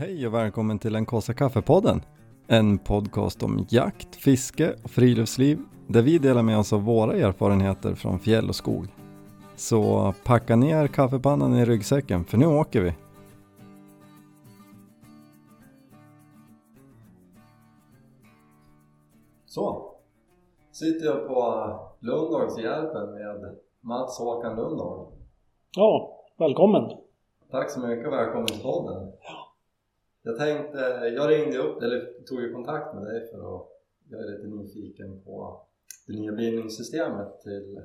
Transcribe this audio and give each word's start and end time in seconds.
Hej 0.00 0.26
och 0.26 0.34
välkommen 0.34 0.78
till 0.78 0.92
den 0.92 1.06
kaffe 1.06 1.34
kaffepodden. 1.34 2.02
En 2.46 2.78
podcast 2.78 3.42
om 3.42 3.66
jakt, 3.68 4.16
fiske 4.16 4.74
och 4.84 4.90
friluftsliv 4.90 5.58
där 5.86 6.02
vi 6.02 6.18
delar 6.18 6.42
med 6.42 6.58
oss 6.58 6.72
av 6.72 6.82
våra 6.82 7.12
erfarenheter 7.12 7.94
från 7.94 8.18
fjäll 8.18 8.48
och 8.48 8.56
skog. 8.56 8.86
Så 9.56 10.14
packa 10.24 10.56
ner 10.56 10.86
kaffepannan 10.86 11.54
i 11.54 11.64
ryggsäcken 11.64 12.24
för 12.24 12.38
nu 12.38 12.46
åker 12.46 12.80
vi. 12.80 12.94
Så, 19.46 19.94
sitter 20.72 21.06
jag 21.06 21.28
på 21.28 21.64
Lundagsjärpen 22.00 23.12
med 23.14 23.56
Mats 23.80 24.18
Håkan 24.18 24.56
Lundahl. 24.56 25.06
Ja, 25.76 26.16
välkommen! 26.38 26.90
Tack 27.50 27.70
så 27.70 27.80
mycket 27.80 28.06
och 28.06 28.12
välkommen 28.12 28.46
till 28.46 28.62
podden. 28.62 29.12
Ja. 29.22 29.39
Jag 30.22 30.38
tänkte, 30.38 30.78
jag 31.16 31.30
ringde 31.30 31.58
upp 31.58 31.82
eller 31.82 32.24
tog 32.26 32.40
ju 32.40 32.52
kontakt 32.52 32.94
med 32.94 33.04
dig 33.04 33.26
för 33.26 33.56
att 33.56 33.68
jag 34.10 34.20
är 34.20 34.26
lite 34.26 34.46
nyfiken 34.46 35.20
på 35.24 35.60
det 36.06 36.12
nya 36.12 36.32
bindningssystemet 36.32 37.40
till, 37.40 37.80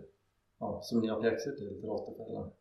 ja, 0.59 0.79
som 0.83 0.99
ni 0.99 1.07
har 1.07 1.21
pjäxor 1.21 1.51
till, 1.51 1.79
till 1.79 1.89
råttefällan. 1.89 2.51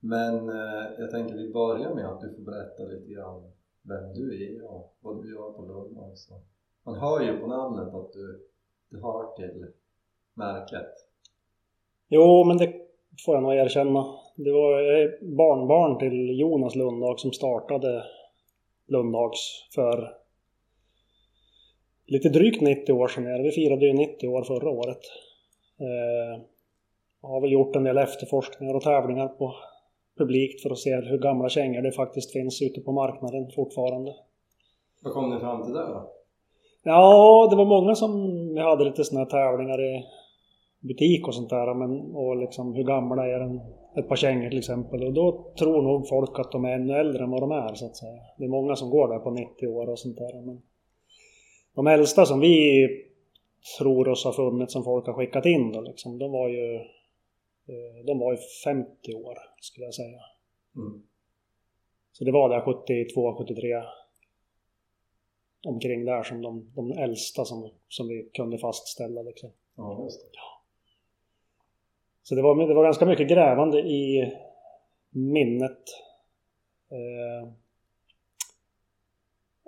Men 0.00 0.48
eh, 0.48 0.84
jag 0.98 1.10
tänker 1.10 1.34
vi 1.34 1.52
börjar 1.52 1.94
med 1.94 2.06
att 2.06 2.20
du 2.20 2.34
får 2.34 2.42
berätta 2.42 2.82
lite 2.82 3.12
grann 3.12 3.42
vem 3.82 4.14
du 4.14 4.46
är 4.46 4.70
och 4.70 4.94
vad 5.00 5.22
du 5.22 5.34
gör 5.34 5.52
på 5.52 5.62
Lund 5.62 5.98
också. 5.98 6.34
Man 6.82 6.94
hör 6.94 7.20
ju 7.20 7.38
på 7.38 7.46
namnet 7.46 7.94
att 7.94 8.12
du, 8.12 8.46
du 8.90 9.00
hör 9.00 9.36
till 9.36 9.66
märket. 10.34 10.92
Jo, 12.08 12.44
men 12.44 12.56
det 12.56 12.72
får 13.24 13.34
jag 13.34 13.42
nog 13.42 13.54
erkänna. 13.54 14.04
Det 14.36 14.52
var 14.52 14.80
barnbarn 15.36 15.98
till 15.98 16.38
Jonas 16.38 16.74
Lundhag 16.74 17.20
som 17.20 17.32
startade 17.32 18.04
Lundhags 18.88 19.68
för 19.74 20.12
lite 22.06 22.28
drygt 22.28 22.60
90 22.60 22.92
år 22.92 23.08
sedan. 23.08 23.42
Vi 23.42 23.50
firade 23.50 23.86
ju 23.86 23.92
90 23.92 24.28
år 24.28 24.44
förra 24.44 24.70
året. 24.70 25.00
Eh, 25.80 26.42
har 27.22 27.40
väl 27.40 27.52
gjort 27.52 27.76
en 27.76 27.84
del 27.84 27.98
efterforskningar 27.98 28.74
och 28.74 28.82
tävlingar 28.82 29.28
på 29.28 29.54
publikt 30.18 30.62
för 30.62 30.70
att 30.70 30.78
se 30.78 30.96
hur 30.96 31.18
gamla 31.18 31.48
kängor 31.48 31.82
det 31.82 31.92
faktiskt 31.92 32.32
finns 32.32 32.62
ute 32.62 32.80
på 32.80 32.92
marknaden 32.92 33.50
fortfarande. 33.54 34.14
Vad 35.02 35.12
kom 35.12 35.30
ni 35.30 35.40
fram 35.40 35.64
till 35.64 35.72
där 35.72 35.86
då? 35.86 36.12
Ja, 36.82 37.48
det 37.50 37.56
var 37.56 37.64
många 37.64 37.94
som 37.94 38.10
vi 38.54 38.60
hade 38.60 38.84
lite 38.84 39.04
sådana 39.04 39.24
här 39.24 39.30
tävlingar 39.30 39.80
i 39.84 40.04
butik 40.80 41.28
och 41.28 41.34
sånt 41.34 41.50
där. 41.50 41.74
Men, 41.74 42.14
och 42.14 42.36
liksom 42.36 42.74
hur 42.74 42.84
gamla 42.84 43.26
är 43.26 43.40
en, 43.40 43.60
ett 43.98 44.08
par 44.08 44.16
kängor 44.16 44.48
till 44.48 44.58
exempel. 44.58 45.04
Och 45.04 45.12
då 45.12 45.52
tror 45.58 45.82
nog 45.82 46.08
folk 46.08 46.38
att 46.38 46.52
de 46.52 46.64
är 46.64 46.72
ännu 46.72 46.92
äldre 46.92 47.24
än 47.24 47.30
vad 47.30 47.42
de 47.42 47.52
är 47.52 47.74
så 47.74 47.86
att 47.86 47.96
säga. 47.96 48.22
Det 48.38 48.44
är 48.44 48.48
många 48.48 48.76
som 48.76 48.90
går 48.90 49.08
där 49.08 49.18
på 49.18 49.30
90 49.30 49.66
år 49.66 49.88
och 49.88 49.98
sånt 49.98 50.16
där. 50.16 50.40
Men 50.40 50.62
de 51.74 51.86
äldsta 51.86 52.26
som 52.26 52.40
vi 52.40 52.88
tror 53.78 54.08
oss 54.08 54.24
ha 54.24 54.32
funnit 54.32 54.70
som 54.70 54.84
folk 54.84 55.06
har 55.06 55.14
skickat 55.14 55.46
in 55.46 55.72
då 55.72 55.80
liksom, 55.80 56.18
de 56.18 56.32
var 56.32 56.48
ju 56.48 56.74
eh, 57.66 58.04
de 58.06 58.18
var 58.18 58.32
ju 58.32 58.38
50 58.64 59.14
år 59.14 59.38
skulle 59.60 59.86
jag 59.86 59.94
säga. 59.94 60.20
Mm. 60.76 61.02
Så 62.12 62.24
det 62.24 62.32
var 62.32 62.48
där 62.48 62.60
72, 62.60 63.36
73 63.38 63.82
omkring 65.66 66.04
där 66.04 66.22
som 66.22 66.42
de, 66.42 66.72
de 66.74 66.92
äldsta 66.92 67.44
som, 67.44 67.70
som 67.88 68.08
vi 68.08 68.30
kunde 68.32 68.58
fastställa 68.58 69.22
liksom. 69.22 69.50
Ja, 69.76 70.02
just 70.04 70.20
det. 70.20 70.38
Så 72.28 72.34
det 72.34 72.42
var, 72.42 72.66
det 72.68 72.74
var 72.74 72.84
ganska 72.84 73.06
mycket 73.06 73.28
grävande 73.28 73.78
i 73.78 74.32
minnet. 75.10 75.82
Eh, 76.90 77.48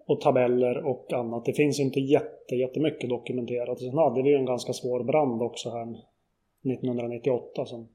och 0.06 0.20
tabeller 0.20 0.86
och 0.86 1.12
annat. 1.12 1.44
Det 1.44 1.52
finns 1.52 1.80
inte 1.80 2.00
jätte, 2.00 2.54
jättemycket 2.54 3.10
dokumenterat. 3.10 3.80
Sen 3.80 3.98
hade 3.98 4.22
vi 4.22 4.28
ju 4.30 4.36
en 4.36 4.46
ganska 4.46 4.72
svår 4.72 5.04
brand 5.04 5.42
också 5.42 5.70
här 5.70 5.82
1998 5.82 7.64
som... 7.64 7.88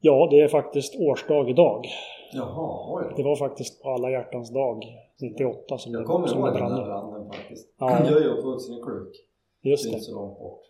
Ja, 0.00 0.28
det 0.30 0.40
är 0.40 0.48
faktiskt 0.48 1.00
årsdag 1.00 1.50
idag. 1.50 1.86
Jaha, 2.32 2.96
oj. 2.96 3.12
Det 3.16 3.22
var 3.22 3.36
faktiskt 3.36 3.82
på 3.82 3.90
alla 3.90 4.10
hjärtans 4.10 4.50
dag 4.52 4.84
98 5.20 5.78
som 5.78 5.92
Jag 5.92 6.06
kommer 6.06 6.36
ihåg 6.36 6.44
den 6.44 6.76
där 6.76 6.84
branden 6.84 7.32
faktiskt. 7.32 7.74
Ja. 7.78 7.90
Jag 7.90 8.16
är 8.16 8.20
ju 8.20 8.28
uppvuxen 8.28 8.74
i 8.74 8.82
Kluk. 8.82 9.26
Just 9.62 9.84
det. 9.84 9.90
Det 9.90 9.92
är 9.92 9.94
inte 9.94 10.04
så 10.04 10.14
långt 10.14 10.38
bort. 10.38 10.68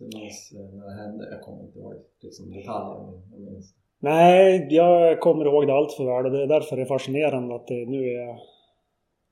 Jag 0.00 0.20
minns 0.20 0.52
eh, 0.52 0.74
när 0.74 0.86
det 0.86 1.02
hände, 1.02 1.28
jag 1.30 1.40
kommer 1.42 1.62
inte 1.64 1.78
ihåg 1.78 1.94
liksom 2.20 2.52
jag 3.32 3.40
minns 3.40 3.74
Nej, 4.02 4.66
jag 4.70 5.20
kommer 5.20 5.44
ihåg 5.44 5.66
det 5.66 5.74
allt 5.74 5.92
för 5.92 6.04
väl 6.04 6.26
och 6.26 6.32
det 6.32 6.42
är 6.42 6.46
därför 6.46 6.76
det 6.76 6.82
är 6.82 6.86
fascinerande 6.86 7.54
att 7.54 7.66
det 7.66 7.86
nu 7.86 8.04
är 8.04 8.38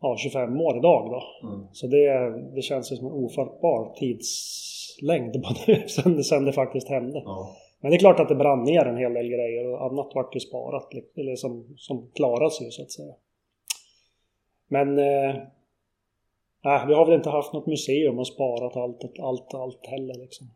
ja, 0.00 0.16
25 0.18 0.60
år 0.60 0.76
idag 0.76 1.10
då. 1.10 1.48
Mm. 1.48 1.66
Så 1.72 1.86
det, 1.86 2.30
det 2.54 2.62
känns 2.62 2.88
som 2.88 3.06
en 3.06 3.12
ofattbar 3.12 3.94
tidslängd 3.94 5.32
på 5.32 5.54
det, 5.66 5.90
sen, 5.90 6.24
sen 6.24 6.44
det 6.44 6.52
faktiskt 6.52 6.88
hände. 6.88 7.22
Ja. 7.24 7.56
Men 7.80 7.90
det 7.90 7.96
är 7.96 7.98
klart 7.98 8.20
att 8.20 8.28
det 8.28 8.34
brann 8.34 8.64
ner 8.64 8.84
en 8.84 8.96
hel 8.96 9.14
del 9.14 9.28
grejer 9.28 9.66
och 9.66 9.84
annat 9.84 10.14
vart 10.14 10.36
ju 10.36 10.40
sparat, 10.40 10.92
eller 11.16 11.36
som, 11.36 11.74
som 11.76 12.10
klaras 12.14 12.60
ju 12.60 12.70
så 12.70 12.82
att 12.82 12.90
säga. 12.90 13.14
Men 14.68 14.98
eh, 14.98 15.34
vi 16.62 16.94
har 16.94 17.06
väl 17.06 17.14
inte 17.14 17.30
haft 17.30 17.52
något 17.52 17.66
museum 17.66 18.18
och 18.18 18.26
sparat 18.26 18.76
allt, 18.76 19.18
allt, 19.18 19.54
allt 19.54 19.86
heller 19.86 20.14
liksom. 20.14 20.46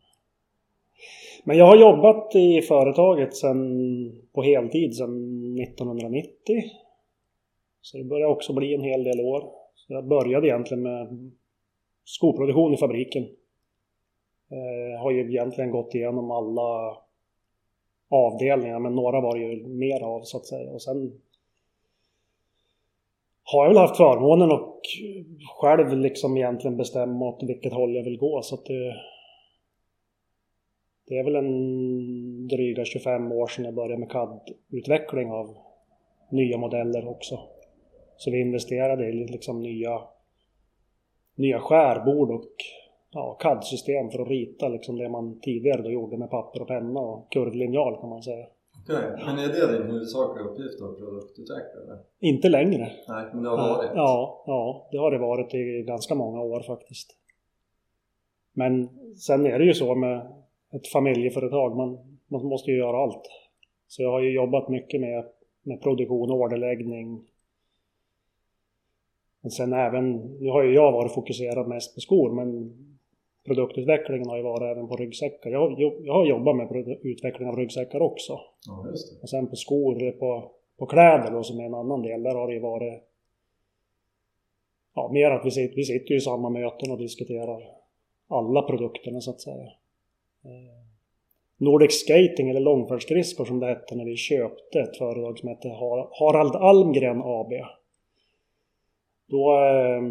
Men 1.44 1.56
jag 1.56 1.66
har 1.66 1.76
jobbat 1.76 2.34
i 2.34 2.62
företaget 2.62 3.36
sen, 3.36 4.22
på 4.32 4.42
heltid 4.42 4.96
sedan 4.96 5.60
1990. 5.60 6.32
Så 7.80 7.98
det 7.98 8.04
börjar 8.04 8.26
också 8.26 8.52
bli 8.52 8.74
en 8.74 8.82
hel 8.82 9.04
del 9.04 9.20
år. 9.20 9.40
Så 9.74 9.92
jag 9.92 10.06
började 10.06 10.46
egentligen 10.46 10.82
med 10.82 11.30
skoproduktion 12.04 12.74
i 12.74 12.76
fabriken. 12.76 13.22
Eh, 14.50 15.00
har 15.02 15.10
ju 15.10 15.30
egentligen 15.30 15.70
gått 15.70 15.94
igenom 15.94 16.30
alla 16.30 16.96
avdelningar 18.10 18.78
men 18.78 18.94
några 18.94 19.20
var 19.20 19.38
det 19.38 19.44
ju 19.44 19.66
mer 19.66 20.02
av 20.02 20.20
så 20.22 20.36
att 20.36 20.46
säga. 20.46 20.70
Och 20.70 20.82
sen 20.82 21.20
har 23.44 23.64
jag 23.64 23.70
väl 23.70 23.78
haft 23.78 23.96
förmånen 23.96 24.52
och 24.52 24.80
själv 25.60 25.98
liksom 25.98 26.36
egentligen 26.36 26.76
bestämma 26.76 27.28
åt 27.28 27.42
vilket 27.42 27.72
håll 27.72 27.94
jag 27.94 28.04
vill 28.04 28.18
gå 28.18 28.42
så 28.42 28.54
att 28.54 28.66
det... 28.66 28.94
Det 31.12 31.18
är 31.18 31.24
väl 31.24 31.36
en 31.36 32.48
dryga 32.48 32.84
25 32.84 33.32
år 33.32 33.46
sedan 33.46 33.64
jag 33.64 33.74
började 33.74 33.98
med 33.98 34.10
CAD-utveckling 34.10 35.30
av 35.30 35.56
nya 36.30 36.58
modeller 36.58 37.08
också. 37.08 37.38
Så 38.16 38.30
vi 38.30 38.40
investerade 38.40 39.08
i 39.08 39.12
liksom 39.12 39.60
nya, 39.60 40.00
nya 41.34 41.60
skärbord 41.60 42.30
och 42.30 42.50
ja, 43.10 43.38
CAD-system 43.40 44.10
för 44.10 44.22
att 44.22 44.28
rita 44.28 44.68
liksom 44.68 44.96
det 44.98 45.08
man 45.08 45.40
tidigare 45.40 45.82
då 45.82 45.90
gjorde 45.90 46.16
med 46.16 46.30
papper 46.30 46.62
och 46.62 46.68
penna 46.68 47.00
och 47.00 47.32
kurvlinjal 47.32 48.00
kan 48.00 48.08
man 48.08 48.22
säga. 48.22 48.46
Okej, 48.82 48.96
okay. 48.96 49.26
men 49.26 49.38
är 49.38 49.48
det 49.48 49.78
din 49.78 49.86
huvudsakliga 49.86 50.46
uppgift 50.46 50.78
då, 50.80 50.94
produktutvecklare? 50.94 51.98
Inte 52.20 52.48
längre. 52.48 52.92
Nej, 53.08 53.24
men 53.32 53.42
det 53.42 53.48
har 53.48 53.56
varit? 53.56 53.90
Ja, 53.94 54.44
ja, 54.46 54.88
det 54.92 54.98
har 54.98 55.10
det 55.10 55.18
varit 55.18 55.54
i 55.54 55.84
ganska 55.86 56.14
många 56.14 56.40
år 56.40 56.60
faktiskt. 56.60 57.16
Men 58.52 58.88
sen 59.14 59.46
är 59.46 59.58
det 59.58 59.64
ju 59.64 59.74
så 59.74 59.94
med 59.94 60.41
ett 60.72 60.88
familjeföretag, 60.88 61.76
man, 61.76 61.98
man 62.28 62.44
måste 62.46 62.70
ju 62.70 62.76
göra 62.76 62.96
allt. 62.96 63.22
Så 63.86 64.02
jag 64.02 64.10
har 64.10 64.20
ju 64.20 64.30
jobbat 64.30 64.68
mycket 64.68 65.00
med, 65.00 65.24
med 65.62 65.82
produktion 65.82 66.30
och 66.30 66.36
orderläggning. 66.36 67.24
Men 69.40 69.50
sen 69.50 69.72
även, 69.72 70.12
nu 70.16 70.50
har 70.50 70.62
ju 70.62 70.74
jag 70.74 70.92
varit 70.92 71.12
fokuserad 71.12 71.68
mest 71.68 71.94
på 71.94 72.00
skor, 72.00 72.30
men 72.30 72.72
produktutvecklingen 73.46 74.28
har 74.28 74.36
ju 74.36 74.42
varit 74.42 74.76
även 74.76 74.88
på 74.88 74.96
ryggsäckar. 74.96 75.50
Jag, 75.50 75.80
jag 75.80 76.12
har 76.12 76.26
jobbat 76.26 76.56
med 76.56 76.98
utveckling 77.02 77.48
av 77.48 77.56
ryggsäckar 77.56 78.00
också. 78.02 78.40
Ja. 78.66 78.86
Och 79.22 79.28
sen 79.28 79.46
på 79.46 79.56
skor, 79.56 80.10
på, 80.10 80.50
på 80.78 80.86
kläder 80.86 81.30
då, 81.30 81.42
som 81.42 81.60
är 81.60 81.64
en 81.64 81.74
annan 81.74 82.02
del, 82.02 82.22
där 82.22 82.34
har 82.34 82.46
det 82.46 82.54
ju 82.54 82.60
varit 82.60 83.02
ja, 84.94 85.10
mer 85.12 85.30
att 85.30 85.46
vi 85.46 85.50
sitter, 85.50 85.76
vi 85.76 85.84
sitter 85.84 86.10
ju 86.10 86.16
i 86.16 86.20
samma 86.20 86.50
möten 86.50 86.90
och 86.90 86.98
diskuterar 86.98 87.62
alla 88.28 88.62
produkterna 88.62 89.20
så 89.20 89.30
att 89.30 89.40
säga. 89.40 89.70
Eh, 90.44 90.82
Nordic 91.56 91.92
Skating 91.92 92.50
eller 92.50 92.60
långfärdsskridskor 92.60 93.44
som 93.44 93.60
det 93.60 93.66
hette 93.66 93.94
när 93.94 94.04
vi 94.04 94.16
köpte 94.16 94.80
ett 94.80 94.96
företag 94.96 95.38
som 95.38 95.48
hette 95.48 95.68
Harald 96.18 96.56
Almgren 96.56 97.20
AB. 97.24 97.52
Då 99.28 99.58
eh, 99.58 100.02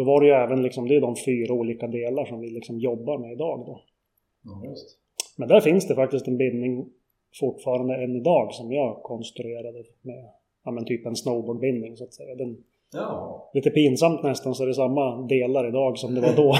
då 0.00 0.04
var 0.04 0.20
det 0.20 0.26
ju 0.26 0.32
även 0.32 0.62
liksom, 0.62 0.88
det 0.88 0.96
är 0.96 1.00
de 1.00 1.16
fyra 1.16 1.54
olika 1.54 1.86
delar 1.86 2.24
som 2.24 2.40
vi 2.40 2.50
liksom 2.50 2.78
jobbar 2.78 3.18
med 3.18 3.32
idag 3.32 3.64
då. 3.66 3.82
Just. 4.68 4.98
Men 5.36 5.48
där 5.48 5.60
finns 5.60 5.88
det 5.88 5.94
faktiskt 5.94 6.28
en 6.28 6.36
bindning 6.36 6.86
fortfarande 7.40 7.94
än 8.04 8.16
idag 8.16 8.54
som 8.54 8.72
jag 8.72 9.02
konstruerade 9.02 9.84
med, 10.02 10.30
ja 10.64 10.70
men 10.70 10.84
typ 10.84 11.06
en 11.06 11.16
snowboardbindning 11.16 11.96
så 11.96 12.04
att 12.04 12.14
säga. 12.14 12.34
Den, 12.34 12.64
Ja. 12.92 13.50
Lite 13.54 13.70
pinsamt 13.70 14.22
nästan 14.22 14.54
så 14.54 14.62
är 14.62 14.66
det 14.66 14.74
samma 14.74 15.26
delar 15.26 15.68
idag 15.68 15.98
som 15.98 16.14
det 16.14 16.20
var 16.20 16.36
då. 16.36 16.54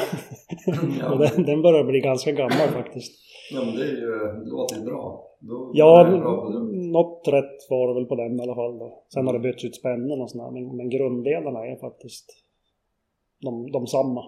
ja. 1.01 1.15
den, 1.15 1.45
den 1.45 1.63
börjar 1.63 1.85
bli 1.85 2.01
ganska 2.01 2.33
gammal 2.33 2.69
faktiskt. 2.69 3.13
Ja 3.53 3.65
men 3.65 3.75
det, 3.75 3.83
är 3.83 3.87
ju, 3.87 4.43
det 4.45 4.51
låter 4.51 4.77
ju 4.77 4.85
bra. 4.85 5.27
Då 5.41 5.71
ja, 5.75 6.05
bra 6.05 6.49
något 6.93 7.29
rätt 7.29 7.71
var 7.71 7.89
det 7.89 7.95
väl 7.95 8.05
på 8.05 8.15
den 8.15 8.41
i 8.41 8.43
alla 8.43 8.55
fall 8.55 8.79
då. 8.79 9.03
Sen 9.15 9.27
har 9.27 9.33
det 9.33 9.39
bytts 9.39 9.65
ut 9.65 9.77
spännen 9.77 10.21
och 10.21 10.31
sådär 10.31 10.51
men, 10.51 10.77
men 10.77 10.91
grunddelarna 10.91 11.67
är 11.67 11.77
faktiskt 11.77 12.27
de, 13.41 13.73
de 13.73 13.87
samma. 13.87 14.25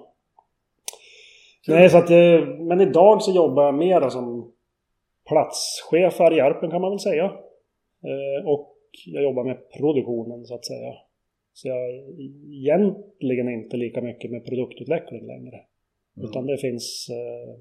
Nej, 1.68 1.90
så 1.90 1.98
att, 1.98 2.10
eh, 2.10 2.46
men 2.58 2.80
idag 2.80 3.22
så 3.22 3.32
jobbar 3.32 3.64
jag 3.64 3.74
mer 3.74 4.08
som 4.08 4.52
platschef 5.28 6.18
här 6.18 6.32
i 6.32 6.36
Järpen 6.36 6.70
kan 6.70 6.80
man 6.80 6.90
väl 6.90 7.00
säga. 7.00 7.24
Eh, 8.04 8.48
och 8.48 8.76
jag 9.06 9.22
jobbar 9.22 9.44
med 9.44 9.70
produktionen 9.78 10.44
så 10.44 10.54
att 10.54 10.64
säga. 10.64 10.94
Så 11.52 11.68
jag 11.68 11.90
är 11.90 12.20
egentligen 12.52 13.48
inte 13.48 13.76
lika 13.76 14.00
mycket 14.00 14.30
med 14.30 14.44
produktutveckling 14.44 15.26
längre. 15.26 15.60
Mm. 16.16 16.28
Utan 16.28 16.46
det 16.46 16.58
finns 16.58 17.08
eh, 17.10 17.54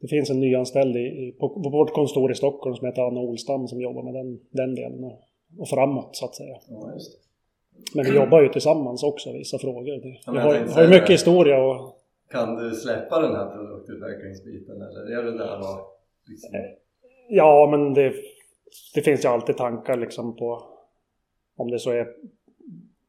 det 0.00 0.08
finns 0.08 0.30
en 0.30 0.40
nyanställd 0.40 0.96
i, 0.96 1.36
på, 1.40 1.48
på 1.48 1.70
vårt 1.70 1.92
kontor 1.92 2.32
i 2.32 2.34
Stockholm 2.34 2.76
som 2.76 2.86
heter 2.86 3.02
Anna 3.02 3.20
Olstam 3.20 3.68
som 3.68 3.80
jobbar 3.80 4.02
med 4.02 4.14
den, 4.14 4.40
den 4.50 4.74
delen 4.74 5.04
och, 5.04 5.22
och 5.58 5.68
framåt 5.68 6.16
så 6.16 6.24
att 6.24 6.34
säga. 6.34 6.56
Ja, 6.68 6.92
Men 7.94 8.04
vi 8.04 8.16
jobbar 8.16 8.42
ju 8.42 8.48
tillsammans 8.48 9.02
också 9.02 9.32
vissa 9.32 9.58
frågor. 9.58 10.00
Vi 10.02 10.20
ja, 10.26 10.32
har, 10.32 10.74
har 10.74 10.82
ju 10.82 10.88
mycket 10.88 11.10
historia 11.10 11.64
och... 11.64 11.92
Kan 12.30 12.56
du 12.56 12.74
släppa 12.74 13.20
den 13.20 13.34
här 13.34 13.56
produktutvecklingsbiten 13.56 14.82
eller 14.82 15.18
är 15.18 15.22
du 15.22 15.38
där 15.38 15.58
och 15.58 16.00
liksom... 16.28 16.50
Ja, 17.28 17.68
men 17.70 17.94
det, 17.94 18.12
det 18.94 19.00
finns 19.00 19.24
ju 19.24 19.28
alltid 19.28 19.56
tankar 19.56 19.96
liksom 19.96 20.36
på 20.36 20.75
om 21.56 21.70
det 21.70 21.78
så 21.78 21.90
är 21.90 22.08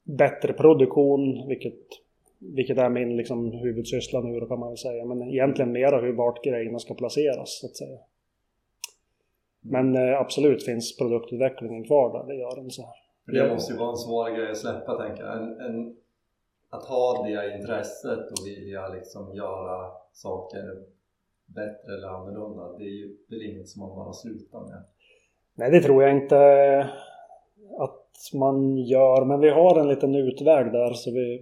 bättre 0.04 0.54
produktion, 0.54 1.48
vilket 1.48 1.80
vilket 2.40 2.78
är 2.78 2.90
min 2.90 3.18
liksom, 3.18 3.52
huvudsyssla 3.52 4.22
nu 4.22 4.40
då 4.40 4.46
kan 4.46 4.60
man 4.60 4.70
väl 4.70 4.78
säga. 4.78 5.06
Men 5.06 5.30
egentligen 5.30 5.72
mera 5.72 6.02
hur 6.02 6.14
vart 6.14 6.44
grejerna 6.44 6.80
ska 6.80 6.94
placeras 6.94 7.60
så 7.60 7.68
att 7.68 7.76
säga. 7.76 8.00
Men 9.62 9.96
eh, 9.96 10.20
absolut 10.20 10.64
finns 10.64 10.98
produktutvecklingen 10.98 11.84
kvar 11.84 12.14
där, 12.14 12.34
det 12.34 12.40
gör 12.40 12.56
den 12.56 12.72
så. 12.72 12.94
Det 13.26 13.50
måste 13.50 13.74
ju 13.74 13.80
vara 13.80 13.90
en 13.90 13.98
svår 13.98 14.30
grej 14.30 14.52
att 14.52 14.58
släppa 14.58 15.08
tänker 15.08 15.24
jag. 15.24 15.38
En, 15.38 15.62
en, 15.62 15.96
att 16.70 16.86
ha 16.86 17.28
det 17.28 17.58
intresset 17.58 18.32
och 18.32 18.48
vilja 18.48 18.88
liksom 18.88 19.36
göra 19.36 19.92
saker 20.14 20.64
bättre 21.46 21.94
eller 21.98 22.08
annorlunda. 22.08 22.78
Det 22.78 22.84
är 22.84 22.98
ju 23.00 23.18
väl 23.30 23.42
inget 23.42 23.70
som 23.70 23.82
man 23.82 23.96
bara 23.96 24.14
slutar 24.14 24.60
med. 24.60 24.84
Nej, 25.56 25.72
det 25.72 25.82
tror 25.82 26.04
jag 26.04 26.16
inte 26.16 26.36
att 27.78 28.32
man 28.34 28.78
gör. 28.78 29.26
Men 29.26 29.40
vi 29.40 29.50
har 29.50 29.80
en 29.80 29.88
liten 29.88 30.16
utväg 30.16 30.72
där 30.72 30.94
så 30.94 31.12
vi 31.12 31.42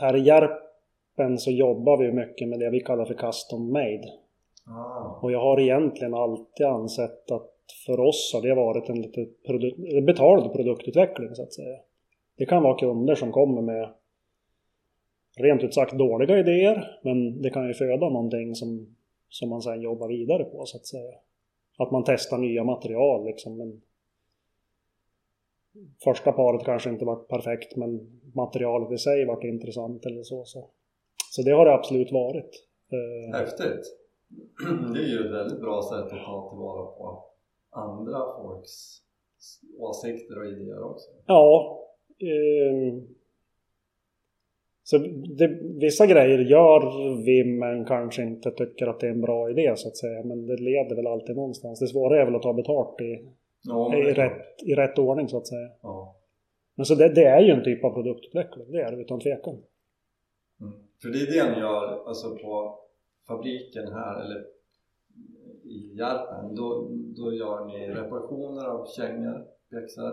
här 0.00 0.16
i 0.16 0.20
Järpen 0.20 1.38
så 1.38 1.50
jobbar 1.50 1.98
vi 1.98 2.12
mycket 2.12 2.48
med 2.48 2.58
det 2.58 2.70
vi 2.70 2.80
kallar 2.80 3.04
för 3.04 3.14
custom 3.14 3.72
made. 3.72 4.08
Ah. 4.66 5.18
Och 5.22 5.32
jag 5.32 5.40
har 5.40 5.60
egentligen 5.60 6.14
alltid 6.14 6.66
ansett 6.66 7.30
att 7.30 7.50
för 7.86 8.00
oss 8.00 8.30
har 8.34 8.42
det 8.42 8.54
varit 8.54 8.88
en 8.88 9.02
lite 9.02 9.26
produ 9.46 10.00
betald 10.00 10.52
produktutveckling 10.52 11.34
så 11.34 11.42
att 11.42 11.52
säga. 11.52 11.78
Det 12.36 12.46
kan 12.46 12.62
vara 12.62 12.78
kunder 12.78 13.14
som 13.14 13.32
kommer 13.32 13.62
med 13.62 13.88
rent 15.36 15.62
ut 15.62 15.74
sagt 15.74 15.98
dåliga 15.98 16.38
idéer 16.38 16.98
men 17.02 17.42
det 17.42 17.50
kan 17.50 17.68
ju 17.68 17.74
föda 17.74 18.08
någonting 18.08 18.54
som, 18.54 18.96
som 19.28 19.48
man 19.48 19.62
sen 19.62 19.80
jobbar 19.80 20.08
vidare 20.08 20.44
på 20.44 20.66
så 20.66 20.76
att 20.76 20.86
säga. 20.86 21.14
Att 21.78 21.90
man 21.90 22.04
testar 22.06 22.38
nya 22.38 22.64
material 22.64 23.24
liksom. 23.24 23.56
Men 23.56 23.80
första 26.04 26.32
paret 26.32 26.64
kanske 26.64 26.90
inte 26.90 27.04
varit 27.04 27.28
perfekt 27.28 27.76
men 27.76 28.20
materialet 28.34 28.92
i 28.92 28.98
sig 28.98 29.24
varit 29.24 29.44
intressant 29.44 30.06
eller 30.06 30.22
så. 30.22 30.44
Så, 30.44 30.70
så 31.30 31.42
det 31.42 31.50
har 31.50 31.64
det 31.64 31.74
absolut 31.74 32.12
varit. 32.12 32.66
Eh, 32.92 33.38
Häftigt! 33.38 33.96
Det 34.94 35.00
är 35.00 35.08
ju 35.08 35.26
ett 35.26 35.32
väldigt 35.32 35.60
bra 35.60 35.82
sätt 35.82 36.12
att 36.12 36.24
ta 36.24 36.50
tillvara 36.50 36.86
på 36.86 37.24
andra 37.70 38.18
folks 38.42 39.02
åsikter 39.78 40.38
och 40.38 40.46
idéer 40.46 40.82
också. 40.82 41.10
Ja. 41.26 41.76
Eh, 42.18 43.02
så 44.82 44.98
det, 45.38 45.48
vissa 45.80 46.06
grejer 46.06 46.38
gör 46.38 46.80
vi 47.24 47.44
men 47.44 47.84
kanske 47.84 48.22
inte 48.22 48.50
tycker 48.50 48.86
att 48.86 49.00
det 49.00 49.06
är 49.06 49.10
en 49.10 49.20
bra 49.20 49.50
idé 49.50 49.72
så 49.76 49.88
att 49.88 49.96
säga. 49.96 50.22
Men 50.24 50.46
det 50.46 50.56
leder 50.56 50.96
väl 50.96 51.06
alltid 51.06 51.36
någonstans. 51.36 51.80
Det 51.80 51.86
svåra 51.86 52.20
är 52.20 52.24
väl 52.24 52.34
att 52.34 52.42
ta 52.42 52.52
betalt 52.52 53.00
i, 53.00 53.28
ja, 53.62 53.96
i, 53.96 54.12
rätt, 54.14 54.62
i 54.62 54.74
rätt 54.74 54.98
ordning 54.98 55.28
så 55.28 55.36
att 55.36 55.46
säga. 55.46 55.68
Ja. 55.82 56.16
Men 56.74 56.86
så 56.86 56.94
det, 56.94 57.14
det, 57.14 57.24
är 57.24 57.40
ju 57.40 57.50
en 57.50 57.64
typ 57.64 57.84
av 57.84 57.90
produktutveckling, 57.90 58.70
det 58.70 58.80
är 58.80 58.90
det 58.92 59.02
utan 59.02 59.20
tvekan. 59.20 59.54
Mm. 60.60 60.72
För 61.02 61.08
det 61.08 61.18
är 61.18 61.26
det 61.26 61.54
ni 61.54 61.60
gör 61.60 62.08
alltså 62.08 62.36
på 62.36 62.78
fabriken 63.28 63.92
här 63.92 64.24
eller 64.24 64.44
i 65.64 65.96
Järpen, 65.98 66.54
då, 66.54 66.88
då 67.16 67.32
gör 67.32 67.64
ni 67.64 67.88
reparationer 67.88 68.66
av 68.66 68.86
kängor, 68.86 69.44
pjäxor 69.70 70.12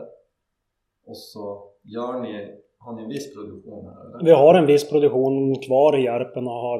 och 1.05 1.17
så 1.17 1.71
gör 1.83 2.19
ni, 2.21 2.61
har 2.77 2.93
ni 2.95 3.03
en 3.03 3.09
viss 3.09 3.35
produktion 3.35 3.85
här 3.85 4.05
eller? 4.05 4.25
Vi 4.25 4.31
har 4.31 4.55
en 4.55 4.65
viss 4.65 4.89
produktion 4.89 5.55
kvar 5.55 5.97
i 5.97 6.03
Järpen 6.03 6.47
och 6.47 6.53
har 6.53 6.79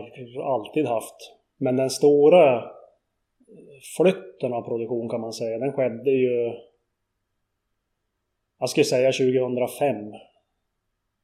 alltid 0.53 0.85
haft. 0.85 1.15
Men 1.57 1.75
den 1.75 1.89
stora 1.89 2.76
flytten 3.97 4.53
av 4.53 4.61
produktion 4.61 5.09
kan 5.09 5.21
man 5.21 5.33
säga, 5.33 5.57
den 5.57 5.73
skedde 5.73 6.11
ju 6.11 6.53
jag 8.59 8.69
skulle 8.69 8.83
säga 8.83 9.11
2005. 9.11 9.95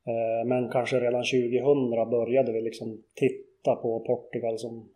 Eh, 0.06 0.46
men 0.46 0.70
kanske 0.70 1.00
redan 1.00 1.24
2000 1.24 2.10
började 2.10 2.52
vi 2.52 2.62
liksom 2.62 3.04
titta 3.16 3.76
på 3.76 4.00
Portugal 4.00 4.60
som, 4.60 4.90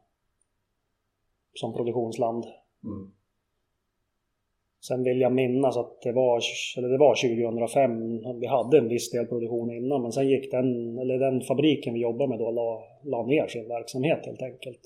som 1.53 1.73
produktionsland. 1.73 2.43
Mm. 2.83 3.11
Sen 4.87 5.03
vill 5.03 5.21
jag 5.21 5.31
minnas 5.31 5.77
att 5.77 6.01
det 6.01 6.11
var, 6.11 6.41
eller 6.77 6.89
det 6.89 6.97
var 6.97 7.15
2005, 7.15 8.39
vi 8.39 8.47
hade 8.47 8.77
en 8.77 8.89
viss 8.89 9.11
del 9.11 9.25
produktion 9.25 9.71
innan 9.71 10.01
men 10.01 10.11
sen 10.11 10.27
gick 10.27 10.51
den, 10.51 10.97
eller 10.97 11.19
den 11.19 11.41
fabriken 11.41 11.93
vi 11.93 11.99
jobbade 11.99 12.29
med 12.29 12.39
då 12.39 12.51
la, 12.51 12.83
la 13.03 13.25
ner 13.25 13.47
sin 13.47 13.67
verksamhet 13.67 14.25
helt 14.25 14.41
enkelt. 14.41 14.81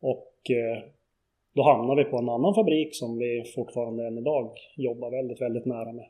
Och 0.00 0.50
eh, 0.50 0.82
då 1.56 1.62
hamnade 1.62 2.04
vi 2.04 2.10
på 2.10 2.18
en 2.18 2.28
annan 2.28 2.54
fabrik 2.54 2.94
som 2.94 3.18
vi 3.18 3.52
fortfarande 3.54 4.06
än 4.06 4.18
idag 4.18 4.50
jobbar 4.76 5.10
väldigt, 5.10 5.40
väldigt 5.40 5.64
nära 5.64 5.92
med. 5.92 6.06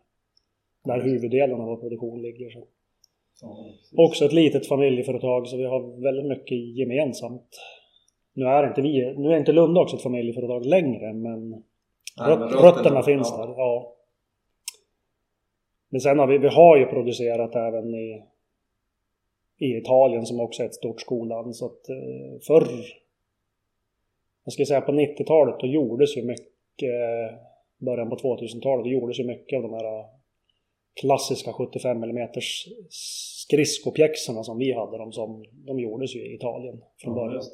Där 0.85 1.01
huvuddelen 1.01 1.61
av 1.61 1.67
vår 1.67 1.77
produktion 1.77 2.23
ligger. 2.23 2.51
Så. 2.51 2.67
Ja, 3.43 3.67
också 3.97 4.25
ett 4.25 4.33
litet 4.33 4.67
familjeföretag 4.67 5.47
så 5.47 5.57
vi 5.57 5.65
har 5.65 6.03
väldigt 6.03 6.27
mycket 6.27 6.59
gemensamt. 6.79 7.49
Nu 8.35 8.45
är 8.45 8.69
inte, 8.69 8.83
vi, 8.83 9.15
nu 9.17 9.33
är 9.33 9.39
inte 9.39 9.53
Lunda 9.53 9.81
också 9.81 9.97
ett 9.97 10.03
familjeföretag 10.03 10.67
längre 10.67 11.13
men, 11.13 11.51
Nej, 11.51 11.61
röt, 12.19 12.39
men 12.39 12.49
rötterna, 12.49 12.69
rötterna 12.69 13.03
finns 13.03 13.35
ja. 13.37 13.47
där. 13.47 13.55
Ja. 13.57 13.95
Men 15.89 16.01
sen 16.01 16.19
har 16.19 16.27
vi, 16.27 16.39
vi 16.39 16.49
har 16.49 16.77
ju 16.77 16.87
producerat 16.87 17.55
även 17.55 17.95
i, 17.95 18.23
i 19.59 19.77
Italien 19.77 20.27
som 20.27 20.41
också 20.41 20.63
är 20.63 20.67
ett 20.67 20.75
stort 20.75 21.01
skoland 21.01 21.57
så 21.57 21.67
att 21.67 21.89
eh, 21.89 22.41
förr 22.47 22.69
jag 24.47 24.53
skulle 24.53 24.67
säga 24.67 24.81
på 24.81 24.93
90-talet 24.93 25.61
då 25.61 25.67
gjordes 25.67 26.17
ju 26.17 26.23
mycket 26.23 26.95
början 27.79 28.11
på 28.11 28.17
2000-talet 28.17 28.85
då 28.85 28.91
gjordes 28.91 29.19
ju 29.21 29.25
mycket 29.25 29.57
av 29.57 29.63
de 29.63 29.73
här 29.73 30.05
klassiska 31.01 31.53
75 31.53 32.03
mm 32.03 32.29
skridskopjäxorna 33.47 34.43
som 34.43 34.59
vi 34.59 34.73
hade, 34.73 34.99
de, 34.99 35.13
som, 35.13 35.45
de 35.67 35.79
gjordes 35.79 36.17
ju 36.17 36.21
i 36.21 36.35
Italien 36.35 36.83
från 37.03 37.15
början. 37.15 37.43
Ja, 37.43 37.51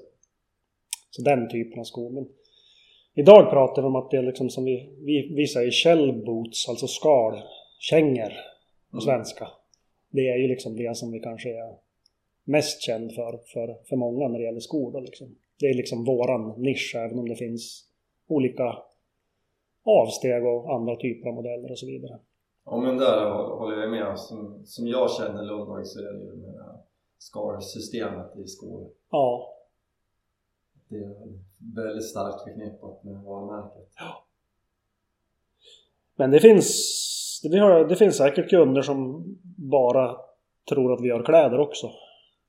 så 1.10 1.22
den 1.22 1.48
typen 1.48 1.80
av 1.80 1.84
skor. 1.84 2.10
Men 2.10 2.28
idag 3.14 3.50
pratar 3.50 3.82
vi 3.82 3.88
om 3.88 3.96
att 3.96 4.10
det 4.10 4.16
är 4.16 4.22
liksom 4.22 4.50
som 4.50 4.64
vi, 4.64 4.88
vi, 5.00 5.34
vi 5.36 5.46
säger 5.46 5.70
shell 5.70 6.24
boots, 6.24 6.68
alltså 6.68 6.86
skalkängor 6.86 8.32
på 8.90 8.96
mm. 8.96 9.00
svenska. 9.00 9.48
Det 10.10 10.28
är 10.28 10.36
ju 10.36 10.48
liksom 10.48 10.76
det 10.76 10.96
som 10.96 11.12
vi 11.12 11.20
kanske 11.20 11.50
är 11.50 11.74
mest 12.44 12.82
känd 12.82 13.14
för, 13.14 13.40
för, 13.52 13.76
för 13.88 13.96
många 13.96 14.28
när 14.28 14.38
det 14.38 14.44
gäller 14.44 14.60
skor. 14.60 14.92
Då 14.92 15.00
liksom. 15.00 15.36
Det 15.58 15.66
är 15.66 15.74
liksom 15.74 16.04
våran 16.04 16.62
nisch, 16.62 16.94
även 16.96 17.18
om 17.18 17.28
det 17.28 17.36
finns 17.36 17.88
olika 18.26 18.78
avsteg 19.84 20.46
och 20.46 20.74
andra 20.74 20.96
typer 20.96 21.28
av 21.28 21.34
modeller 21.34 21.70
och 21.70 21.78
så 21.78 21.86
vidare. 21.86 22.18
Ja 22.64 22.76
men 22.76 22.96
där 22.96 23.30
håller 23.30 23.76
jag 23.76 23.90
med. 23.90 24.18
Som, 24.18 24.62
som 24.64 24.86
jag 24.86 25.10
känner 25.10 25.42
Lundberg 25.42 25.84
så 25.84 25.98
är 25.98 26.12
det 26.12 26.24
ju 26.24 26.52
här 26.58 26.76
SCAR-systemet 27.18 28.36
i 28.36 28.46
skor. 28.46 28.90
Ja. 29.10 29.48
Det 30.88 30.96
är 30.96 31.14
väldigt 31.76 32.10
starkt 32.10 32.44
förknippat 32.44 33.04
med 33.04 33.22
varumärket. 33.22 33.88
Ja. 33.96 34.24
Men 36.16 36.30
det 36.30 36.40
finns, 36.40 37.40
det, 37.42 37.58
har, 37.58 37.84
det 37.84 37.96
finns 37.96 38.16
säkert 38.16 38.50
kunder 38.50 38.82
som 38.82 39.24
bara 39.70 40.16
tror 40.68 40.92
att 40.92 41.00
vi 41.00 41.08
gör 41.08 41.24
kläder 41.24 41.58
också. 41.58 41.90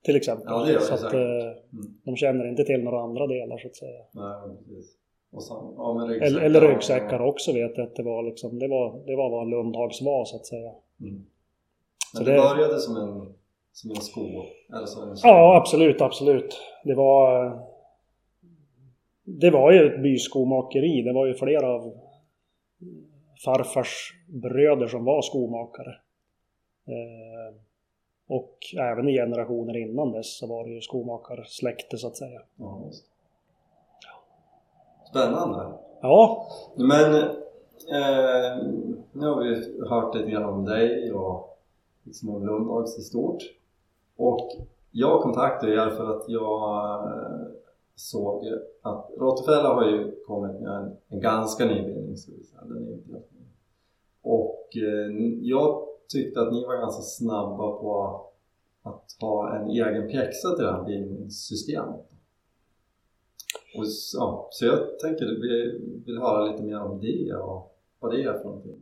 Till 0.04 0.16
exempel. 0.16 0.46
Ja, 0.50 0.64
det 0.64 0.72
gör 0.72 0.80
så 0.80 0.94
att 0.94 1.00
säkert. 1.00 1.14
Eh, 1.14 1.46
mm. 1.74 1.94
de 2.04 2.16
känner 2.16 2.50
inte 2.50 2.64
till 2.64 2.84
några 2.84 3.02
andra 3.02 3.28
delar 3.28 3.58
så 3.58 3.68
att 3.68 3.76
säga. 3.76 4.04
Nej, 4.12 4.58
precis. 4.58 4.98
Så, 5.38 5.74
ja, 5.78 6.06
eller, 6.22 6.42
eller 6.42 6.62
ryggsäckar 6.62 7.20
också 7.20 7.54
vet 7.54 7.78
jag 7.78 7.88
att 7.88 7.96
det 7.96 8.04
var 8.04 8.24
liksom, 8.24 8.60
det 8.60 8.68
var, 8.68 9.06
det 9.06 9.16
var 9.16 9.30
vad 9.30 9.50
Lundhags 9.50 10.02
var 10.02 10.26
så 10.26 10.36
att 10.36 10.46
säga. 10.46 10.72
Mm. 11.02 11.26
Men 12.14 12.26
det, 12.26 12.32
det 12.32 12.38
började 12.38 12.80
som 12.80 12.98
en, 12.98 13.34
som 13.72 13.90
en 13.90 13.96
sko? 13.96 14.22
Eller 14.76 14.86
som 14.86 15.10
en 15.10 15.16
ja, 15.24 15.58
absolut, 15.58 16.02
absolut. 16.02 16.62
Det 16.84 16.96
var... 16.96 17.60
Det 19.26 19.52
var 19.52 19.72
ju 19.72 19.86
ett 19.86 20.04
byskomakeri. 20.04 21.02
Det 21.02 21.14
var 21.14 21.26
ju 21.26 21.34
flera 21.34 21.68
av 21.68 21.94
farfars 23.46 24.14
bröder 24.28 24.88
som 24.88 25.06
var 25.06 25.22
skomakare. 25.22 25.96
Eh, 26.88 27.56
och 28.28 28.58
även 28.80 29.10
i 29.10 29.14
generationer 29.14 29.78
innan 29.78 30.12
dess 30.12 30.38
så 30.38 30.48
var 30.48 30.64
det 30.64 30.70
ju 30.70 30.82
skomakarsläkte 30.82 31.98
så 31.98 32.08
att 32.08 32.18
säga. 32.18 32.42
Ja, 32.56 32.82
Spännande! 35.10 35.74
Ja. 36.02 36.48
Men 36.76 37.14
eh, 37.14 38.68
nu 39.12 39.28
har 39.28 39.44
vi 39.44 39.80
hört 39.90 40.16
lite 40.16 40.32
grann 40.32 40.44
om 40.44 40.66
dig 40.66 41.14
och 41.14 41.58
liksom 42.04 42.30
om 42.30 42.46
Lundags 42.46 43.00
i 43.00 43.02
stort. 43.02 43.44
Och 44.16 44.50
jag 44.92 45.22
kontaktade 45.22 45.74
er 45.74 45.90
för 45.90 46.18
att 46.18 46.30
jag 46.30 46.94
eh, 47.06 47.48
såg 47.96 48.48
att 48.82 49.10
Rottefella 49.18 49.74
har 49.74 49.86
ju 49.86 50.16
kommit 50.28 50.62
med 50.62 50.72
en, 50.72 50.98
en 51.08 51.20
ganska 51.20 51.66
ny 51.66 51.82
bildning, 51.82 52.16
den 52.64 52.88
är 52.88 52.94
inte 52.94 53.22
Och 54.22 54.68
eh, 54.76 55.12
jag 55.42 55.88
tyckte 56.14 56.42
att 56.42 56.54
ni 56.54 56.66
var 56.66 56.78
ganska 56.78 57.02
snabba 57.02 57.72
på 57.72 58.22
att 58.84 59.18
ha 59.22 59.56
en 59.56 59.70
egen 59.70 60.08
pjäxa 60.10 60.56
till 60.56 60.66
det 60.66 60.72
här 60.72 60.84
bindningssystemet. 60.84 62.06
Och, 63.78 63.86
ja, 64.14 64.48
så 64.52 64.66
jag 64.66 65.00
tänker 65.00 65.26
att 65.26 65.32
vi 65.32 65.80
vill 66.06 66.18
höra 66.18 66.52
lite 66.52 66.64
mer 66.64 66.82
om 66.82 67.00
det 67.00 67.36
och 67.36 67.76
vad 68.00 68.12
det 68.12 68.24
är 68.24 68.34
för 68.34 68.44
någonting. 68.44 68.82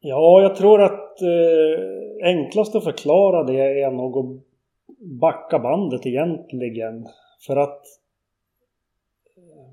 Ja, 0.00 0.42
jag 0.42 0.56
tror 0.56 0.82
att 0.82 1.22
eh, 1.22 2.26
enklast 2.26 2.74
att 2.74 2.84
förklara 2.84 3.44
det 3.44 3.82
är 3.82 3.90
nog 3.90 4.16
att 4.18 4.42
backa 4.98 5.58
bandet 5.58 6.06
egentligen. 6.06 7.06
För 7.46 7.56
att 7.56 7.82
eh, 9.36 9.70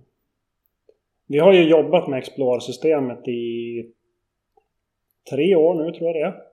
vi 1.28 1.40
har 1.40 1.54
ju 1.54 1.70
jobbat 1.70 2.08
med 2.08 2.20
Explorer-systemet 2.20 3.28
i 3.28 3.84
tre 5.30 5.56
år 5.56 5.74
nu 5.74 5.92
tror 5.92 6.08
jag 6.08 6.16
det 6.16 6.22
är. 6.22 6.47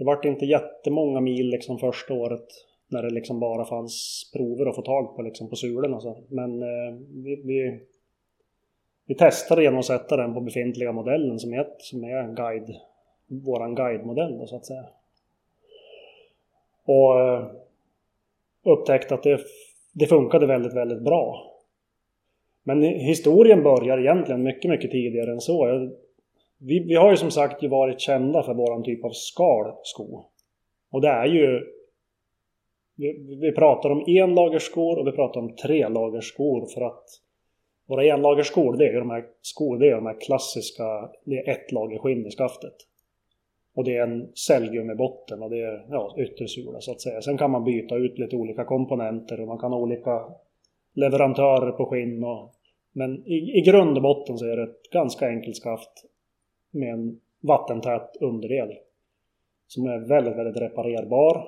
Det 0.00 0.04
vart 0.04 0.24
inte 0.24 0.46
jättemånga 0.46 1.20
mil 1.20 1.50
liksom 1.50 1.78
första 1.78 2.14
året 2.14 2.46
när 2.88 3.02
det 3.02 3.10
liksom 3.10 3.40
bara 3.40 3.64
fanns 3.64 4.30
prover 4.32 4.66
att 4.66 4.74
få 4.74 4.82
tag 4.82 5.16
på 5.16 5.22
liksom 5.22 5.48
på 5.48 5.56
sulorna. 5.56 6.00
Så. 6.00 6.18
Men 6.28 6.62
eh, 6.62 6.94
vi, 7.24 7.42
vi, 7.44 7.80
vi 9.06 9.14
testade 9.14 9.62
genom 9.62 9.78
att 9.78 9.84
sätta 9.84 10.16
den 10.16 10.34
på 10.34 10.40
befintliga 10.40 10.92
modellen 10.92 11.38
som 11.38 11.54
är, 11.54 11.66
som 11.78 12.04
är 12.04 12.34
guide, 12.34 12.76
våran 13.26 13.74
guidemodell 13.74 14.38
då, 14.38 14.46
så 14.46 14.56
att 14.56 14.66
säga. 14.66 14.84
Och 16.84 17.20
eh, 17.20 17.46
upptäckte 18.62 19.14
att 19.14 19.22
det, 19.22 19.40
det 19.92 20.06
funkade 20.06 20.46
väldigt, 20.46 20.74
väldigt 20.74 21.02
bra. 21.02 21.52
Men 22.62 22.82
historien 22.82 23.62
börjar 23.62 23.98
egentligen 23.98 24.42
mycket, 24.42 24.70
mycket 24.70 24.90
tidigare 24.90 25.30
än 25.30 25.40
så. 25.40 25.90
Vi, 26.60 26.84
vi 26.84 26.94
har 26.94 27.10
ju 27.10 27.16
som 27.16 27.30
sagt 27.30 27.62
ju 27.62 27.68
varit 27.68 28.00
kända 28.00 28.42
för 28.42 28.54
våran 28.54 28.82
typ 28.82 29.04
av 29.04 29.10
skalsko. 29.12 30.24
Och 30.90 31.00
det 31.00 31.08
är 31.08 31.26
ju... 31.26 31.60
Vi, 32.96 33.36
vi 33.40 33.52
pratar 33.52 33.90
om 33.90 34.04
enlagerskor 34.06 34.98
och 34.98 35.06
vi 35.06 35.12
pratar 35.12 35.40
om 35.40 35.56
trelagerskor 35.56 36.66
för 36.74 36.80
att 36.80 37.04
våra 37.90 38.04
enlagerskor 38.04 38.76
det 38.76 38.84
är 38.84 38.92
ju 38.92 38.98
de 38.98 39.10
här 39.10 39.24
skor, 39.40 39.78
det 39.78 39.88
är 39.88 39.94
de 39.94 40.06
här 40.06 40.20
klassiska, 40.20 41.10
det 41.24 41.36
är 41.36 41.50
ett 41.50 41.72
lager 41.72 41.98
skinn 41.98 42.26
i 42.26 42.30
skaftet. 42.30 42.74
Och 43.74 43.84
det 43.84 43.96
är 43.96 44.02
en 44.02 44.32
cellgummibotten 44.34 45.42
och 45.42 45.50
det 45.50 45.60
är 45.60 45.86
ja, 45.90 46.14
yttersula 46.18 46.80
så 46.80 46.92
att 46.92 47.00
säga. 47.00 47.20
Sen 47.20 47.38
kan 47.38 47.50
man 47.50 47.64
byta 47.64 47.96
ut 47.96 48.18
lite 48.18 48.36
olika 48.36 48.64
komponenter 48.64 49.40
och 49.40 49.48
man 49.48 49.58
kan 49.58 49.72
ha 49.72 49.78
olika 49.78 50.24
leverantörer 50.94 51.72
på 51.72 51.86
skinn 51.86 52.24
och 52.24 52.54
men 52.92 53.26
i, 53.26 53.58
i 53.58 53.62
grund 53.66 53.96
och 53.96 54.02
botten 54.02 54.38
så 54.38 54.44
är 54.44 54.56
det 54.56 54.62
ett 54.62 54.90
ganska 54.92 55.26
enkelt 55.26 55.56
skaft 55.56 56.09
med 56.70 56.92
en 56.92 57.20
vattentät 57.40 58.16
underdel. 58.20 58.78
Som 59.66 59.86
är 59.86 59.98
väldigt, 59.98 60.36
väldigt 60.36 60.62
reparerbar. 60.62 61.46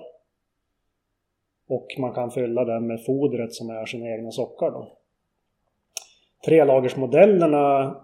Och 1.68 1.86
man 1.98 2.12
kan 2.12 2.30
fylla 2.30 2.64
den 2.64 2.86
med 2.86 3.04
fodret 3.04 3.52
som 3.52 3.70
är 3.70 3.86
sina 3.86 4.10
egna 4.10 4.30
sockar 4.30 4.70
då. 4.70 4.92
Trelagersmodellerna 6.44 7.96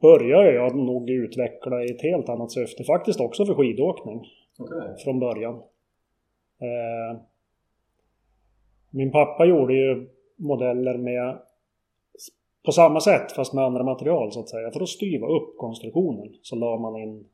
började 0.00 0.52
jag 0.52 0.76
nog 0.76 1.10
utveckla 1.10 1.84
i 1.84 1.90
ett 1.90 2.02
helt 2.02 2.28
annat 2.28 2.52
syfte. 2.52 2.84
Faktiskt 2.84 3.20
också 3.20 3.46
för 3.46 3.54
skidåkning. 3.54 4.26
Okay. 4.58 4.96
Från 5.04 5.20
början. 5.20 5.54
Eh, 6.60 7.20
min 8.90 9.12
pappa 9.12 9.44
gjorde 9.44 9.74
ju 9.74 10.08
modeller 10.36 10.96
med 10.96 11.38
på 12.66 12.72
samma 12.72 13.00
sätt 13.00 13.32
fast 13.32 13.52
med 13.52 13.64
andra 13.64 13.84
material 13.84 14.32
så 14.32 14.40
att 14.40 14.48
säga. 14.48 14.70
För 14.70 14.80
att 14.80 14.88
styva 14.88 15.26
upp 15.26 15.56
konstruktionen 15.56 16.34
så 16.42 16.56
la 16.56 16.78
man 16.78 16.96
in 16.96 17.24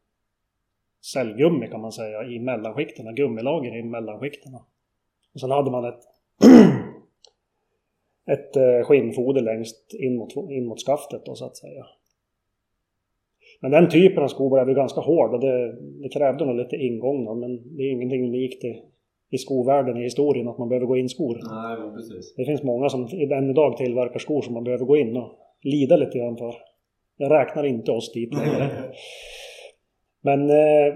cellgummi 1.12 1.68
kan 1.68 1.80
man 1.80 1.92
säga 1.92 2.24
i 2.24 2.38
mellanskikterna, 2.38 3.12
gummilager 3.12 3.78
i 3.78 3.82
mellanskikterna. 3.82 4.58
Och 5.34 5.40
sen 5.40 5.50
hade 5.50 5.70
man 5.70 5.84
ett, 5.84 6.00
ett 8.30 8.56
eh, 8.56 8.86
skinnfoder 8.86 9.40
längst 9.40 9.94
in 9.94 10.16
mot, 10.16 10.36
in 10.50 10.66
mot 10.66 10.80
skaftet 10.80 11.24
då 11.24 11.34
så 11.34 11.46
att 11.46 11.56
säga. 11.56 11.86
Men 13.60 13.70
den 13.70 13.90
typen 13.90 14.22
av 14.22 14.28
skor 14.28 14.50
blev 14.50 14.68
ju 14.68 14.74
ganska 14.74 15.00
hård 15.00 15.34
och 15.34 15.40
det, 15.40 15.72
det 16.02 16.08
krävde 16.08 16.44
nog 16.44 16.56
lite 16.56 16.76
ingång 16.76 17.40
men 17.40 17.76
det 17.76 17.82
är 17.82 17.92
ingenting 17.92 18.28
unikt 18.28 18.64
i, 18.64 18.82
i 19.32 19.38
skovärlden 19.38 19.96
i 19.96 20.02
historien 20.02 20.48
att 20.48 20.58
man 20.58 20.68
behöver 20.68 20.86
gå 20.86 20.96
in 20.96 21.08
skor. 21.08 21.38
Nej, 21.50 21.94
precis. 21.96 22.34
Det 22.34 22.44
finns 22.44 22.62
många 22.62 22.88
som 22.88 23.08
än 23.32 23.50
idag 23.50 23.76
tillverkar 23.76 24.18
skor 24.18 24.42
som 24.42 24.54
man 24.54 24.64
behöver 24.64 24.84
gå 24.84 24.96
in 24.96 25.16
och 25.16 25.32
lida 25.62 25.96
lite 25.96 26.18
grann 26.18 26.36
för. 26.36 26.54
Jag 27.16 27.30
räknar 27.30 27.64
inte 27.64 27.92
oss 27.92 28.12
dit 28.12 28.34
längre. 28.38 28.70
Men 30.20 30.50
eh, 30.50 30.94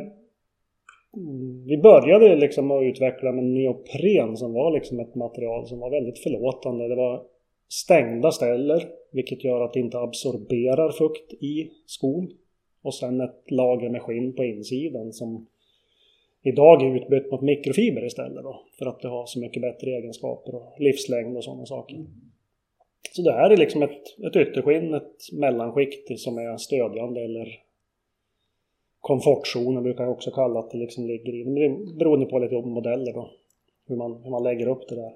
vi 1.66 1.78
började 1.78 2.36
liksom 2.36 2.70
att 2.70 2.82
utveckla 2.82 3.32
med 3.32 3.44
neopren 3.44 4.36
som 4.36 4.52
var 4.52 4.70
liksom 4.70 5.00
ett 5.00 5.14
material 5.14 5.66
som 5.66 5.78
var 5.78 5.90
väldigt 5.90 6.18
förlåtande. 6.18 6.88
Det 6.88 6.96
var 6.96 7.22
stängda 7.68 8.30
ställer 8.30 8.82
vilket 9.12 9.44
gör 9.44 9.60
att 9.60 9.72
det 9.72 9.80
inte 9.80 9.98
absorberar 9.98 10.92
fukt 10.92 11.32
i 11.32 11.70
skon. 11.86 12.30
Och 12.82 12.94
sen 12.94 13.20
ett 13.20 13.50
lager 13.50 13.88
med 13.88 14.02
skinn 14.02 14.34
på 14.34 14.44
insidan 14.44 15.12
som 15.12 15.46
idag 16.46 16.82
är 16.82 16.96
utbytt 16.96 17.30
mot 17.30 17.42
mikrofiber 17.42 18.06
istället 18.06 18.44
då. 18.44 18.62
För 18.78 18.86
att 18.86 19.00
det 19.00 19.08
har 19.08 19.26
så 19.26 19.40
mycket 19.40 19.62
bättre 19.62 19.90
egenskaper 19.90 20.54
och 20.54 20.80
livslängd 20.80 21.36
och 21.36 21.44
sådana 21.44 21.66
saker. 21.66 22.04
Så 23.12 23.22
det 23.22 23.32
här 23.32 23.50
är 23.50 23.56
liksom 23.56 23.82
ett, 23.82 24.02
ett 24.26 24.36
ytterskinn, 24.36 24.94
ett 24.94 25.32
mellanskikt 25.32 26.20
som 26.20 26.38
är 26.38 26.56
stödjande 26.56 27.24
eller 27.24 27.48
komfortzonen 29.00 29.82
brukar 29.82 30.04
jag 30.04 30.12
också 30.12 30.30
kalla 30.30 30.60
att 30.60 30.70
det 30.70 30.78
liksom 30.78 31.06
ligger 31.06 31.34
i. 31.34 31.44
Det 31.44 31.94
beroende 31.98 32.26
på 32.26 32.38
lite 32.38 32.54
modeller 32.54 33.12
då. 33.12 33.30
Hur 33.88 33.96
man, 33.96 34.22
hur 34.22 34.30
man 34.30 34.42
lägger 34.42 34.68
upp 34.68 34.88
det 34.88 34.94
där. 34.94 35.12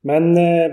Men 0.00 0.36
eh, 0.36 0.72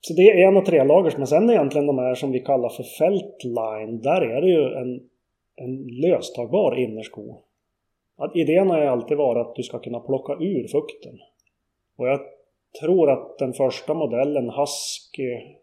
så 0.00 0.14
det 0.14 0.22
är 0.22 0.48
en 0.48 0.56
och 0.56 0.66
tre 0.66 0.84
lagers 0.84 1.16
men 1.16 1.26
sen 1.26 1.50
egentligen 1.50 1.86
de 1.86 1.98
här 1.98 2.14
som 2.14 2.32
vi 2.32 2.40
kallar 2.40 2.68
för 2.68 2.82
Feltline. 2.82 4.00
Där 4.00 4.20
är 4.20 4.40
det 4.40 4.48
ju 4.48 4.64
en, 4.64 5.00
en 5.56 5.86
löstagbar 5.86 6.78
innersko. 6.78 7.36
Att 8.20 8.36
idén 8.36 8.70
har 8.70 8.80
ju 8.80 8.86
alltid 8.86 9.16
varit 9.16 9.46
att 9.46 9.54
du 9.54 9.62
ska 9.62 9.78
kunna 9.78 10.00
plocka 10.00 10.32
ur 10.32 10.68
fukten. 10.68 11.18
Och 11.96 12.08
jag 12.08 12.20
tror 12.80 13.10
att 13.10 13.38
den 13.38 13.52
första 13.52 13.94
modellen, 13.94 14.50
Husky, 14.50 15.56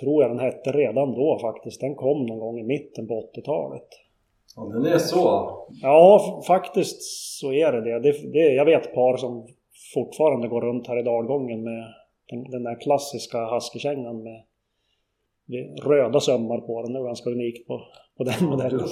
tror 0.00 0.22
jag 0.22 0.30
den 0.30 0.38
hette 0.38 0.72
redan 0.72 1.14
då 1.14 1.38
faktiskt. 1.40 1.80
Den 1.80 1.94
kom 1.94 2.26
någon 2.26 2.38
gång 2.38 2.58
i 2.58 2.62
mitten 2.62 3.08
på 3.08 3.30
80-talet. 3.34 3.88
Ja, 4.56 4.62
den 4.62 4.86
är 4.86 4.98
så? 4.98 5.56
Ja, 5.82 6.42
faktiskt 6.46 7.02
så 7.40 7.52
är 7.52 7.72
det 7.72 7.80
det. 7.80 8.00
det, 8.00 8.32
det 8.32 8.52
jag 8.52 8.64
vet 8.64 8.94
par 8.94 9.16
som 9.16 9.46
fortfarande 9.94 10.48
går 10.48 10.60
runt 10.60 10.86
här 10.86 10.98
i 10.98 11.02
dalgången 11.02 11.62
med 11.64 11.94
den, 12.28 12.50
den 12.50 12.62
där 12.62 12.80
klassiska 12.80 13.54
Husky-kängan 13.54 14.22
med 14.22 14.44
röda 15.84 16.20
sömmar 16.20 16.60
på 16.60 16.82
den. 16.82 16.92
Det 16.92 16.98
var 16.98 17.06
ganska 17.06 17.30
unikt 17.30 17.66
på, 17.66 17.80
på 18.16 18.24
den 18.24 18.48
modellen. 18.50 18.88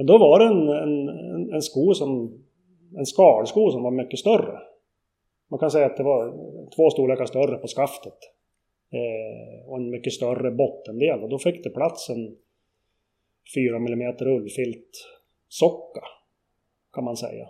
Men 0.00 0.06
då 0.06 0.18
var 0.18 0.38
det 0.38 0.46
en, 0.46 0.68
en, 0.68 1.52
en 1.54 1.62
sko 1.62 1.94
som, 1.94 2.38
en 2.98 3.06
skalsko 3.06 3.70
som 3.70 3.82
var 3.82 3.90
mycket 3.90 4.18
större. 4.18 4.58
Man 5.50 5.60
kan 5.60 5.70
säga 5.70 5.86
att 5.86 5.96
det 5.96 6.02
var 6.02 6.32
två 6.76 6.90
storlekar 6.90 7.26
större 7.26 7.56
på 7.56 7.66
skaftet. 7.66 8.18
Eh, 8.92 9.68
och 9.68 9.76
en 9.76 9.90
mycket 9.90 10.12
större 10.12 10.50
bottendel 10.50 11.22
och 11.22 11.28
då 11.28 11.38
fick 11.38 11.64
det 11.64 11.70
plats 11.70 12.10
en 12.10 12.36
4 13.54 13.76
mm 13.76 14.16
ullfilt 14.20 14.90
socka. 15.48 16.02
Kan 16.92 17.04
man 17.04 17.16
säga. 17.16 17.48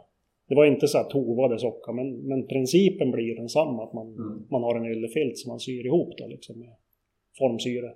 Det 0.49 0.55
var 0.55 0.65
inte 0.65 0.89
så 0.89 0.99
att 0.99 1.11
tovade 1.11 1.59
socka 1.59 1.93
men, 1.93 2.13
men 2.13 2.47
principen 2.47 3.11
blir 3.11 3.37
densamma. 3.37 3.85
Att 3.85 3.93
man, 3.93 4.07
mm. 4.07 4.47
man 4.51 4.63
har 4.63 4.75
en 4.75 4.87
yllefilt 4.87 5.39
som 5.39 5.49
man 5.49 5.61
syr 5.61 5.87
ihop 5.87 6.19
då 6.19 6.27
liksom 6.27 6.59
med 6.59 6.75
formsyre. 7.39 7.95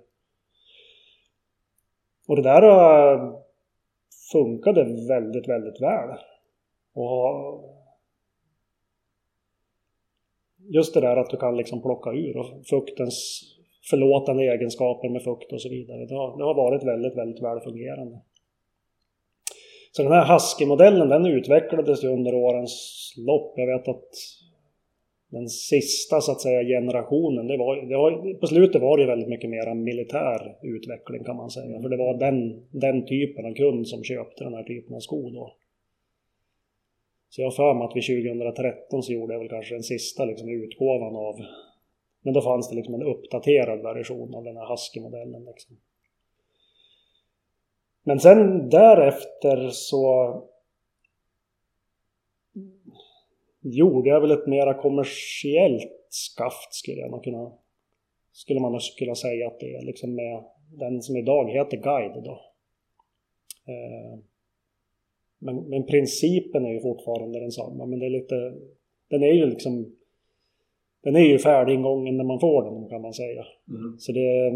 Och 2.27 2.35
det 2.35 2.41
där 2.41 2.63
uh, 2.63 3.44
funkade 4.31 4.83
väldigt, 5.07 5.49
väldigt 5.49 5.81
väl. 5.81 6.09
Och 6.93 7.63
just 10.57 10.93
det 10.93 11.01
där 11.01 11.17
att 11.17 11.29
du 11.29 11.37
kan 11.37 11.57
liksom 11.57 11.81
plocka 11.81 12.09
ur 12.11 12.37
och 12.37 12.67
fuktens 12.69 13.41
förlåtande 13.89 14.43
egenskaper 14.43 15.09
med 15.09 15.23
fukt 15.23 15.51
och 15.51 15.61
så 15.61 15.69
vidare. 15.69 16.05
Det 16.05 16.15
har, 16.15 16.37
det 16.37 16.43
har 16.43 16.55
varit 16.55 16.83
väldigt, 16.83 17.17
väldigt 17.17 17.43
väl 17.43 17.59
fungerande. 17.59 18.21
Så 19.91 20.03
den 20.03 20.11
här 20.11 20.33
Husky-modellen 20.33 21.09
den 21.09 21.25
utvecklades 21.25 22.03
ju 22.03 22.07
under 22.07 22.35
årens 22.35 23.13
lopp. 23.17 23.53
Jag 23.55 23.67
vet 23.67 23.87
att 23.87 24.09
den 25.29 25.49
sista 25.49 26.21
så 26.21 26.31
att 26.31 26.41
säga 26.41 26.63
generationen, 26.63 27.47
det 27.47 27.57
var, 27.57 27.75
det 27.75 27.97
var, 27.97 28.39
på 28.39 28.47
slutet 28.47 28.81
var 28.81 28.97
det 28.97 29.05
väldigt 29.05 29.29
mycket 29.29 29.49
mer 29.49 29.73
militär 29.73 30.57
utveckling 30.61 31.23
kan 31.23 31.35
man 31.35 31.49
säga. 31.49 31.81
För 31.81 31.89
det 31.89 31.97
var 31.97 32.17
den, 32.17 32.65
den 32.71 33.05
typen 33.05 33.45
av 33.45 33.53
kund 33.53 33.87
som 33.87 34.03
köpte 34.03 34.43
den 34.43 34.53
här 34.53 34.63
typen 34.63 34.95
av 34.95 34.99
sko 34.99 35.29
då. 35.29 35.55
Så 37.29 37.41
jag 37.41 37.47
har 37.47 37.51
för 37.51 37.73
mig 37.73 37.85
att 37.85 37.95
vid 37.95 38.25
2013 38.25 39.03
så 39.03 39.13
gjorde 39.13 39.33
jag 39.33 39.39
väl 39.39 39.49
kanske 39.49 39.75
den 39.75 39.83
sista 39.83 40.25
liksom, 40.25 40.49
utgåvan 40.49 41.15
av... 41.15 41.35
Men 42.21 42.33
då 42.33 42.41
fanns 42.41 42.69
det 42.69 42.75
liksom 42.75 42.93
en 42.93 43.03
uppdaterad 43.03 43.81
version 43.81 44.35
av 44.35 44.43
den 44.43 44.57
här 44.57 44.67
Husky-modellen. 44.69 45.45
Liksom. 45.45 45.77
Men 48.03 48.19
sen 48.19 48.69
därefter 48.69 49.69
så 49.69 50.03
gjorde 53.65 54.09
jag 54.09 54.21
väl 54.21 54.31
ett 54.31 54.47
mera 54.47 54.73
kommersiellt 54.73 55.91
skaft 56.09 56.73
skulle 56.73 57.01
jag 57.01 57.11
nog 57.11 57.23
kunna 57.23 57.51
skulle 58.31 58.59
man 58.59 58.79
kunna 58.99 59.15
säga 59.15 59.47
att 59.47 59.59
det 59.59 59.75
är 59.75 59.85
liksom 59.85 60.15
med 60.15 60.43
den 60.79 61.01
som 61.01 61.17
idag 61.17 61.51
heter 61.51 61.77
Guide 61.77 62.23
då. 62.23 62.41
Eh, 63.67 64.19
men, 65.39 65.69
men 65.69 65.85
principen 65.85 66.65
är 66.65 66.73
ju 66.73 66.79
fortfarande 66.79 67.39
densamma 67.39 67.85
men 67.85 67.99
det 67.99 68.05
är 68.05 68.09
lite 68.09 68.35
den 69.09 69.23
är 69.23 69.33
ju 69.33 69.45
liksom 69.45 69.95
den 71.03 71.15
är 71.15 71.19
ju 71.19 71.37
färdig 71.37 71.73
ingången 71.73 72.17
när 72.17 72.23
man 72.23 72.39
får 72.39 72.63
den 72.63 72.89
kan 72.89 73.01
man 73.01 73.13
säga. 73.13 73.45
Mm. 73.69 73.97
Så 73.97 74.11
det, 74.11 74.51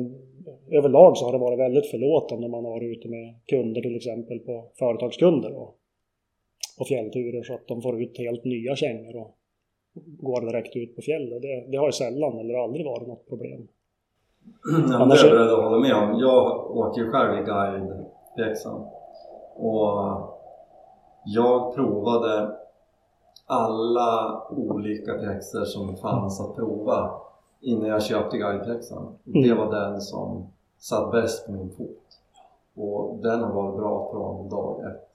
överlag 0.78 1.18
så 1.18 1.26
har 1.26 1.32
det 1.32 1.38
varit 1.38 1.60
väldigt 1.60 1.92
förlåtande 1.92 2.48
när 2.48 2.52
man 2.52 2.66
har 2.66 2.72
varit 2.72 2.98
ute 2.98 3.08
med 3.10 3.36
kunder 3.46 3.82
till 3.82 3.96
exempel 3.96 4.40
på 4.40 4.72
företagskunder 4.80 5.54
och 5.54 5.79
på 6.80 6.86
fjällturer 6.86 7.44
så 7.44 7.54
att 7.54 7.68
de 7.68 7.82
får 7.82 8.02
ut 8.02 8.18
helt 8.18 8.44
nya 8.44 8.76
kängor 8.76 9.16
och 9.16 9.36
går 9.94 10.42
direkt 10.42 10.76
ut 10.76 10.96
på 10.96 11.02
fjället. 11.02 11.42
Det, 11.42 11.66
det 11.72 11.78
har 11.78 11.86
ju 11.86 11.92
sällan 11.92 12.40
eller 12.40 12.64
aldrig 12.64 12.86
varit 12.86 13.08
något 13.08 13.28
problem. 13.28 13.68
Ja, 14.90 14.96
Annars... 14.96 15.24
Det 15.24 15.30
är 15.30 15.36
jag 15.36 15.64
hålla 15.64 15.80
med 15.80 15.96
om. 15.96 16.20
Jag 16.20 16.72
åker 16.78 17.02
ju 17.02 17.12
själv 17.12 17.40
i 17.40 17.44
guidepjäxan 17.44 18.86
och 19.56 20.30
jag 21.26 21.76
provade 21.76 22.56
alla 23.46 24.44
olika 24.50 25.14
pjäxor 25.14 25.66
som 25.66 25.98
fanns 25.98 26.42
att 26.42 26.56
prova 26.56 27.12
innan 27.62 27.88
jag 27.88 28.04
köpte 28.04 28.38
guidepjäxan. 28.38 29.16
Mm. 29.28 29.42
Det 29.42 29.54
var 29.54 29.72
den 29.72 30.02
som 30.02 30.48
satt 30.78 31.12
bäst 31.12 31.46
på 31.46 31.52
min 31.52 31.70
fot. 31.70 31.98
Och 32.76 33.18
den 33.18 33.44
har 33.44 33.54
varit 33.54 33.78
bra 33.78 34.10
från 34.12 34.50
dag 34.50 34.92
ett. 34.92 35.10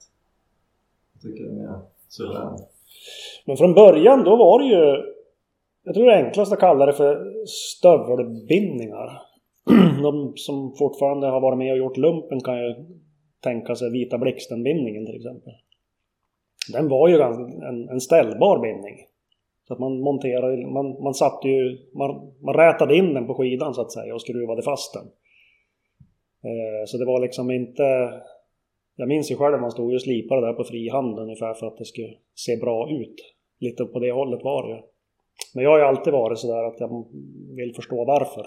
Tycker 1.21 1.43
den 1.43 1.59
är 1.59 1.79
suverän. 2.09 2.57
Men 3.45 3.57
från 3.57 3.73
början 3.73 4.23
då 4.23 4.35
var 4.35 4.59
det 4.59 4.65
ju 4.65 5.15
jag 5.85 5.95
tror 5.95 6.05
det 6.05 6.13
är 6.13 6.25
enklast 6.25 6.53
att 6.53 6.59
kalla 6.59 6.85
det 6.85 6.93
för 6.93 7.45
stövelbindningar. 7.47 9.21
De 10.01 10.33
som 10.35 10.75
fortfarande 10.75 11.27
har 11.27 11.41
varit 11.41 11.57
med 11.57 11.71
och 11.71 11.77
gjort 11.77 11.97
lumpen 11.97 12.39
kan 12.41 12.59
ju 12.59 12.75
tänka 13.43 13.75
sig 13.75 13.91
Vita 13.91 14.17
blixtenbindningen 14.17 15.05
till 15.05 15.15
exempel. 15.15 15.53
Den 16.73 16.89
var 16.89 17.07
ju 17.07 17.21
en, 17.21 17.89
en 17.89 18.01
ställbar 18.01 18.59
bindning. 18.59 18.95
Så 19.67 19.73
att 19.73 19.79
man 19.79 19.99
monterade, 19.99 20.67
man, 20.67 21.03
man 21.03 21.13
satte 21.13 21.47
ju, 21.47 21.77
man, 21.93 22.33
man 22.41 22.55
rätade 22.55 22.95
in 22.95 23.13
den 23.13 23.27
på 23.27 23.33
skidan 23.33 23.73
så 23.73 23.81
att 23.81 23.91
säga 23.91 24.15
och 24.15 24.21
skruvade 24.21 24.61
fast 24.61 24.93
den. 24.93 25.05
Eh, 26.51 26.85
så 26.85 26.97
det 26.97 27.05
var 27.05 27.19
liksom 27.19 27.51
inte... 27.51 28.13
Jag 28.95 29.07
minns 29.07 29.31
ju 29.31 29.35
själv 29.35 29.61
man 29.61 29.71
stod 29.71 29.93
och 29.93 30.01
slipade 30.01 30.41
där 30.41 30.53
på 30.53 30.63
frihand 30.63 31.19
ungefär 31.19 31.53
för 31.53 31.67
att 31.67 31.77
det 31.77 31.85
skulle 31.85 32.13
se 32.35 32.57
bra 32.57 32.89
ut. 32.91 33.15
Lite 33.59 33.85
på 33.85 33.99
det 33.99 34.11
hållet 34.11 34.43
var 34.43 34.67
det 34.67 34.75
ju. 34.75 34.81
Men 35.53 35.63
jag 35.63 35.71
har 35.71 35.77
ju 35.77 35.85
alltid 35.85 36.13
varit 36.13 36.39
sådär 36.39 36.63
att 36.63 36.79
jag 36.79 37.05
vill 37.55 37.75
förstå 37.75 38.05
varför. 38.05 38.45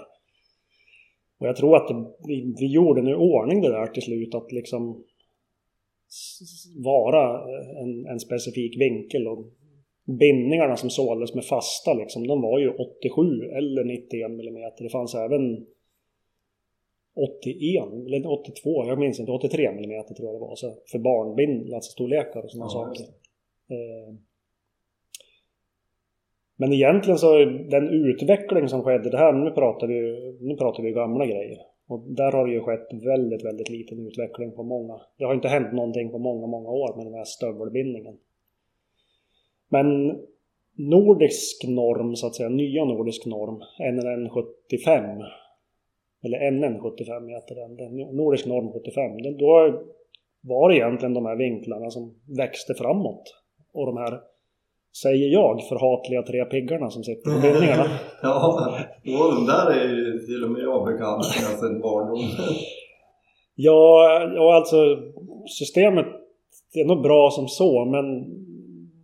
Och 1.39 1.47
jag 1.47 1.55
tror 1.55 1.75
att 1.75 1.87
det, 1.87 2.05
vi, 2.27 2.55
vi 2.59 2.73
gjorde 2.73 3.01
nu 3.01 3.15
ordning 3.15 3.61
det 3.61 3.71
där 3.71 3.87
till 3.87 4.03
slut 4.03 4.35
att 4.35 4.51
liksom 4.51 5.03
vara 6.75 7.49
en, 7.81 8.05
en 8.05 8.19
specifik 8.19 8.81
vinkel 8.81 9.27
och 9.27 9.45
bindningarna 10.19 10.75
som 10.75 10.89
såldes 10.89 11.33
med 11.35 11.45
fasta 11.45 11.93
liksom, 11.93 12.27
de 12.27 12.41
var 12.41 12.59
ju 12.59 12.69
87 12.69 13.21
eller 13.57 13.83
91 13.83 14.25
mm. 14.25 14.71
Det 14.79 14.89
fanns 14.89 15.15
även 15.15 15.65
81 17.19 18.07
eller 18.07 18.31
82, 18.31 18.85
jag 18.85 18.99
minns 18.99 19.19
inte, 19.19 19.31
83 19.31 19.65
mm 19.65 20.03
tror 20.03 20.27
jag 20.27 20.35
det 20.35 20.39
var. 20.39 20.55
Så 20.55 20.73
för 20.91 20.99
barnbind, 20.99 21.73
alltså 21.73 21.91
storlekar 21.91 22.43
och 22.43 22.51
sådana 22.51 22.65
ja, 22.65 22.69
saker. 22.69 23.03
Eh, 23.69 24.13
men 26.55 26.73
egentligen 26.73 27.17
så 27.17 27.45
den 27.45 27.89
utveckling 27.89 28.67
som 28.69 28.83
skedde, 28.83 29.09
det 29.09 29.17
här, 29.17 29.33
nu 29.33 29.51
pratar 29.51 29.87
vi, 29.87 30.01
nu 30.41 30.55
pratar 30.55 30.83
vi 30.83 30.91
gamla 30.91 31.25
grejer. 31.25 31.57
Och 31.87 31.99
där 31.99 32.31
har 32.31 32.47
det 32.47 32.53
ju 32.53 32.61
skett 32.61 32.87
väldigt, 33.05 33.45
väldigt 33.45 33.69
liten 33.69 34.07
utveckling 34.07 34.51
på 34.51 34.63
många. 34.63 35.01
Det 35.17 35.25
har 35.25 35.33
inte 35.33 35.47
hänt 35.47 35.73
någonting 35.73 36.11
på 36.11 36.17
många, 36.17 36.47
många 36.47 36.69
år 36.69 36.95
med 36.95 37.05
den 37.05 37.13
här 37.13 37.23
stövelbindningen. 37.23 38.17
Men 39.69 40.17
nordisk 40.75 41.67
norm, 41.67 42.15
så 42.15 42.27
att 42.27 42.35
säga, 42.35 42.49
nya 42.49 42.85
nordisk 42.85 43.25
norm, 43.25 43.63
NNN 43.79 44.29
75 44.29 45.03
eller 46.23 46.51
NN 46.51 46.79
75 46.79 47.27
heter 47.27 47.55
den, 47.55 48.15
nordisk 48.15 48.45
norm 48.45 48.71
75, 48.71 49.37
då 49.37 49.81
var 50.41 50.69
det 50.69 50.75
egentligen 50.75 51.13
de 51.13 51.25
här 51.25 51.35
vinklarna 51.35 51.89
som 51.89 52.15
växte 52.37 52.73
framåt. 52.73 53.23
Och 53.73 53.85
de 53.85 53.97
här 53.97 54.19
säger 55.01 55.27
jag, 55.27 55.67
förhatliga 55.69 56.23
tre 56.23 56.45
piggarna 56.45 56.89
som 56.89 57.03
sitter 57.03 57.31
på 57.31 57.41
bindningarna. 57.41 57.85
ja, 58.21 58.67
och 59.03 59.35
de 59.35 59.45
där 59.45 59.71
är 59.71 59.89
ju 59.95 60.19
till 60.19 60.43
och 60.43 60.51
med 60.51 60.61
jag 60.61 60.85
bekant 60.85 61.17
med 61.17 61.59
sedan 61.59 61.81
barndomen. 61.81 62.29
ja, 63.55 64.09
ja, 64.35 64.55
alltså 64.55 64.77
systemet 65.59 66.05
är 66.75 66.85
nog 66.85 67.01
bra 67.01 67.29
som 67.31 67.47
så, 67.47 67.85
men 67.85 68.05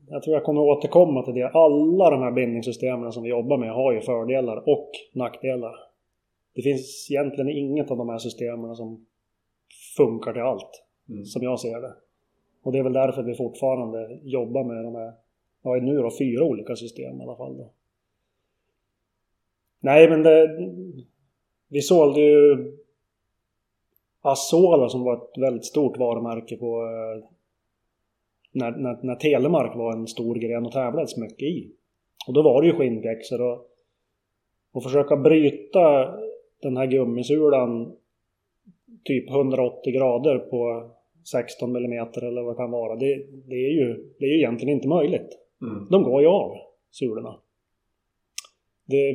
jag 0.09 0.23
tror 0.23 0.35
jag 0.35 0.43
kommer 0.43 0.61
återkomma 0.61 1.23
till 1.23 1.33
det. 1.33 1.49
Alla 1.49 2.09
de 2.09 2.21
här 2.21 2.31
bindningssystemen 2.31 3.11
som 3.11 3.23
vi 3.23 3.29
jobbar 3.29 3.57
med 3.57 3.73
har 3.73 3.93
ju 3.93 4.01
fördelar 4.01 4.69
och 4.69 4.89
nackdelar. 5.13 5.75
Det 6.55 6.61
finns 6.61 7.07
egentligen 7.11 7.49
inget 7.49 7.91
av 7.91 7.97
de 7.97 8.09
här 8.09 8.17
systemen 8.17 8.75
som 8.75 9.05
funkar 9.97 10.33
till 10.33 10.41
allt, 10.41 10.83
mm. 11.09 11.25
som 11.25 11.43
jag 11.43 11.59
ser 11.59 11.81
det. 11.81 11.93
Och 12.63 12.71
det 12.71 12.79
är 12.79 12.83
väl 12.83 12.93
därför 12.93 13.23
vi 13.23 13.35
fortfarande 13.35 14.19
jobbar 14.23 14.63
med 14.63 14.83
de 14.83 14.95
här 14.95 15.13
ja, 15.63 15.75
nu 15.75 15.97
då 15.97 16.11
fyra 16.19 16.43
olika 16.43 16.75
system 16.75 17.19
i 17.19 17.23
alla 17.23 17.35
fall 17.35 17.57
då. 17.57 17.71
Nej, 19.79 20.09
men 20.09 20.23
det, 20.23 20.57
vi 21.67 21.81
sålde 21.81 22.21
ju 22.21 22.71
Asola 24.21 24.89
som 24.89 25.03
var 25.03 25.13
ett 25.13 25.37
väldigt 25.37 25.65
stort 25.65 25.97
varumärke 25.97 26.57
på 26.57 26.83
eh, 26.83 27.29
när, 28.51 28.71
när, 28.71 28.99
när 29.03 29.15
Telemark 29.15 29.75
var 29.75 29.93
en 29.93 30.07
stor 30.07 30.35
gren 30.35 30.65
och 30.65 30.71
tävlades 30.71 31.17
mycket 31.17 31.43
i. 31.43 31.71
Och 32.27 32.33
då 32.33 32.41
var 32.43 32.61
det 32.61 32.67
ju 32.67 32.73
skinnpjäxor 32.73 33.41
och, 33.41 33.67
och 34.71 34.83
försöka 34.83 35.17
bryta 35.17 36.15
den 36.61 36.77
här 36.77 36.87
gummisulan 36.87 37.95
typ 39.03 39.29
180 39.29 39.93
grader 39.93 40.37
på 40.37 40.91
16 41.31 41.75
mm 41.75 42.07
eller 42.15 42.41
vad 42.41 42.53
det 42.53 42.57
kan 42.57 42.71
vara. 42.71 42.95
Det, 42.95 43.25
det, 43.47 43.55
är 43.55 43.71
ju, 43.71 44.13
det 44.19 44.25
är 44.25 44.29
ju 44.29 44.37
egentligen 44.37 44.75
inte 44.75 44.87
möjligt. 44.87 45.29
Mm. 45.61 45.87
De 45.91 46.03
går 46.03 46.21
ju 46.21 46.27
av, 46.27 46.57
sulorna. 46.91 47.35
Det, 48.85 49.09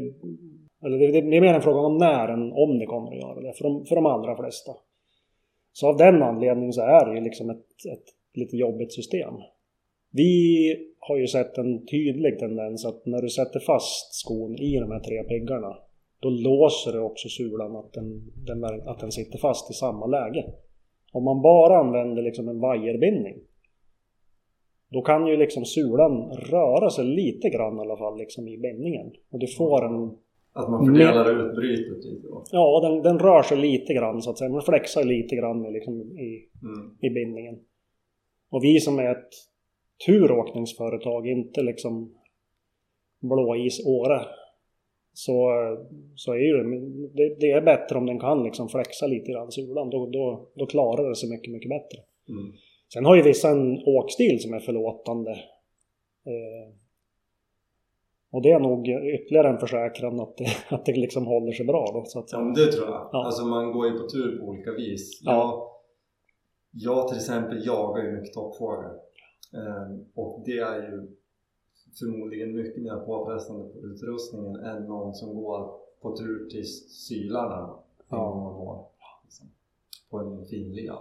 eller 0.85 0.99
det, 0.99 1.21
det, 1.21 1.37
är 1.37 1.41
mer 1.41 1.55
en 1.55 1.63
fråga 1.63 1.81
om 1.81 1.99
när 1.99 2.29
än 2.29 2.53
om 2.53 2.79
det 2.79 2.87
kommer 2.87 3.13
att 3.13 3.19
göra 3.19 3.41
det, 3.41 3.53
för 3.53 3.65
de, 3.65 3.87
för 3.87 3.95
de 3.95 4.07
allra 4.07 4.37
flesta. 4.37 4.73
Så 5.73 5.89
av 5.89 5.97
den 5.97 6.23
anledningen 6.23 6.73
så 6.73 6.83
är 6.83 7.07
det 7.07 7.15
ju 7.15 7.25
liksom 7.25 7.51
ett, 7.51 7.67
ett 7.93 8.05
lite 8.35 8.57
jobbigt 8.57 8.93
system. 8.93 9.35
Vi 10.13 10.77
har 10.99 11.17
ju 11.17 11.27
sett 11.27 11.59
en 11.59 11.87
tydlig 11.87 12.39
tendens 12.39 12.87
att 12.87 13.07
när 13.07 13.23
du 13.23 13.29
sätter 13.29 13.61
fast 13.61 14.15
skon 14.15 14.57
i 14.57 14.79
de 14.81 14.91
här 14.91 15.01
tre 15.01 15.23
piggarna 15.23 15.77
då 16.21 16.31
låser 16.31 16.93
det 16.93 17.01
också 17.01 17.29
sulan 17.29 17.77
att 17.77 17.93
den, 17.93 18.33
den, 18.47 18.65
att 18.65 18.99
den 18.99 19.13
sitter 19.13 19.39
fast 19.39 19.71
i 19.71 19.75
samma 19.75 20.07
läge. 20.07 20.45
Om 21.13 21.25
man 21.25 21.43
bara 21.43 21.79
använder 21.79 22.23
liksom 22.23 22.49
en 22.49 22.61
vajerbindning 22.61 23.37
då 24.91 25.03
kan 25.03 25.27
ju 25.27 25.37
liksom 25.37 25.65
sulan 25.65 26.31
röra 26.31 26.91
sig 26.91 27.05
lite 27.05 27.49
grann 27.49 27.77
i 27.77 27.81
alla 27.81 27.97
fall 27.97 28.19
liksom 28.19 28.49
i 28.49 28.59
bindningen. 28.59 29.13
Och 29.31 29.39
du 29.39 29.47
får 29.47 29.85
en... 29.85 30.17
Att 30.53 30.71
man 30.71 30.87
fördelar 30.87 31.49
ut 31.49 31.57
brytet 31.57 32.05
lite 32.05 32.29
då? 32.29 32.45
Ja, 32.51 32.81
den, 32.83 33.03
den 33.03 33.19
rör 33.19 33.43
sig 33.43 33.57
lite 33.57 33.95
grann 33.95 34.23
så 34.23 34.31
att 34.31 34.39
säga. 34.39 34.51
Man 34.51 34.63
flexar 34.63 35.05
lite 35.05 35.37
grann 35.37 35.73
liksom, 35.73 36.01
i, 36.01 36.49
mm. 36.63 36.97
i 37.01 37.11
bindningen. 37.11 37.59
Och 38.51 38.65
vi 38.65 38.81
som 38.81 38.99
är 38.99 39.11
ett 39.11 39.31
turåkningsföretag, 40.07 41.27
inte 41.27 41.63
liksom 41.63 42.15
blåis 43.21 43.87
Åre. 43.87 44.21
Så, 45.13 45.51
så 46.15 46.33
är 46.33 46.39
ju 46.39 46.65
det, 47.15 47.37
det 47.41 47.51
är 47.51 47.63
bättre 47.63 47.99
om 47.99 48.07
den 48.07 48.21
kan 48.21 48.45
liksom 48.45 48.69
flexa 48.69 49.07
lite 49.07 49.33
grann 49.33 49.53
sulan. 49.53 49.91
Då, 49.91 50.07
då, 50.07 50.51
då 50.55 50.67
klarar 50.67 51.09
det 51.09 51.17
sig 51.17 51.31
mycket, 51.31 51.53
mycket 51.53 51.69
bättre. 51.69 51.99
Mm. 52.29 52.53
Sen 52.93 53.05
har 53.05 53.17
ju 53.17 53.23
vissa 53.23 53.49
en 53.49 53.79
åkstil 53.87 54.41
som 54.41 54.55
är 54.55 54.61
förlåtande. 54.61 55.31
Eh, 56.27 56.75
och 58.33 58.43
det 58.43 58.51
är 58.51 58.61
nog 58.61 58.89
ytterligare 58.89 59.49
en 59.49 59.59
försäkran 59.59 60.21
att 60.21 60.37
det, 60.37 60.47
att 60.75 60.85
det 60.87 60.93
liksom 60.93 61.27
håller 61.27 61.53
sig 61.53 61.67
bra 61.67 61.85
då. 61.93 62.03
Så 62.05 62.19
att, 62.19 62.33
ja 62.33 62.41
men 62.41 62.55
det 62.55 62.73
tror 62.73 62.89
jag. 62.89 63.09
Ja. 63.13 63.25
Alltså 63.25 63.45
man 63.47 63.73
går 63.73 63.87
ju 63.87 63.99
på 63.99 64.09
tur 64.09 64.39
på 64.39 64.45
olika 64.45 64.73
vis. 64.73 65.21
Jag, 65.25 65.35
ja. 65.35 65.81
jag 66.71 67.09
till 67.09 67.17
exempel 67.17 67.67
jagar 67.67 68.05
ju 68.05 68.13
mycket 68.13 68.35
toppfågel. 68.35 68.91
Eh, 69.55 69.87
och 70.15 70.43
det 70.47 70.59
är 70.59 70.83
ju 70.83 71.20
förmodligen 71.99 72.57
mycket 72.57 72.83
mer 72.83 72.97
påfrestande 72.97 73.65
på 73.65 73.79
utrustningen 73.79 74.57
än 74.57 74.83
någon 74.83 75.15
som 75.15 75.35
går 75.35 75.71
på 76.01 76.17
tur 76.17 76.49
till 76.51 76.67
Sylarna 76.89 77.75
en 78.11 78.19
gång 78.19 78.47
om 78.47 78.57
året. 78.57 78.87
Liksom, 79.25 79.47
på 80.11 80.19
en 80.19 80.47
fin 80.47 80.75
led. 80.75 80.95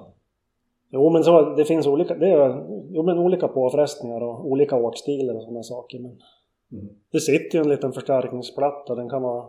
Jo 0.91 1.09
men 1.09 1.23
så, 1.23 1.55
det 1.55 1.65
finns 1.65 1.87
olika, 1.87 2.15
det 2.15 2.29
är, 2.29 2.65
jo, 2.89 3.03
men 3.03 3.17
olika 3.17 3.47
påfrestningar 3.47 4.21
och 4.21 4.47
olika 4.47 4.75
åkstilar 4.75 5.35
och 5.35 5.43
sådana 5.43 5.63
saker. 5.63 5.99
Men 5.99 6.21
mm. 6.71 6.89
Det 7.11 7.19
sitter 7.19 7.57
ju 7.57 7.61
en 7.61 7.69
liten 7.69 7.93
förstärkningsplatta, 7.93 8.95
den 8.95 9.09
kan 9.09 9.21
vara 9.21 9.45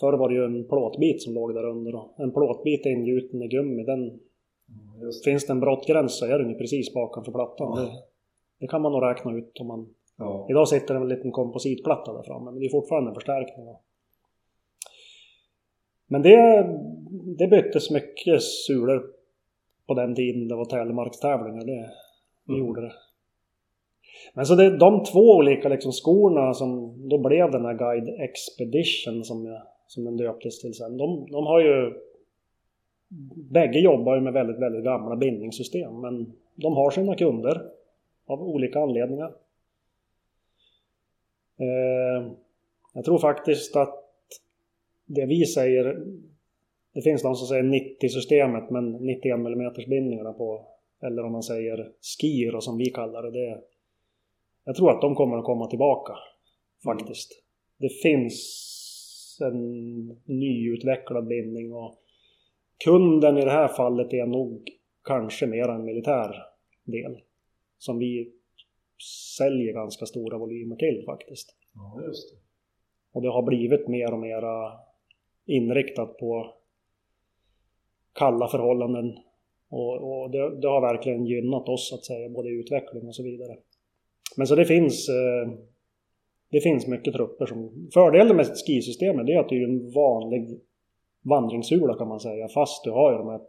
Förr 0.00 0.12
var 0.12 0.28
det 0.28 0.34
ju 0.34 0.44
en 0.44 0.64
plåtbit 0.64 1.22
som 1.22 1.34
låg 1.34 1.54
där 1.54 1.64
under 1.64 1.94
och 1.94 2.14
en 2.16 2.32
plåtbit 2.32 2.86
ingjuten 2.86 3.42
i 3.42 3.48
gummi 3.48 3.84
den 3.84 4.00
mm, 4.00 4.20
Finns 5.24 5.46
det 5.46 5.52
en 5.52 5.60
brottgräns 5.60 6.18
så 6.18 6.26
är 6.26 6.38
den 6.38 6.48
ju 6.48 6.54
precis 6.54 6.94
bakom 6.94 7.24
för 7.24 7.32
plattan. 7.32 7.78
Mm. 7.78 7.84
Det, 7.84 7.92
det, 8.58 8.66
kan 8.66 8.82
man 8.82 8.92
nog 8.92 9.02
räkna 9.02 9.32
ut 9.32 9.60
om 9.60 9.66
man 9.66 9.94
Ja. 10.18 10.46
Idag 10.50 10.68
sitter 10.68 10.94
det 10.94 11.00
en 11.00 11.08
liten 11.08 11.32
kompositplatta 11.32 12.12
där 12.12 12.22
framme 12.22 12.50
men 12.50 12.60
det 12.60 12.66
är 12.66 12.70
fortfarande 12.70 13.10
en 13.10 13.14
förstärkning. 13.14 13.66
Men 16.06 16.22
det, 16.22 16.66
det 17.38 17.46
byttes 17.46 17.90
mycket 17.90 18.42
sulor 18.42 19.02
på 19.86 19.94
den 19.94 20.14
tiden 20.14 20.48
det 20.48 20.56
var 20.56 20.64
telemarkstävlingar. 20.64 21.64
Det, 21.64 21.90
det 22.46 22.52
mm. 22.52 22.66
gjorde 22.66 22.80
det. 22.80 22.92
Men 24.34 24.46
så 24.46 24.54
det, 24.54 24.78
de 24.78 25.04
två 25.04 25.36
olika 25.36 25.68
liksom 25.68 25.92
skorna 25.92 26.54
som 26.54 26.94
då 27.08 27.18
blev 27.18 27.50
den 27.50 27.64
här 27.64 27.74
Guide 27.74 28.08
Expedition 28.08 29.24
som, 29.24 29.46
jag, 29.46 29.62
som 29.86 30.04
den 30.04 30.16
döptes 30.16 30.60
till 30.60 30.74
sen. 30.74 30.96
De, 30.96 31.26
de 31.30 31.46
har 31.46 31.60
ju... 31.60 31.92
Bägge 33.50 33.78
jobbar 33.78 34.14
ju 34.14 34.20
med 34.20 34.32
väldigt, 34.32 34.62
väldigt 34.62 34.84
gamla 34.84 35.16
bindningssystem 35.16 36.00
men 36.00 36.32
de 36.54 36.72
har 36.76 36.90
sina 36.90 37.14
kunder 37.14 37.62
av 38.26 38.42
olika 38.42 38.80
anledningar. 38.80 39.34
Eh, 41.62 42.32
jag 42.94 43.04
tror 43.04 43.18
faktiskt 43.18 43.76
att 43.76 44.02
det 45.06 45.26
vi 45.26 45.44
säger, 45.46 46.06
det 46.94 47.02
finns 47.02 47.22
de 47.22 47.34
som 47.34 47.46
säger 47.46 47.62
90-systemet 47.62 48.70
men 48.70 48.92
91 48.92 49.34
mm 49.34 49.72
bindningarna 49.88 50.32
på, 50.32 50.66
eller 51.02 51.24
om 51.24 51.32
man 51.32 51.42
säger 51.42 51.92
skir 52.20 52.54
och 52.54 52.64
som 52.64 52.78
vi 52.78 52.90
kallar 52.90 53.22
det, 53.22 53.30
det. 53.30 53.60
Jag 54.64 54.76
tror 54.76 54.90
att 54.90 55.00
de 55.00 55.14
kommer 55.14 55.38
att 55.38 55.44
komma 55.44 55.66
tillbaka 55.66 56.12
faktiskt. 56.84 57.32
Mm. 57.32 57.42
Det 57.78 57.88
finns 58.02 59.38
en 59.40 60.06
nyutvecklad 60.24 61.26
bindning 61.26 61.72
och 61.72 61.98
kunden 62.84 63.38
i 63.38 63.44
det 63.44 63.50
här 63.50 63.68
fallet 63.68 64.12
är 64.12 64.26
nog 64.26 64.70
kanske 65.04 65.46
mer 65.46 65.68
en 65.68 65.84
militär 65.84 66.36
del. 66.84 67.20
Som 67.78 67.98
vi 67.98 68.32
säljer 69.36 69.72
ganska 69.72 70.06
stora 70.06 70.38
volymer 70.38 70.76
till 70.76 71.02
faktiskt. 71.06 71.56
Ja, 71.74 72.02
just 72.06 72.30
det. 72.30 72.36
Och 73.12 73.22
det 73.22 73.28
har 73.28 73.42
blivit 73.42 73.88
mer 73.88 74.12
och 74.12 74.18
mer 74.18 74.42
inriktat 75.46 76.18
på 76.18 76.54
kalla 78.12 78.48
förhållanden. 78.48 79.18
Och, 79.68 79.94
och 79.94 80.30
det, 80.30 80.60
det, 80.60 80.68
har 80.68 80.80
verkligen 80.80 81.26
gynnat 81.26 81.68
oss 81.68 81.92
att 81.92 82.04
säga, 82.04 82.28
både 82.28 82.48
i 82.48 82.52
utveckling 82.52 83.08
och 83.08 83.14
så 83.14 83.22
vidare. 83.22 83.56
Men 84.36 84.46
så 84.46 84.54
det 84.54 84.64
finns 84.64 85.08
eh, 85.08 85.52
det 86.52 86.60
finns 86.60 86.86
mycket 86.86 87.14
trupper 87.14 87.46
som... 87.46 87.88
Fördelen 87.94 88.36
med 88.36 88.46
skisystemet 88.46 89.28
är 89.28 89.38
att 89.38 89.48
det 89.48 89.54
är 89.54 89.64
en 89.64 89.90
vanlig 89.90 90.60
vandringshula 91.22 91.98
kan 91.98 92.08
man 92.08 92.20
säga 92.20 92.48
fast 92.48 92.84
du 92.84 92.90
har 92.90 93.12
ju 93.12 93.18
de 93.18 93.28
här 93.28 93.40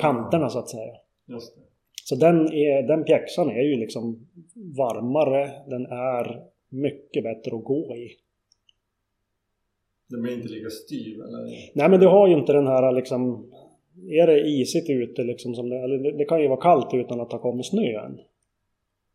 kanterna 0.00 0.50
så 0.50 0.58
att 0.58 0.68
säga. 0.68 0.94
Just 1.26 1.56
det. 1.56 1.62
Så 2.08 2.14
den, 2.14 2.52
är, 2.52 2.82
den 2.82 3.04
pjäxan 3.04 3.50
är 3.50 3.62
ju 3.62 3.76
liksom 3.76 4.28
varmare, 4.76 5.50
den 5.66 5.86
är 5.86 6.42
mycket 6.68 7.22
bättre 7.22 7.56
att 7.56 7.64
gå 7.64 7.96
i. 7.96 8.08
Den 10.08 10.22
blir 10.22 10.34
inte 10.34 10.48
lika 10.48 10.70
styv 10.70 11.20
eller? 11.20 11.44
Nej 11.74 11.88
men 11.88 12.00
du 12.00 12.06
har 12.06 12.28
ju 12.28 12.34
inte 12.34 12.52
den 12.52 12.66
här 12.66 12.92
liksom 12.92 13.50
Är 14.10 14.26
det 14.26 14.40
isigt 14.40 14.90
ute 14.90 15.22
liksom 15.22 15.54
som 15.54 15.68
det, 15.68 15.76
eller 15.76 16.12
det 16.12 16.24
kan 16.24 16.42
ju 16.42 16.48
vara 16.48 16.60
kallt 16.60 16.94
utan 16.94 17.20
att 17.20 17.32
har 17.32 17.38
kommit 17.38 17.66
snö 17.66 18.04
än. 18.06 18.18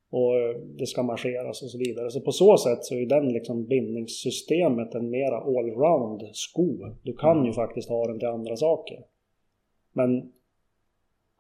Och 0.10 0.34
det 0.78 0.86
ska 0.86 1.04
marscheras 1.04 1.64
och 1.64 1.72
så 1.72 1.78
vidare. 1.78 2.12
Så 2.12 2.22
på 2.22 2.32
så 2.32 2.58
sätt 2.58 2.86
så 2.86 2.96
är 2.96 3.06
den 3.06 3.34
liksom 3.34 3.66
bindningssystemet 3.66 4.96
en 4.96 5.10
mera 5.10 5.38
allround 5.38 6.22
sko. 6.34 6.78
Du 7.04 7.14
kan 7.14 7.38
mm. 7.38 7.46
ju 7.46 7.54
faktiskt 7.54 7.90
ha 7.90 8.08
den 8.08 8.20
till 8.20 8.28
andra 8.28 8.56
saker. 8.56 8.98
Men 9.94 10.32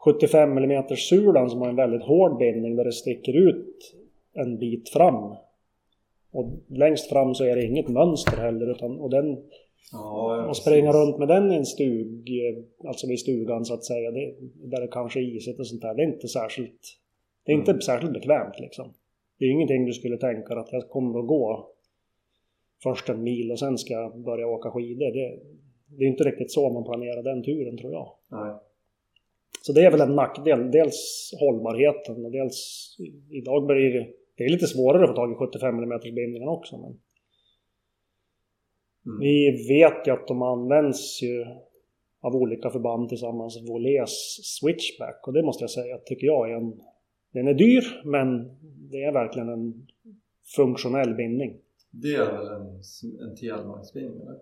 75 0.04 0.58
mm 0.58 0.84
sulan 0.96 1.50
som 1.50 1.62
har 1.62 1.70
en 1.70 1.76
väldigt 1.76 2.04
hård 2.04 2.38
bindning 2.38 2.76
där 2.76 2.86
det 2.86 2.92
sticker 2.92 3.34
ut 3.50 3.96
en 4.34 4.58
bit 4.58 4.90
fram. 4.90 5.36
Och 6.32 6.46
längst 6.68 7.10
fram 7.10 7.36
så 7.36 7.44
är 7.44 7.56
det 7.56 7.66
inget 7.66 7.88
mönster 7.88 8.38
heller 8.38 8.72
utan 8.72 9.00
och 9.00 9.10
den 9.10 9.38
ja, 9.92 10.46
och 10.50 10.58
springa 10.58 10.92
runt 10.92 11.18
med 11.18 11.28
den 11.28 11.52
i 11.52 11.56
en 11.56 11.66
stug, 11.66 12.30
alltså 12.88 13.08
vid 13.08 13.20
stugan 13.20 13.66
så 13.66 13.74
att 13.74 13.84
säga, 13.84 14.12
det, 14.12 14.36
där 14.54 14.82
det 14.82 14.88
kanske 14.88 15.20
är 15.20 15.36
isigt 15.36 15.60
och 15.60 15.68
sånt 15.68 15.82
där, 15.82 15.94
det 15.94 16.04
är 16.04 16.08
inte 16.08 16.28
särskilt 16.28 16.98
det 17.46 17.52
är 17.52 17.56
inte 17.56 17.72
mm. 17.72 17.82
särskilt 17.82 18.14
bekvämt 18.14 18.60
liksom. 18.60 18.94
Det 19.40 19.46
är 19.46 19.50
ingenting 19.50 19.86
du 19.86 19.94
skulle 19.94 20.18
tänka 20.18 20.60
att 20.60 20.74
jag 20.74 20.90
kommer 20.90 21.20
att 21.20 21.28
gå 21.28 21.70
först 22.84 23.10
en 23.10 23.24
mil 23.24 23.52
och 23.52 23.60
sen 23.60 23.78
ska 23.78 23.94
jag 23.94 24.20
börja 24.20 24.48
åka 24.48 24.72
skidor. 24.72 25.12
Det, 25.12 25.40
det 25.98 26.04
är 26.04 26.08
inte 26.08 26.24
riktigt 26.24 26.52
så 26.52 26.70
man 26.70 26.84
planerar 26.84 27.24
den 27.24 27.44
turen 27.44 27.78
tror 27.78 27.92
jag. 27.92 28.12
Nej. 28.32 28.56
Så 29.62 29.74
det 29.74 29.86
är 29.86 29.92
väl 29.92 30.02
en 30.02 30.16
nackdel. 30.16 30.72
Dels 30.72 31.32
hållbarheten 31.40 32.26
och 32.26 32.32
dels 32.32 32.88
idag 33.30 33.66
blir 33.66 33.94
det, 33.94 34.08
det 34.38 34.44
är 34.44 34.50
lite 34.50 34.68
svårare 34.68 35.04
att 35.04 35.10
få 35.10 35.16
tag 35.16 35.32
i 35.32 35.36
75 35.36 35.78
mm 35.78 36.00
bindningen 36.16 36.50
också. 36.50 36.78
Men 36.78 37.00
mm. 39.06 39.20
Vi 39.20 39.66
vet 39.70 40.08
ju 40.08 40.12
att 40.12 40.28
de 40.28 40.42
används 40.42 41.22
ju 41.24 41.46
av 42.22 42.36
olika 42.36 42.70
förband 42.70 43.10
tillsammans. 43.10 43.70
Volés 43.70 44.40
switchback 44.60 45.28
och 45.28 45.34
det 45.34 45.44
måste 45.44 45.64
jag 45.64 45.72
säga 45.72 45.98
tycker 45.98 46.28
jag 46.28 46.52
är 46.52 46.56
en... 46.56 46.74
Den 47.34 47.48
är 47.48 47.54
dyr 47.54 47.84
men 48.06 48.58
det 48.92 49.04
är 49.04 49.12
verkligen 49.12 49.50
en 49.50 49.88
funktionell 50.56 51.16
bindning. 51.16 51.58
Det 51.92 52.14
är 52.14 52.32
väl 52.32 52.48
en, 52.48 52.82
en 53.30 53.36
telmarksbindning 53.36 54.22
eller? 54.22 54.40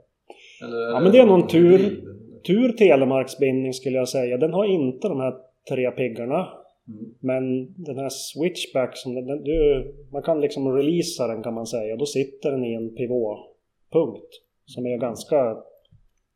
eller? 0.63 0.89
Ja 0.89 0.99
men 0.99 1.11
det 1.11 1.19
är 1.19 1.25
någon 1.25 1.47
tur 1.47 2.03
tur 2.43 2.71
telemarksbindning 2.71 3.73
skulle 3.73 3.97
jag 3.97 4.09
säga. 4.09 4.37
Den 4.37 4.53
har 4.53 4.65
inte 4.65 5.07
de 5.07 5.19
här 5.19 5.33
tre 5.69 5.91
piggarna. 5.91 6.47
Mm. 6.87 7.15
Men 7.19 7.73
den 7.83 7.97
här 7.97 8.09
switchback 8.09 8.97
som 8.97 9.15
den, 9.15 9.43
du, 9.43 9.85
man 10.11 10.21
kan 10.21 10.41
liksom 10.41 10.75
releasa 10.75 11.27
den 11.27 11.43
kan 11.43 11.53
man 11.53 11.67
säga. 11.67 11.95
Då 11.95 12.05
sitter 12.05 12.51
den 12.51 12.65
i 12.65 12.73
en 12.73 12.95
pivotpunkt. 12.95 14.33
Som 14.65 14.85
är 14.85 14.97
ganska 14.97 15.57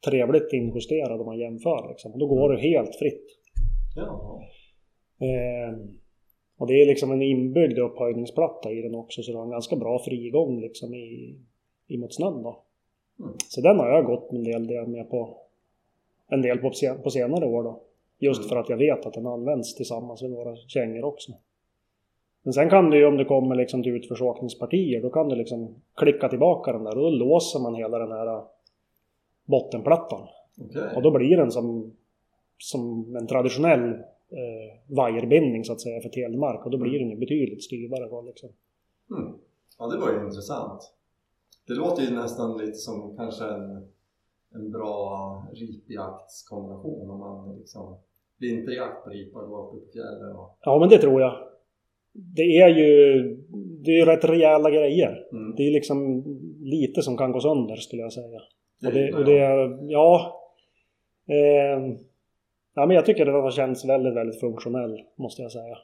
trevligt 0.06 0.54
injusterad 0.54 1.20
om 1.22 1.26
man 1.26 1.40
jämför. 1.40 1.90
Liksom. 1.90 2.20
Då 2.20 2.28
går 2.28 2.54
det 2.54 2.62
helt 2.62 2.96
fritt. 2.96 3.28
Ja. 3.96 4.42
Eh, 5.20 5.78
och 6.58 6.68
det 6.68 6.82
är 6.82 6.86
liksom 6.86 7.12
en 7.12 7.22
inbyggd 7.22 7.80
upphöjningsplatta 7.80 8.72
i 8.72 8.82
den 8.82 8.96
också 8.96 9.22
så 9.24 9.32
du 9.32 9.38
har 9.38 9.44
en 9.44 9.52
ganska 9.52 9.76
bra 9.76 10.00
frigång 10.00 10.62
liksom 10.62 10.94
i, 10.94 11.40
emot 11.88 12.16
snön 12.16 12.44
då. 12.44 12.64
Mm. 13.20 13.34
Så 13.48 13.62
den 13.62 13.80
har 13.80 13.90
jag 13.90 14.06
gått 14.06 14.32
en 14.32 14.44
del 14.44 14.68
del 14.68 14.88
med 14.88 15.10
på 15.10 15.38
en 16.34 16.42
del 16.42 16.58
på, 16.58 16.72
på 17.04 17.10
senare 17.10 17.46
år 17.46 17.64
då. 17.64 17.82
Just 18.20 18.40
mm. 18.40 18.50
för 18.50 18.56
att 18.56 18.70
jag 18.70 18.78
vet 18.78 19.06
att 19.06 19.14
den 19.14 19.28
används 19.28 19.76
tillsammans 19.76 20.22
med 20.22 20.32
några 20.32 20.56
kängor 20.56 21.06
också. 21.06 21.32
Men 22.44 22.54
sen 22.54 22.70
kan 22.70 22.90
du 22.90 22.98
ju 22.98 23.06
om 23.06 23.18
det 23.18 23.26
kommer 23.26 23.56
liksom 23.56 23.84
till 23.84 23.96
utförsåkningspartier 23.96 25.02
då 25.02 25.10
kan 25.10 25.30
du 25.30 25.36
liksom 25.36 25.76
klicka 25.96 26.30
tillbaka 26.30 26.72
den 26.72 26.84
där 26.84 26.98
och 26.98 27.04
då 27.04 27.10
låser 27.10 27.60
man 27.60 27.76
hela 27.76 28.00
den 28.00 28.12
här 28.12 28.28
äh, 28.28 28.44
bottenplattan. 29.46 30.28
Okay. 30.58 30.96
Och 30.96 31.02
då 31.02 31.12
blir 31.12 31.38
den 31.38 31.52
som, 31.52 31.94
som 32.58 33.16
en 33.16 33.28
traditionell 33.28 33.90
eh, 34.30 34.96
vajerbindning 34.96 35.64
så 35.64 35.74
att 35.74 35.82
säga 35.82 36.02
för 36.02 36.10
telemark 36.10 36.66
och 36.66 36.72
då 36.72 36.78
blir 36.78 37.00
den 37.00 37.10
ju 37.10 37.16
betydligt 37.16 37.64
styvare. 37.64 38.26
Liksom. 38.26 38.50
Mm. 39.12 39.34
Ja 39.80 39.88
det 39.88 39.98
var 39.98 40.12
ju 40.12 40.26
intressant. 40.26 40.94
Det 41.68 41.74
låter 41.74 42.04
ju 42.04 42.12
nästan 42.16 42.58
lite 42.58 42.78
som 42.78 43.18
kanske 43.18 43.46
en, 43.46 43.88
en 44.56 44.72
bra 44.72 45.48
ripjaktskombination 45.54 47.10
om 47.10 47.20
man 47.20 47.58
liksom 47.58 47.98
vinterjakt 48.40 49.04
på 49.04 49.10
ripa 49.10 49.40
och 49.40 49.50
gå 49.50 49.58
upp 49.58 49.72
på 49.72 49.92
fjället 49.94 50.36
och... 50.36 50.58
Ja 50.62 50.80
men 50.80 50.90
det 50.90 50.98
tror 50.98 51.22
jag. 51.22 51.48
Det 52.14 52.60
är 52.60 52.70
ju 52.70 53.24
det 53.86 54.00
är 54.00 54.06
rätt 54.06 54.26
rejäla 54.26 54.72
grejer. 54.72 55.28
Mm. 55.32 55.56
Det 55.56 55.64
är 55.64 55.72
liksom 55.72 56.24
lite 56.62 57.02
som 57.02 57.18
kan 57.18 57.32
gå 57.32 57.40
sönder 57.40 57.76
skulle 57.76 58.02
jag 58.02 58.14
säga. 58.14 58.42
Det, 58.82 58.88
och 58.88 58.94
det, 58.94 59.14
och 59.14 59.26
det 59.26 59.38
ja... 59.92 60.40
Eh, 61.28 61.96
ja 62.74 62.86
men 62.86 62.96
jag 62.96 63.06
tycker 63.06 63.26
det 63.26 63.32
har 63.32 63.52
känts 63.52 63.86
väldigt, 63.86 64.16
väldigt 64.16 64.40
funktionell 64.40 65.02
måste 65.16 65.42
jag 65.42 65.52
säga. 65.52 65.78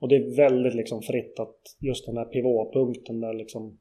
Och 0.00 0.08
det 0.08 0.16
är 0.16 0.36
väldigt 0.36 0.74
liksom 0.74 1.02
fritt 1.02 1.40
att 1.40 1.56
just 1.80 2.06
den 2.06 2.16
här 2.16 2.24
pivotpunkten 2.24 3.20
där 3.20 3.32
liksom 3.32 3.78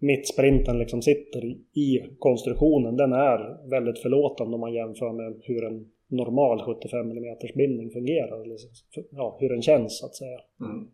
mittsprinten 0.00 0.78
liksom 0.78 1.02
sitter 1.02 1.44
i 1.74 2.16
konstruktionen. 2.18 2.96
Den 2.96 3.12
är 3.12 3.70
väldigt 3.70 3.98
förlåtande 3.98 4.54
om 4.54 4.60
man 4.60 4.74
jämför 4.74 5.12
med 5.12 5.40
hur 5.42 5.64
en 5.64 5.90
normal 6.08 6.62
75 6.62 7.10
mm 7.10 7.36
bindning 7.54 7.90
fungerar. 7.90 8.46
Liksom, 8.46 8.70
ja, 9.10 9.36
hur 9.40 9.48
den 9.48 9.62
känns 9.62 9.98
så 9.98 10.06
att 10.06 10.14
säga. 10.14 10.40
Mm. 10.60 10.88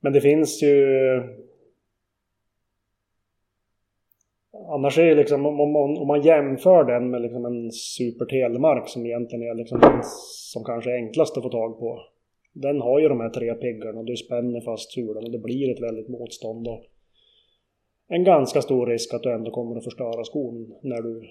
Men 0.00 0.12
det 0.12 0.20
finns 0.20 0.62
ju... 0.62 0.86
Annars 4.68 4.98
är 4.98 5.06
det 5.06 5.14
liksom 5.14 5.46
om, 5.46 5.60
om, 5.60 5.98
om 5.98 6.06
man 6.06 6.22
jämför 6.22 6.84
den 6.84 7.10
med 7.10 7.22
liksom 7.22 7.44
en 7.44 7.72
Super 7.72 8.24
Telemark 8.24 8.88
som 8.88 9.06
egentligen 9.06 9.48
är 9.50 9.54
liksom 9.54 9.80
den 9.80 10.00
som 10.52 10.64
kanske 10.64 10.90
är 10.90 10.94
enklast 10.94 11.36
att 11.36 11.42
få 11.42 11.50
tag 11.50 11.78
på. 11.78 12.00
Den 12.52 12.80
har 12.80 13.00
ju 13.00 13.08
de 13.08 13.20
här 13.20 13.30
tre 13.30 13.54
piggarna 13.54 13.98
och 13.98 14.04
du 14.04 14.16
spänner 14.16 14.60
fast 14.60 14.92
sulan 14.92 15.24
och 15.24 15.32
det 15.32 15.38
blir 15.38 15.70
ett 15.70 15.82
väldigt 15.82 16.08
motstånd. 16.08 16.68
Och 16.68 16.84
en 18.08 18.24
ganska 18.24 18.62
stor 18.62 18.86
risk 18.86 19.14
att 19.14 19.22
du 19.22 19.32
ändå 19.32 19.50
kommer 19.50 19.76
att 19.76 19.84
förstöra 19.84 20.24
skon 20.24 20.74
när 20.82 21.02
du 21.02 21.22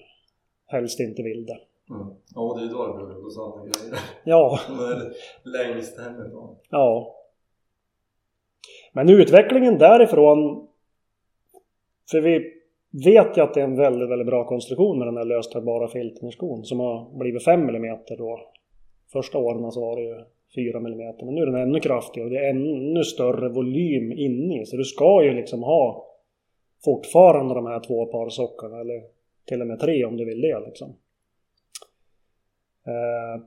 helst 0.66 1.00
inte 1.00 1.22
vill 1.22 1.46
det. 1.46 1.58
Mm. 1.90 2.06
Ja, 2.34 2.56
det 2.58 2.66
är 2.66 2.68
då 2.68 2.98
det 2.98 3.06
blir 3.06 3.22
gå 3.22 3.30
sådana 3.30 3.62
grejer. 3.62 3.98
Ja. 4.24 4.58
Längst 5.42 6.00
hemifrån. 6.00 6.56
Ja. 6.70 7.14
Men 8.92 9.08
utvecklingen 9.08 9.78
därifrån, 9.78 10.68
för 12.10 12.20
vi 12.20 12.52
vet 13.04 13.36
ju 13.36 13.42
att 13.42 13.54
det 13.54 13.60
är 13.60 13.64
en 13.64 13.76
väldigt, 13.76 14.10
väldigt 14.10 14.26
bra 14.26 14.44
konstruktion 14.44 14.98
med 14.98 15.08
den 15.08 15.16
här 15.16 15.24
löstärbara 15.24 15.88
filterskon 15.88 16.64
som 16.64 16.80
har 16.80 17.18
blivit 17.18 17.44
5 17.44 17.68
mm 17.68 17.98
då. 18.18 18.40
Första 19.12 19.38
åren 19.38 19.72
så 19.72 19.80
var 19.80 19.96
det 19.96 20.02
ju 20.02 20.24
4 20.54 20.78
mm 20.78 21.14
men 21.22 21.34
nu 21.34 21.42
är 21.42 21.46
den 21.46 21.68
ännu 21.68 21.80
kraftigare 21.80 22.26
och 22.26 22.30
det 22.30 22.38
är 22.38 22.50
ännu 22.50 23.04
större 23.04 23.48
volym 23.48 24.12
inne 24.12 24.62
i 24.62 24.66
så 24.66 24.76
du 24.76 24.84
ska 24.84 25.24
ju 25.24 25.34
liksom 25.34 25.62
ha 25.62 26.07
fortfarande 26.84 27.54
de 27.54 27.66
här 27.66 27.80
två 27.80 28.06
par 28.06 28.28
sockorna 28.28 28.80
eller 28.80 29.02
till 29.44 29.60
och 29.60 29.66
med 29.66 29.80
tre 29.80 30.04
om 30.04 30.16
du 30.16 30.24
vill 30.24 30.40
det 30.40 30.60
liksom. 30.66 30.88
Eh, 32.86 33.42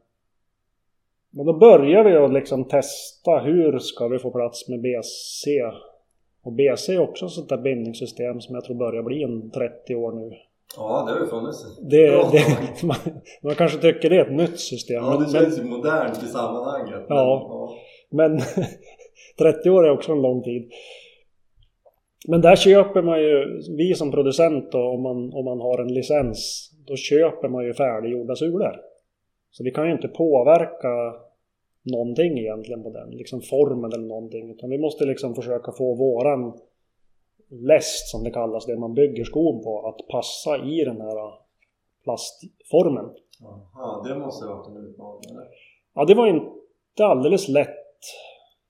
men 1.30 1.46
då 1.46 1.54
börjar 1.54 2.04
vi 2.04 2.18
att 2.18 2.34
liksom 2.34 2.68
testa 2.68 3.40
hur 3.40 3.80
ska 3.80 4.08
vi 4.08 4.20
få 4.20 4.32
plats 4.32 4.70
med 4.70 4.82
BC. 4.82 5.62
Och 6.44 6.54
BC 6.54 6.94
är 6.94 7.00
också 7.00 7.26
ett 7.26 7.32
sånt 7.32 7.50
där 7.50 7.58
bindningssystem 7.58 8.42
som 8.42 8.56
jag 8.56 8.64
tror 8.64 8.76
börjar 8.76 9.04
bli 9.04 9.24
en 9.24 9.52
30 9.52 9.96
år 9.96 10.12
nu. 10.12 10.36
Ja, 10.78 11.04
det 11.08 11.14
har 11.14 11.20
ju 11.20 11.28
funnits. 11.28 11.78
Det, 11.82 12.08
det, 12.08 12.84
man, 12.84 12.96
man, 13.42 13.56
kanske 13.56 13.78
tycker 13.78 14.10
det 14.10 14.16
är 14.16 14.26
ett 14.26 14.38
nytt 14.38 14.60
system. 14.60 15.04
Ja, 15.04 15.18
det 15.18 15.32
känns 15.32 15.60
ju 15.60 15.64
modernt 15.64 16.24
i 16.24 16.28
sammanhanget. 16.28 17.06
Ja, 17.10 17.48
ja. 17.50 17.78
men 18.10 18.40
30 19.40 19.70
år 19.70 19.88
är 19.88 19.92
också 19.92 20.12
en 20.12 20.22
lång 20.22 20.44
tid. 20.44 20.72
Men 22.28 22.42
där 22.42 22.56
köper 22.56 23.02
man 23.02 23.22
ju, 23.22 23.62
vi 23.78 23.96
som 23.96 24.12
producent 24.12 24.72
då, 24.72 24.80
om 24.80 25.02
man, 25.02 25.34
om 25.34 25.46
man 25.46 25.60
har 25.60 25.82
en 25.82 25.94
licens, 25.94 26.72
då 26.88 26.96
köper 26.96 27.50
man 27.50 27.66
ju 27.66 27.74
färdiggjorda 27.74 28.36
sulor. 28.36 28.76
Så 29.52 29.64
vi 29.64 29.72
kan 29.72 29.86
ju 29.86 29.92
inte 29.92 30.08
påverka 30.08 31.16
någonting 31.84 32.40
egentligen 32.40 32.84
på 32.84 32.90
den, 32.90 33.10
liksom 33.10 33.42
formen 33.42 33.94
eller 33.94 34.08
någonting. 34.08 34.52
Utan 34.52 34.70
vi 34.70 34.78
måste 34.78 35.06
liksom 35.06 35.36
försöka 35.36 35.72
få 35.72 35.96
våran 35.96 36.54
läst 37.50 38.12
som 38.12 38.24
det 38.24 38.32
kallas, 38.32 38.66
det 38.66 38.78
man 38.78 38.94
bygger 38.94 39.24
skon 39.24 39.64
på, 39.64 39.88
att 39.88 40.08
passa 40.08 40.58
i 40.58 40.84
den 40.86 41.02
här 41.02 41.34
plastformen. 42.04 43.06
Jaha, 43.40 44.04
det 44.08 44.20
måste 44.20 44.46
ha 44.46 44.56
varit 44.56 44.68
en 44.68 44.78
utmaning 44.78 45.22
eller? 45.32 45.48
Ja, 45.94 46.06
det 46.06 46.14
var 46.14 46.28
inte 46.28 47.06
alldeles 47.06 47.48
lätt. 47.48 47.78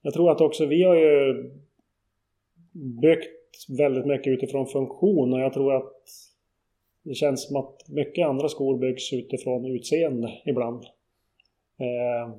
Jag 0.02 0.14
tror 0.14 0.30
att 0.30 0.40
också 0.40 0.66
vi 0.66 0.82
har 0.82 0.94
ju 0.94 1.34
byggt 3.02 3.41
väldigt 3.78 4.06
mycket 4.06 4.26
utifrån 4.26 4.66
funktion 4.66 5.32
och 5.32 5.40
jag 5.40 5.52
tror 5.52 5.76
att 5.76 6.02
det 7.02 7.14
känns 7.14 7.46
som 7.46 7.56
att 7.56 7.88
mycket 7.88 8.26
andra 8.26 8.48
skor 8.48 8.78
byggs 8.78 9.12
utifrån 9.12 9.66
utseende 9.66 10.32
ibland. 10.44 10.84
Eh, 11.78 12.34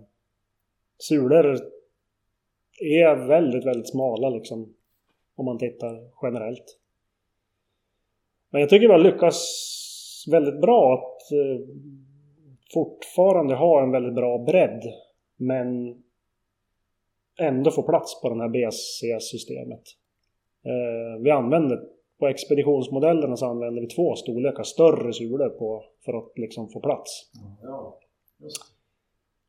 sulor 0.97 1.58
är 2.80 3.28
väldigt, 3.28 3.65
väldigt 3.65 3.89
smala 3.89 4.30
liksom. 4.30 4.76
Om 5.36 5.45
man 5.45 5.58
tittar 5.58 6.10
generellt. 6.21 6.80
Men 8.49 8.62
jag 8.62 8.69
tycker 8.69 8.88
vi 8.88 8.93
har 8.93 8.99
lyckats 8.99 9.43
väldigt 10.32 10.62
bra 10.62 10.93
att 10.93 11.32
eh, 11.32 11.67
fortfarande 12.73 13.56
ha 13.56 13.84
en 13.84 13.91
väldigt 13.91 14.15
bra 14.15 14.38
bredd. 14.38 14.84
Men 15.38 15.97
ändå 17.39 17.71
få 17.71 17.84
plats 17.84 18.21
på 18.21 18.30
det 18.30 18.41
här 18.41 18.49
BC-systemet. 18.49 19.84
Eh, 20.65 21.21
vi 21.21 21.32
använder 21.32 21.80
på 22.19 22.28
expeditionsmodellerna 22.28 23.38
så 23.38 23.45
använder 23.45 23.82
vi 23.82 23.88
två 23.88 24.15
storlekar 24.15 24.63
större 24.63 25.13
sulor 25.13 25.49
på 25.49 25.84
för 26.06 26.13
att 26.13 26.38
liksom 26.38 26.69
få 26.69 26.80
plats. 26.80 27.32
Ja, 27.62 27.99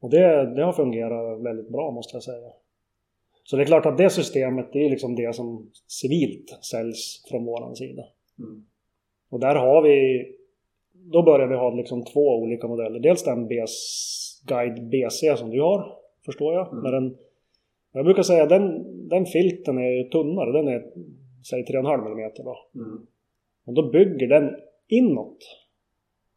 Och 0.00 0.10
det, 0.10 0.54
det 0.54 0.64
har 0.64 0.72
fungerat 0.72 1.40
väldigt 1.40 1.68
bra 1.68 1.90
måste 1.90 2.16
jag 2.16 2.22
säga. 2.22 2.50
Så 3.44 3.56
det 3.56 3.62
är 3.62 3.66
klart 3.66 3.86
att 3.86 3.98
det 3.98 4.10
systemet 4.10 4.72
det 4.72 4.84
är 4.86 4.90
liksom 4.90 5.16
det 5.16 5.34
som 5.34 5.70
civilt 5.86 6.58
säljs 6.70 7.24
från 7.30 7.44
våran 7.44 7.76
sida. 7.76 8.02
Mm. 8.38 8.66
Och 9.30 9.40
där 9.40 9.54
har 9.54 9.82
vi 9.82 10.26
då 10.94 11.22
börjar 11.22 11.46
vi 11.46 11.56
ha 11.56 11.70
liksom 11.70 12.04
två 12.04 12.36
olika 12.36 12.68
modeller. 12.68 13.00
Dels 13.00 13.24
den 13.24 13.48
BS 13.48 13.74
Guide 14.46 14.88
BC 14.88 15.36
som 15.36 15.50
du 15.50 15.60
har, 15.60 15.96
förstår 16.24 16.54
jag. 16.54 16.72
Mm. 16.72 16.92
den, 16.92 17.16
jag 17.98 18.04
brukar 18.04 18.22
säga 18.22 18.46
den, 18.46 18.84
den 19.08 19.26
filten 19.26 19.78
är 19.78 20.10
tunnare. 20.10 20.52
Den 20.52 20.68
är 20.68 20.84
säg 21.50 21.64
3,5 21.64 22.12
mm 22.12 22.30
då. 22.36 22.56
Mm. 22.74 23.06
Och 23.66 23.74
då 23.74 23.90
bygger 23.90 24.26
den 24.26 24.56
inåt. 24.88 25.38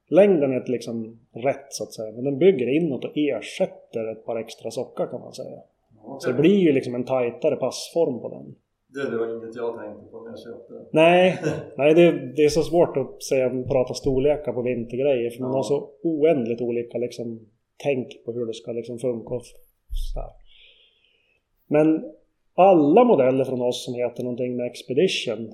Längden 0.10 0.52
är 0.54 0.72
liksom 0.72 1.20
rätt 1.34 1.68
så 1.70 1.84
att 1.84 1.94
säga. 1.94 2.12
Men 2.12 2.24
den 2.24 2.38
bygger 2.38 2.68
inåt 2.68 3.06
och 3.06 3.12
ersätter 3.16 4.12
ett 4.12 4.26
par 4.26 4.36
extra 4.36 4.72
sockar 4.72 5.08
kan 5.08 5.22
man 5.22 5.34
säga. 5.34 5.60
Okay. 6.04 6.20
Så 6.20 6.32
det 6.32 6.42
blir 6.42 6.58
ju 6.58 6.72
liksom 6.72 6.96
en 6.96 7.04
tajtare 7.04 7.56
passform 7.56 8.20
på 8.22 8.30
den. 8.30 8.56
Det, 8.88 9.12
det 9.12 9.18
var 9.18 9.36
inget 9.36 9.56
jag 9.56 9.80
tänkte 9.80 10.12
på 10.12 10.22
när 10.22 10.30
jag 10.30 10.40
köpte 10.40 10.74
den. 10.74 10.86
Nej, 10.92 11.40
nej 11.78 11.94
det, 11.94 12.12
det, 12.36 12.46
är 12.46 12.50
så 12.50 12.62
svårt 12.62 12.98
att 12.98 13.24
säga, 13.24 13.50
prata 13.50 13.94
storlekar 13.94 14.54
på 14.54 14.62
vintergrejer. 14.62 15.30
För 15.30 15.42
man 15.42 15.52
har 15.52 15.64
så 15.64 15.90
oändligt 16.04 16.62
olika 16.62 16.98
liksom, 16.98 17.40
tänk 17.78 18.26
på 18.26 18.32
hur 18.32 18.46
det 18.46 18.54
ska 18.54 18.72
liksom 18.72 19.00
funka. 19.00 19.34
Och 19.36 19.42
så 20.14 20.20
här. 20.20 20.30
Men 21.68 22.06
alla 22.56 23.04
modeller 23.04 23.46
från 23.46 23.62
oss 23.62 23.86
som 23.86 23.94
heter 23.94 24.24
någonting 24.24 24.56
med 24.56 24.66
Expedition 24.66 25.54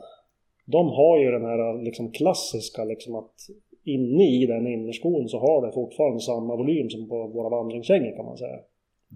de 0.65 0.89
har 0.89 1.17
ju 1.19 1.31
den 1.31 1.45
här 1.45 1.83
liksom 1.83 2.11
klassiska 2.11 2.83
liksom 2.83 3.15
att 3.15 3.35
inne 3.83 4.23
i 4.23 4.45
den 4.45 4.67
innerskon 4.67 5.29
så 5.29 5.39
har 5.39 5.65
det 5.65 5.71
fortfarande 5.71 6.19
samma 6.19 6.55
volym 6.55 6.89
som 6.89 7.09
på 7.09 7.27
våra 7.27 7.49
vandringskängor 7.49 8.15
kan 8.15 8.25
man 8.25 8.37
säga. 8.37 8.59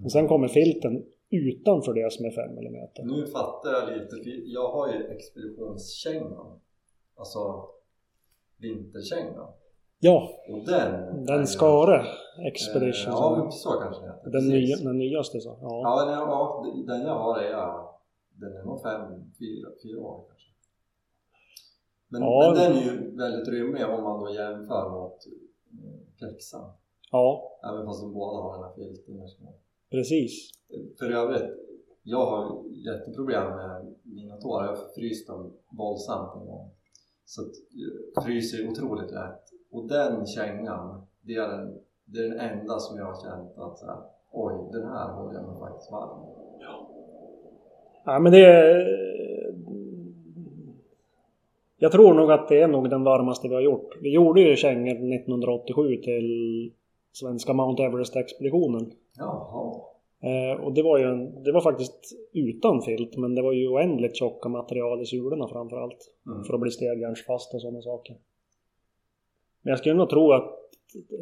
Och 0.03 0.11
sen 0.11 0.27
kommer 0.27 0.47
filten 0.47 1.05
utanför 1.29 1.93
det 1.93 2.13
som 2.13 2.25
är 2.25 2.31
5 2.31 2.57
mm. 2.57 2.73
Nu 3.03 3.27
fattar 3.27 3.71
jag 3.71 3.97
lite, 3.97 4.15
jag 4.45 4.71
har 4.71 4.93
ju 4.93 5.07
expeditionskängan. 5.07 6.59
Alltså 7.15 7.65
vinterkängan. 8.57 9.47
Ja, 9.99 10.29
den, 10.65 11.25
den 11.25 11.47
Skare 11.47 12.05
Expedition. 12.47 13.13
Eh, 13.13 13.19
ja, 13.19 13.51
så 13.51 13.69
kanske 13.69 14.05
det. 14.05 14.29
Den, 14.31 14.47
nya, 14.47 14.77
den 14.77 14.97
nyaste 14.97 15.39
så. 15.39 15.57
Ja, 15.61 15.81
ja, 15.83 16.05
den, 16.05 16.13
ja 16.13 16.65
den 16.87 17.01
jag 17.01 17.15
har 17.15 17.37
är, 17.39 17.87
den 18.29 18.55
är 18.55 18.63
nog 18.63 18.81
fem, 18.81 19.01
fyra, 19.39 19.69
fyra 19.83 19.99
år 19.99 20.23
kanske. 20.27 20.47
Men, 22.07 22.21
ja, 22.21 22.53
men 22.53 22.63
den 22.63 22.77
är 22.77 22.81
ju 22.81 23.15
väldigt 23.17 23.47
rymlig 23.47 23.85
om 23.85 24.03
man 24.03 24.19
då 24.19 24.33
jämför 24.33 24.89
mot 24.89 25.17
Plexan. 26.17 26.61
Eh, 26.65 26.69
ja. 27.11 27.59
Även 27.69 27.85
fast 27.85 28.01
de 28.01 28.13
båda 28.13 28.41
har 28.41 28.53
den 28.53 28.63
här 28.63 28.73
filten. 28.75 29.27
Precis. 29.91 30.51
För 30.99 31.11
övrigt, 31.11 31.51
jag 32.03 32.25
har 32.25 32.63
jätteproblem 32.69 33.55
med 33.55 33.95
mina 34.03 34.37
tår. 34.37 34.63
Jag 34.63 34.69
har 34.69 34.93
fryst 34.95 35.27
dem 35.27 35.53
våldsamt 35.77 36.35
en 36.35 36.47
gång. 36.47 36.71
Så 37.25 37.41
att, 37.41 37.51
jag 38.15 38.23
fryser 38.23 38.69
otroligt 38.69 39.11
lätt. 39.11 39.56
Och 39.71 39.87
den 39.87 40.25
kängan, 40.25 41.01
det 41.21 41.35
är 41.35 41.47
den, 41.47 41.79
det 42.05 42.19
är 42.19 42.29
den 42.29 42.39
enda 42.39 42.79
som 42.79 42.97
jag 42.97 43.05
har 43.05 43.21
känt 43.21 43.57
att 43.57 43.79
så 43.79 43.85
här, 43.85 43.97
oj, 44.31 44.53
den 44.71 44.87
här 44.87 45.13
håller 45.13 45.33
jag 45.33 45.43
mig 45.43 45.59
faktiskt 45.59 45.91
varm. 45.91 46.19
Ja. 46.59 46.87
ja, 48.05 48.19
men 48.19 48.31
det 48.31 48.45
är... 48.45 49.07
Jag 51.79 51.91
tror 51.91 52.13
nog 52.13 52.31
att 52.31 52.47
det 52.47 52.61
är 52.61 52.67
nog 52.67 52.89
den 52.89 53.03
varmaste 53.03 53.47
vi 53.47 53.53
har 53.53 53.61
gjort. 53.61 53.97
Vi 54.01 54.13
gjorde 54.13 54.41
ju 54.41 54.55
kängor 54.55 54.91
1987 54.91 55.97
till 55.97 56.71
svenska 57.11 57.53
Mount 57.53 57.83
Everest-expeditionen. 57.83 58.91
Jaha. 59.17 59.81
Eh, 60.19 60.63
och 60.63 60.73
det 60.73 60.83
var 60.83 60.97
ju 60.97 61.03
en, 61.03 61.43
det 61.43 61.51
var 61.51 61.61
faktiskt 61.61 62.15
utan 62.33 62.81
filt 62.81 63.17
men 63.17 63.35
det 63.35 63.41
var 63.41 63.51
ju 63.51 63.67
oändligt 63.67 64.15
tjocka 64.15 64.49
material 64.49 65.01
i 65.01 65.05
sulorna 65.05 65.47
framförallt. 65.47 66.11
Mm. 66.27 66.43
För 66.43 66.53
att 66.53 66.59
bli 66.59 66.71
stegjärnsfast 66.71 67.53
och 67.53 67.61
sådana 67.61 67.81
saker. 67.81 68.15
Men 69.67 69.71
jag 69.71 69.79
skulle 69.79 69.95
nog 69.95 70.09
tro 70.09 70.31
att 70.31 70.53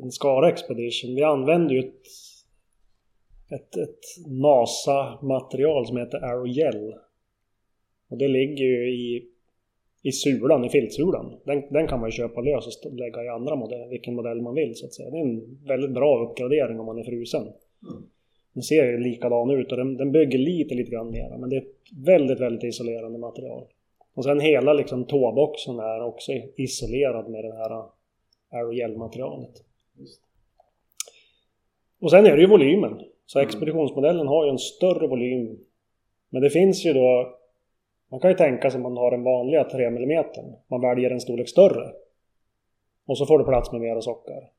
en 0.03 0.11
Skara 0.11 0.49
Expedition, 0.49 1.15
vi 1.15 1.23
använde 1.23 1.73
ju 1.73 1.79
ett, 1.79 2.07
ett, 3.49 3.77
ett 3.77 4.27
NASA-material 4.27 5.85
som 5.87 5.97
heter 5.97 6.23
Aerogel. 6.23 6.93
Och 8.09 8.17
det 8.17 8.27
ligger 8.27 8.65
ju 8.65 8.89
i, 8.89 9.25
i 10.03 10.11
sulan, 10.11 10.65
i 10.65 10.69
filtsulan. 10.69 11.39
Den, 11.45 11.63
den 11.69 11.87
kan 11.87 11.99
man 11.99 12.09
ju 12.09 12.11
köpa 12.11 12.41
lös 12.41 12.85
och 12.85 12.93
lägga 12.93 13.23
i 13.23 13.27
andra 13.27 13.55
modeller, 13.55 13.87
vilken 13.87 14.15
modell 14.15 14.41
man 14.41 14.55
vill 14.55 14.75
så 14.75 14.85
att 14.85 14.93
säga. 14.93 15.09
Det 15.09 15.17
är 15.17 15.21
en 15.21 15.65
väldigt 15.67 15.93
bra 15.93 16.25
uppgradering 16.25 16.79
om 16.79 16.85
man 16.85 16.99
är 16.99 17.03
frusen. 17.03 17.43
Mm. 17.43 18.03
Den 18.53 18.63
ser 18.63 18.85
ju 18.85 18.97
likadan 18.97 19.49
ut 19.49 19.71
och 19.71 19.77
den, 19.77 19.97
den 19.97 20.11
bygger 20.11 20.39
lite, 20.39 20.75
lite 20.75 20.91
grann 20.91 21.11
mera. 21.11 21.37
Men 21.37 21.49
det 21.49 21.55
är 21.55 21.61
ett 21.61 22.05
väldigt, 22.05 22.39
väldigt 22.39 22.63
isolerande 22.63 23.19
material. 23.19 23.63
Och 24.13 24.23
sen 24.23 24.39
hela 24.39 24.73
liksom 24.73 25.05
tåboxen 25.05 25.79
är 25.79 26.03
också 26.03 26.31
isolerad 26.55 27.29
med 27.29 27.43
det 27.43 27.55
här 27.55 27.95
aerogel-materialet. 28.51 29.63
Och 32.01 32.11
sen 32.11 32.25
är 32.25 32.35
det 32.35 32.41
ju 32.41 32.47
volymen. 32.47 33.01
Så 33.25 33.39
mm. 33.39 33.47
expeditionsmodellen 33.47 34.27
har 34.27 34.45
ju 34.45 34.49
en 34.49 34.57
större 34.57 35.07
volym. 35.07 35.59
Men 36.29 36.41
det 36.41 36.49
finns 36.49 36.85
ju 36.85 36.93
då... 36.93 37.37
Man 38.11 38.19
kan 38.19 38.31
ju 38.31 38.37
tänka 38.37 38.71
sig 38.71 38.77
att 38.77 38.83
man 38.83 38.97
har 38.97 39.11
den 39.11 39.23
vanliga 39.23 39.63
3 39.63 39.85
mm. 39.85 40.25
Man 40.67 40.81
väljer 40.81 41.11
en 41.11 41.21
storlek 41.21 41.49
större. 41.49 41.91
Och 43.05 43.17
så 43.17 43.25
får 43.25 43.39
du 43.39 43.45
plats 43.45 43.71
med 43.71 43.81
mera 43.81 44.01
socker. 44.01 44.49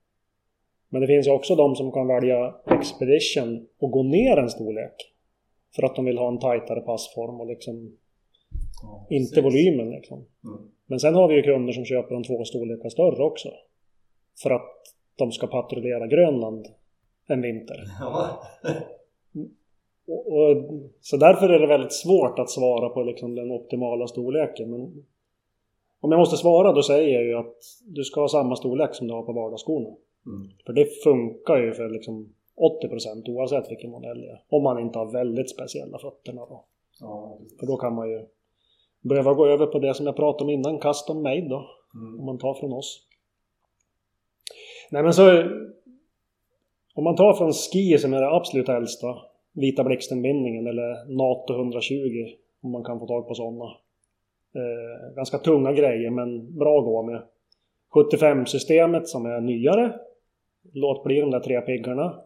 Men 0.89 1.01
det 1.01 1.07
finns 1.07 1.27
ju 1.27 1.31
också 1.31 1.57
de 1.57 1.77
som 1.77 1.93
kan 1.93 2.07
välja 2.07 2.55
Expedition 2.67 3.69
och 3.79 3.91
gå 3.91 4.03
ner 4.03 4.37
en 4.37 4.51
storlek. 4.51 4.95
För 5.77 5.83
att 5.83 5.97
de 5.97 6.05
vill 6.05 6.19
ha 6.19 6.29
en 6.29 6.39
tajtare 6.39 6.81
passform 6.81 7.41
och 7.41 7.47
liksom 7.47 7.97
ja, 8.83 9.07
inte 9.11 9.43
volymen 9.43 9.91
liksom. 9.91 10.19
Mm. 10.19 10.71
Men 10.87 11.01
sen 11.01 11.15
har 11.15 11.29
vi 11.29 11.35
ju 11.35 11.43
kunder 11.43 11.73
som 11.73 11.85
köper 11.85 12.15
de 12.15 12.25
två 12.25 12.45
storlekar 12.45 12.89
större 12.89 13.23
också. 13.23 13.49
För 14.43 14.51
att 14.51 14.73
de 15.17 15.33
ska 15.33 15.47
patrullera 15.47 16.07
Grönland 16.07 16.67
en 17.27 17.43
vinter. 17.43 17.77
Ja. 18.01 18.41
och, 20.09 20.27
och, 20.27 20.57
så 21.01 21.17
därför 21.17 21.49
är 21.49 21.59
det 21.59 21.67
väldigt 21.67 21.93
svårt 21.93 22.39
att 22.39 22.51
svara 22.51 22.89
på 22.89 23.03
liksom 23.03 23.35
den 23.35 23.51
optimala 23.51 24.07
storleken. 24.07 24.71
Men 24.71 25.05
om 26.01 26.13
jag 26.13 26.19
måste 26.19 26.37
svara 26.37 26.73
då 26.73 26.83
säger 26.83 27.15
jag 27.15 27.25
ju 27.25 27.35
att 27.35 27.57
du 27.85 28.05
ska 28.05 28.21
ha 28.21 28.29
samma 28.29 28.57
storlek 28.57 28.95
som 28.95 29.07
du 29.07 29.15
har 29.15 29.23
på 29.23 29.33
vardagsskorna. 29.33 29.89
Mm. 30.27 30.49
För 30.67 30.73
det 30.73 31.03
funkar 31.05 31.57
ju 31.57 31.75
för 31.75 31.89
liksom 31.89 32.35
80% 32.85 33.31
oavsett 33.31 33.71
vilken 33.71 33.91
modell 33.91 34.21
det 34.21 34.27
är. 34.27 34.43
Om 34.49 34.63
man 34.63 34.79
inte 34.79 34.99
har 34.99 35.13
väldigt 35.13 35.51
speciella 35.51 35.99
fötterna 35.99 36.47
då. 36.47 36.65
Ja, 37.01 37.39
för 37.61 37.67
då 37.67 37.77
kan 37.77 37.95
man 37.95 38.11
ju 38.11 38.27
behöva 39.01 39.35
gå 39.35 39.47
över 39.47 39.67
på 39.67 39.79
det 39.79 39.95
som 39.95 40.07
jag 40.07 40.17
pratade 40.17 40.45
om 40.45 40.51
innan, 40.51 40.79
custom 40.79 41.23
made 41.23 41.49
då. 41.49 41.67
Mm. 41.95 42.21
Om 42.21 42.27
man 42.27 42.39
tar 42.39 42.55
från 42.55 42.73
oss. 42.73 43.06
Nej 44.91 45.03
men 45.03 45.13
så... 45.13 45.43
Om 46.95 47.05
man 47.05 47.17
tar 47.17 47.33
från 47.33 47.53
Ski 47.53 47.99
som 47.99 48.15
är 48.15 48.21
det 48.21 48.35
absolut 48.35 48.69
äldsta. 48.69 49.17
Vita 49.53 49.85
blixtenbindningen 49.85 50.67
eller 50.67 51.17
NATO 51.17 51.55
120 51.55 52.27
om 52.63 52.71
man 52.71 52.85
kan 52.85 52.99
få 52.99 53.07
tag 53.07 53.29
på 53.29 53.35
sådana. 53.35 53.65
Eh, 54.55 55.15
ganska 55.17 55.39
tunga 55.39 55.73
grejer 55.73 56.11
men 56.11 56.59
bra 56.59 56.79
att 56.79 56.85
gå 56.85 57.03
med. 57.03 57.23
75-systemet 57.95 59.07
som 59.07 59.27
är 59.27 59.41
nyare 59.41 59.93
Låt 60.73 61.05
bli 61.05 61.21
de 61.21 61.31
där 61.31 61.41
tre 61.41 61.61
piggarna. 61.61 62.21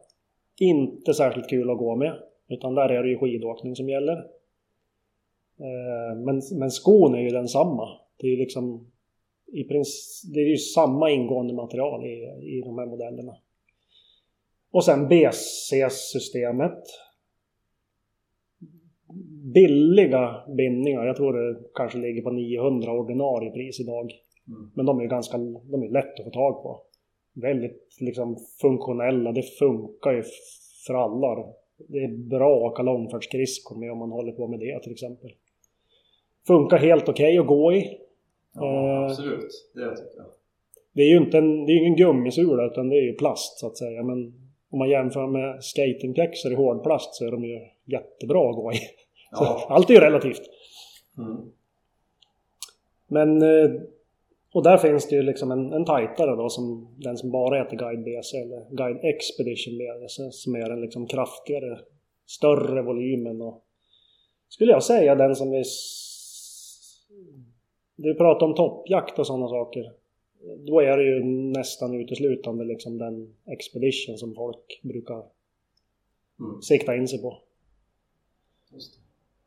Inte 0.60 1.14
särskilt 1.14 1.48
kul 1.48 1.70
att 1.70 1.78
gå 1.78 1.96
med. 1.96 2.18
Utan 2.48 2.74
där 2.74 2.88
är 2.88 3.02
det 3.02 3.08
ju 3.08 3.18
skidåkning 3.18 3.76
som 3.76 3.88
gäller. 3.88 4.16
Eh, 5.58 6.16
men, 6.16 6.42
men 6.58 6.70
skon 6.70 7.14
är 7.14 7.20
ju 7.20 7.28
densamma. 7.28 7.88
Det 8.16 8.26
är 8.26 8.30
ju 8.30 8.36
liksom 8.36 8.90
i 9.52 9.64
princip, 9.64 10.34
det 10.34 10.40
är 10.40 10.48
ju 10.48 10.56
samma 10.56 11.10
ingående 11.10 11.54
material 11.54 12.06
i, 12.06 12.16
i 12.56 12.62
de 12.64 12.78
här 12.78 12.86
modellerna. 12.86 13.36
Och 14.72 14.84
sen 14.84 15.08
BC-systemet. 15.08 16.82
Billiga 19.54 20.44
bindningar. 20.56 21.06
Jag 21.06 21.16
tror 21.16 21.32
det 21.32 21.60
kanske 21.74 21.98
ligger 21.98 22.22
på 22.22 22.30
900 22.30 22.92
ordinarie 22.92 23.50
pris 23.50 23.80
idag. 23.80 24.12
Mm. 24.48 24.70
Men 24.74 24.86
de 24.86 25.00
är 25.00 25.06
ganska 25.06 25.38
de 25.38 25.82
är 25.82 25.92
lätt 25.92 26.18
att 26.18 26.24
få 26.24 26.30
tag 26.30 26.62
på 26.62 26.82
väldigt 27.34 27.96
liksom 28.00 28.36
funktionella. 28.60 29.32
Det 29.32 29.42
funkar 29.42 30.12
ju 30.12 30.22
för 30.86 30.94
alla. 30.94 31.52
Det 31.88 31.98
är 31.98 32.28
bra 32.28 32.56
att 32.56 32.72
åka 32.72 32.82
långfärdsskridskor 32.82 33.76
med 33.76 33.92
om 33.92 33.98
man 33.98 34.10
håller 34.10 34.32
på 34.32 34.48
med 34.48 34.60
det 34.60 34.82
till 34.82 34.92
exempel. 34.92 35.30
Funkar 36.46 36.78
helt 36.78 37.08
okej 37.08 37.24
okay 37.24 37.38
att 37.38 37.46
gå 37.46 37.72
i. 37.72 37.98
Ja, 38.54 38.96
eh, 38.96 39.04
absolut. 39.04 39.70
Det 39.74 39.96
tycker 39.96 40.16
jag. 40.16 40.26
Det 40.92 41.02
är 41.02 41.08
ju 41.08 41.16
inte 41.16 41.38
en, 41.38 41.66
det 41.66 41.72
är 41.72 41.76
ingen 41.76 41.96
gummisula 41.96 42.66
utan 42.66 42.88
det 42.88 42.96
är 42.96 43.02
ju 43.02 43.12
plast 43.12 43.58
så 43.58 43.66
att 43.66 43.76
säga. 43.76 44.02
Men 44.02 44.34
om 44.70 44.78
man 44.78 44.90
jämför 44.90 45.26
med 45.26 45.64
skatingpjäxor 45.64 46.52
i 46.52 46.54
hårdplast 46.54 47.14
så 47.14 47.26
är 47.26 47.30
de 47.30 47.44
ju 47.44 47.58
jättebra 47.84 48.50
att 48.50 48.56
gå 48.56 48.72
i. 48.72 48.76
Ja. 49.32 49.66
allt 49.68 49.90
är 49.90 49.94
ju 49.94 50.00
relativt. 50.00 50.42
Mm. 51.18 51.52
Men 53.08 53.42
eh, 53.42 53.70
och 54.52 54.62
där 54.62 54.78
finns 54.78 55.08
det 55.08 55.16
ju 55.16 55.22
liksom 55.22 55.50
en, 55.50 55.72
en 55.72 55.84
tajtare 55.84 56.36
då 56.36 56.48
som 56.48 56.94
den 56.98 57.16
som 57.16 57.30
bara 57.30 57.58
heter 57.58 57.76
Guide 57.76 58.04
BC 58.04 58.36
eller 58.36 58.76
Guide 58.76 59.00
Expedition 59.02 59.78
BC 59.78 60.30
som 60.30 60.54
är 60.54 60.68
den 60.68 60.80
liksom 60.80 61.06
kraftigare, 61.06 61.78
större 62.26 62.82
volymen 62.82 63.42
och 63.42 63.64
skulle 64.48 64.72
jag 64.72 64.82
säga 64.82 65.14
den 65.14 65.36
som 65.36 65.52
är... 65.52 65.64
Du 68.02 68.14
pratar 68.14 68.46
om 68.46 68.54
toppjakt 68.54 69.18
och 69.18 69.26
sådana 69.26 69.48
saker. 69.48 69.92
Då 70.58 70.80
är 70.80 70.96
det 70.96 71.04
ju 71.04 71.24
nästan 71.24 71.94
uteslutande 71.94 72.64
liksom 72.64 72.98
den 72.98 73.34
Expedition 73.46 74.18
som 74.18 74.34
folk 74.34 74.80
brukar 74.82 75.22
mm. 76.40 76.62
sikta 76.62 76.96
in 76.96 77.08
sig 77.08 77.22
på. 77.22 77.38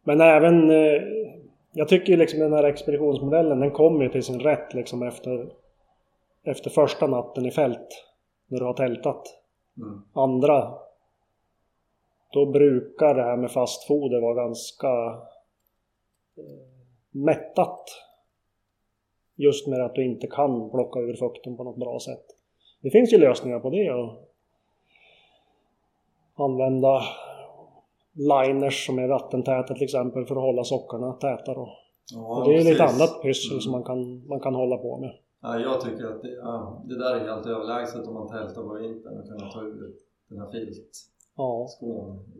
Men 0.04 0.22
även 0.22 0.72
eh, 0.72 1.02
jag 1.72 1.88
tycker 1.88 2.18
liksom 2.18 2.40
den 2.40 2.54
här 2.54 2.64
expeditionsmodellen 2.64 3.60
den 3.60 3.72
kommer 3.72 4.10
till 4.10 4.24
sin 4.24 4.40
rätt 4.40 4.74
liksom 4.74 5.04
efter, 5.04 5.50
efter 6.44 6.70
första 6.70 7.08
natten 7.08 7.46
i 7.46 7.52
fält. 7.52 8.06
När 8.48 8.60
du 8.60 8.66
har 8.66 8.74
tältat. 8.74 9.24
Mm. 9.78 10.02
Andra 10.14 10.74
då 12.34 12.46
brukar 12.46 13.16
det 13.16 13.24
här 13.24 13.38
med 13.38 13.52
fast 13.52 13.88
foder 13.88 14.22
vara 14.22 14.34
ganska 14.34 14.88
eh, 16.38 16.68
mättat. 17.12 17.84
Just 19.36 19.68
med 19.68 19.82
att 19.82 19.96
du 19.96 20.06
inte 20.06 20.28
kan 20.28 20.70
plocka 20.70 21.00
ur 21.00 21.16
fukten 21.16 21.58
på 21.58 21.64
något 21.64 21.80
bra 21.80 22.00
sätt. 22.00 22.26
Det 22.82 22.90
finns 22.90 23.14
ju 23.14 23.18
lösningar 23.18 23.60
på 23.60 23.70
det. 23.70 23.94
Och 23.94 24.34
använda 26.36 27.02
liners 28.14 28.86
som 28.86 29.00
är 29.00 29.08
vattentäta 29.08 29.74
till 29.74 29.84
exempel 29.84 30.26
för 30.26 30.36
att 30.36 30.42
hålla 30.42 30.64
sockorna 30.64 31.14
täta 31.14 31.54
då. 31.54 31.78
Ja, 32.14 32.38
och 32.38 32.48
det 32.48 32.54
är 32.54 32.58
precis. 32.58 32.72
lite 32.72 32.84
annat 32.84 33.22
pyssel 33.22 33.52
mm. 33.52 33.62
som 33.62 33.72
man 33.72 33.84
kan, 33.84 34.28
man 34.28 34.40
kan 34.40 34.56
hålla 34.56 34.78
på 34.78 34.98
med. 34.98 35.14
Ja, 35.42 35.60
jag 35.60 35.82
tycker 35.82 36.06
att 36.06 36.22
det, 36.22 36.32
ja, 36.32 36.84
det 36.86 36.98
där 36.98 37.16
är 37.16 37.20
helt 37.20 37.46
överlägset 37.46 38.08
om 38.08 38.14
man 38.14 38.28
tältar 38.28 38.62
på 38.64 38.74
vintern 38.74 39.20
och 39.20 39.28
kunna 39.28 39.52
ta 39.52 39.62
ur 39.62 39.94
den 40.30 40.40
här 40.40 40.52
filtskon 40.52 41.10
ja. 41.36 41.68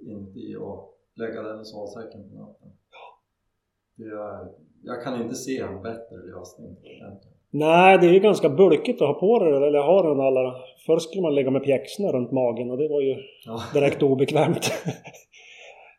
inuti 0.02 0.56
och 0.56 0.94
lägga 1.16 1.42
den 1.42 1.62
i 1.62 1.66
sovsäcken 1.66 2.30
på 2.30 2.36
natten. 2.36 2.72
Det 3.96 4.04
är, 4.04 4.52
jag 4.86 5.04
kan 5.04 5.22
inte 5.22 5.36
se 5.36 5.60
en 5.60 5.82
bättre 5.82 6.16
lösning. 6.18 6.76
Nej, 7.50 7.98
det 7.98 8.08
är 8.08 8.14
ju 8.14 8.20
ganska 8.20 8.50
bulkigt 8.50 9.02
att 9.02 9.08
ha 9.08 9.20
på 9.20 9.40
det, 9.40 9.68
eller 9.68 9.80
ha 9.80 10.10
den 10.10 10.20
alla... 10.20 10.56
Först 10.86 11.10
skulle 11.10 11.22
man 11.22 11.36
lägga 11.36 11.52
med 11.52 11.64
pjäxorna 11.64 12.12
runt 12.12 12.32
magen 12.32 12.72
och 12.72 12.78
det 12.78 12.88
var 12.88 13.02
ju 13.02 13.16
ja. 13.46 13.60
direkt 13.74 14.04
obekvämt. 14.04 14.72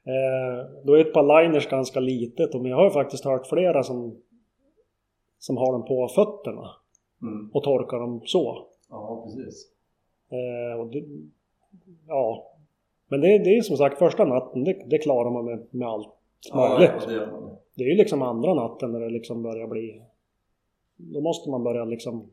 Eh, 0.06 0.84
då 0.84 0.94
är 0.94 1.00
ett 1.00 1.12
par 1.12 1.42
liners 1.42 1.68
ganska 1.68 2.00
litet 2.00 2.54
men 2.54 2.64
jag 2.64 2.76
har 2.76 2.84
ju 2.84 2.90
faktiskt 2.90 3.24
hört 3.24 3.46
flera 3.46 3.82
som, 3.82 4.16
som 5.38 5.56
har 5.56 5.72
dem 5.72 5.84
på 5.84 6.08
fötterna 6.08 6.70
mm. 7.22 7.50
och 7.54 7.62
torkar 7.62 7.98
dem 7.98 8.20
så. 8.24 8.66
Ja, 8.90 9.24
precis. 9.24 9.72
Eh, 10.30 10.86
det, 10.86 11.04
ja, 12.08 12.52
men 13.08 13.20
det, 13.20 13.38
det 13.38 13.56
är 13.56 13.62
som 13.62 13.76
sagt 13.76 13.98
första 13.98 14.24
natten, 14.24 14.64
det, 14.64 14.82
det 14.86 14.98
klarar 14.98 15.30
man 15.30 15.44
med, 15.44 15.66
med 15.70 15.88
allt 15.88 16.08
möjligt. 16.54 16.90
Ja, 17.00 17.12
det, 17.12 17.28
det 17.74 17.84
är 17.84 17.88
ju 17.88 17.96
liksom 17.96 18.22
andra 18.22 18.54
natten 18.54 18.92
när 18.92 19.00
det 19.00 19.10
liksom 19.10 19.42
börjar 19.42 19.66
bli... 19.66 20.02
Då 20.96 21.20
måste 21.20 21.50
man 21.50 21.64
börja 21.64 21.84
liksom... 21.84 22.30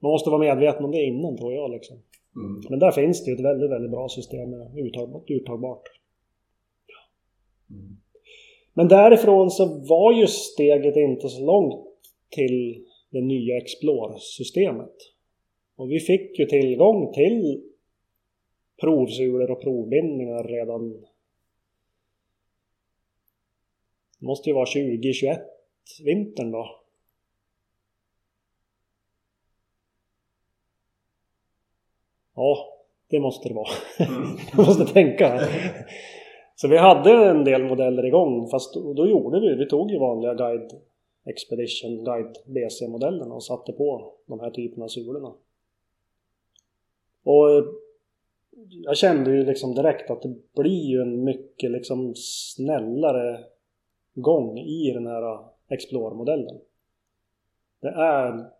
Man 0.00 0.12
måste 0.12 0.30
vara 0.30 0.40
medveten 0.40 0.84
om 0.84 0.90
det 0.90 1.04
innan 1.04 1.36
tror 1.36 1.52
jag 1.52 1.70
liksom. 1.70 1.96
Mm. 2.36 2.62
Men 2.70 2.78
där 2.78 2.90
finns 2.90 3.24
det 3.24 3.30
ju 3.30 3.34
ett 3.34 3.44
väldigt, 3.44 3.70
väldigt 3.70 3.90
bra 3.90 4.08
system 4.08 4.50
med 4.50 4.78
uttagbart. 4.78 5.30
uttagbart. 5.30 5.82
Men 8.74 8.88
därifrån 8.88 9.50
så 9.50 9.66
var 9.88 10.12
ju 10.12 10.26
steget 10.26 10.96
inte 10.96 11.28
så 11.28 11.44
långt 11.46 11.86
till 12.30 12.84
det 13.10 13.20
nya 13.20 13.56
Explore-systemet. 13.56 14.94
Och 15.76 15.90
vi 15.90 16.00
fick 16.00 16.38
ju 16.38 16.46
tillgång 16.46 17.12
till 17.12 17.62
provsulor 18.80 19.50
och 19.50 19.62
provbindningar 19.62 20.44
redan 20.44 21.04
det 24.24 24.26
måste 24.26 24.50
ju 24.50 24.54
vara 24.54 24.66
2021 24.66 25.40
vintern 26.04 26.50
då. 26.50 26.80
Ja, 32.34 32.56
det 33.10 33.20
måste 33.20 33.48
det 33.48 33.54
vara. 33.54 33.68
Mm. 33.98 34.36
Jag 34.56 34.66
måste 34.66 34.92
tänka. 34.92 35.40
Så 36.56 36.68
vi 36.68 36.76
hade 36.76 37.10
en 37.10 37.44
del 37.44 37.64
modeller 37.64 38.06
igång 38.06 38.48
fast 38.50 38.74
då 38.74 39.08
gjorde 39.08 39.40
vi, 39.40 39.54
vi 39.54 39.66
tog 39.66 39.90
ju 39.90 39.98
vanliga 39.98 40.34
Guide 40.34 40.72
Expedition, 41.24 42.04
Guide 42.04 42.36
BC-modellerna 42.46 43.34
och 43.34 43.44
satte 43.44 43.72
på 43.72 44.14
de 44.26 44.40
här 44.40 44.50
typerna 44.50 44.84
av 44.84 44.88
sulorna. 44.88 45.32
Och 47.24 47.48
jag 48.68 48.96
kände 48.96 49.30
ju 49.30 49.44
liksom 49.44 49.74
direkt 49.74 50.10
att 50.10 50.22
det 50.22 50.34
blir 50.54 50.90
ju 50.90 51.00
en 51.00 51.24
mycket 51.24 51.70
liksom 51.70 52.12
snällare 52.16 53.53
gång 54.14 54.58
i 54.58 54.92
den 54.94 55.06
här 55.06 55.38
Explore-modellen. 55.68 56.58
Det 57.80 57.88
är 57.88 58.50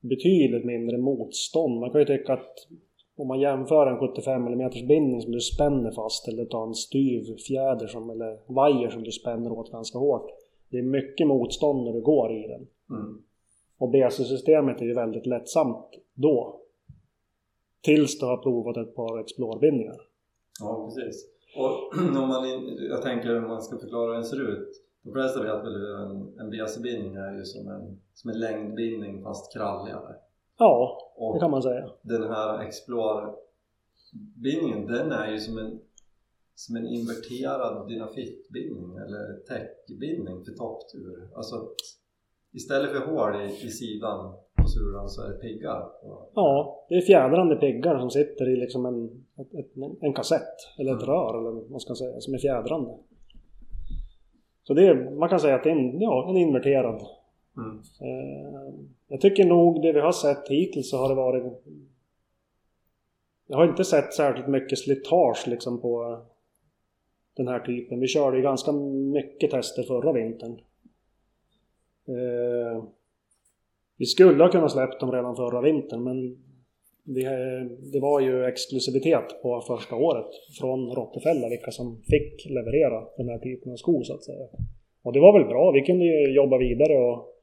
betydligt 0.00 0.64
mindre 0.64 0.98
motstånd. 0.98 1.80
Man 1.80 1.90
kan 1.90 2.00
ju 2.00 2.06
tycka 2.06 2.32
att 2.32 2.68
om 3.16 3.28
man 3.28 3.40
jämför 3.40 3.86
en 3.86 3.98
75 3.98 4.46
mm 4.46 4.70
bindning 4.70 5.20
som 5.20 5.32
du 5.32 5.40
spänner 5.40 5.90
fast 5.90 6.28
eller 6.28 6.44
tar 6.44 6.66
en 6.66 6.74
styv 6.74 7.36
fjäder 7.48 7.86
som, 7.86 8.10
eller 8.10 8.38
vajer 8.46 8.90
som 8.90 9.02
du 9.02 9.12
spänner 9.12 9.52
åt 9.52 9.72
ganska 9.72 9.98
hårt. 9.98 10.30
Det 10.70 10.78
är 10.78 10.82
mycket 10.82 11.26
motstånd 11.26 11.84
när 11.84 11.92
du 11.92 12.00
går 12.00 12.32
i 12.32 12.46
den. 12.48 12.66
Mm. 12.98 13.22
Och 13.78 13.90
BC-systemet 13.90 14.80
är 14.80 14.84
ju 14.84 14.94
väldigt 14.94 15.26
lättsamt 15.26 15.90
då. 16.14 16.60
Tills 17.80 18.18
du 18.18 18.26
har 18.26 18.36
provat 18.36 18.76
ett 18.76 18.94
par 18.94 19.20
Explore-bindningar. 19.20 19.96
Ja, 20.60 20.84
precis. 20.84 21.26
Och 21.56 21.98
om 22.22 22.28
man, 22.28 22.44
jag 22.90 23.02
tänker 23.02 23.36
om 23.36 23.48
man 23.48 23.62
ska 23.62 23.78
förklara 23.78 24.06
hur 24.06 24.14
den 24.14 24.24
ser 24.24 24.50
ut. 24.50 24.83
De 25.04 25.12
flesta 25.12 25.42
vet 25.42 25.64
väl 25.64 25.72
hur 25.72 26.00
en, 26.00 26.38
en 26.38 26.50
BC-bindning 26.50 27.16
är 27.16 27.32
ju 27.32 27.44
som 27.44 27.68
en, 27.68 28.00
som 28.14 28.30
en 28.30 28.40
längdbindning 28.40 29.22
fast 29.22 29.52
kralligare. 29.52 30.14
Ja, 30.58 30.98
och 31.16 31.34
det 31.34 31.40
kan 31.40 31.50
man 31.50 31.62
säga. 31.62 31.90
Den 32.02 32.22
här 32.22 32.62
Explore-bindningen 32.62 34.86
den 34.86 35.12
är 35.12 35.32
ju 35.32 35.38
som 35.38 35.58
en, 35.58 35.80
som 36.54 36.76
en 36.76 36.86
inverterad 36.86 37.88
dynafitbindning 37.88 38.96
eller 38.96 39.38
täckbindning 39.48 40.44
för 40.44 40.52
topptur. 40.52 41.28
Alltså 41.34 41.68
istället 42.52 42.90
för 42.90 43.06
hål 43.06 43.40
i, 43.40 43.66
i 43.66 43.70
sidan 43.70 44.34
på 44.56 44.68
sulan 44.68 45.08
så 45.08 45.22
är 45.22 45.28
det 45.28 45.38
piggar. 45.38 45.90
Ja, 46.34 46.86
det 46.88 46.94
är 46.94 47.00
fjädrande 47.00 47.56
piggar 47.56 47.98
som 47.98 48.10
sitter 48.10 48.48
i 48.48 48.56
liksom 48.56 48.86
en, 48.86 49.24
ett, 49.36 49.52
en 50.00 50.14
kassett 50.14 50.56
eller 50.78 50.96
ett 50.96 51.02
mm. 51.02 51.14
rör 51.14 51.38
eller 51.38 51.50
vad 51.50 51.70
man 51.70 51.80
ska 51.80 51.94
säga 51.94 52.20
som 52.20 52.34
är 52.34 52.38
fjädrande. 52.38 52.98
Så 54.64 54.74
det 54.74 54.86
är, 54.86 55.10
man 55.10 55.28
kan 55.28 55.40
säga 55.40 55.54
att 55.54 55.64
det 55.64 55.70
är 55.70 55.76
en, 55.76 56.00
ja, 56.00 56.30
en 56.30 56.36
inverterad 56.36 57.02
Mm. 57.56 57.82
Eh, 58.00 58.74
jag 59.08 59.20
tycker 59.20 59.44
nog 59.44 59.82
det 59.82 59.92
vi 59.92 60.00
har 60.00 60.12
sett 60.12 60.48
hittills 60.48 60.90
så 60.90 60.96
har 60.96 61.08
det 61.08 61.14
varit... 61.14 61.62
Jag 63.46 63.56
har 63.56 63.68
inte 63.68 63.84
sett 63.84 64.14
särskilt 64.14 64.48
mycket 64.48 64.78
slitage 64.78 65.44
liksom 65.46 65.80
på 65.80 66.22
den 67.36 67.48
här 67.48 67.60
typen. 67.60 68.00
Vi 68.00 68.08
körde 68.08 68.36
ju 68.36 68.42
ganska 68.42 68.72
mycket 69.12 69.50
tester 69.50 69.82
förra 69.82 70.12
vintern. 70.12 70.60
Eh, 72.08 72.84
vi 73.96 74.06
skulle 74.06 74.44
ha 74.44 74.50
kunnat 74.50 74.72
släppt 74.72 75.00
dem 75.00 75.12
redan 75.12 75.36
förra 75.36 75.60
vintern 75.60 76.04
men 76.04 76.43
det, 77.04 77.28
det 77.92 78.00
var 78.00 78.20
ju 78.20 78.44
exklusivitet 78.44 79.42
på 79.42 79.60
första 79.60 79.96
året 79.96 80.26
från 80.60 80.90
Rottefälla 80.90 81.48
vilka 81.48 81.70
som 81.70 82.02
fick 82.02 82.46
leverera 82.46 83.04
den 83.16 83.28
här 83.28 83.38
typen 83.38 83.72
av 83.72 83.76
skor 83.76 84.02
så 84.02 84.14
att 84.14 84.24
säga. 84.24 84.46
Och 85.02 85.12
det 85.12 85.20
var 85.20 85.38
väl 85.38 85.48
bra, 85.48 85.72
vi 85.72 85.80
kunde 85.80 86.04
ju 86.04 86.34
jobba 86.34 86.58
vidare 86.58 86.98
och 86.98 87.34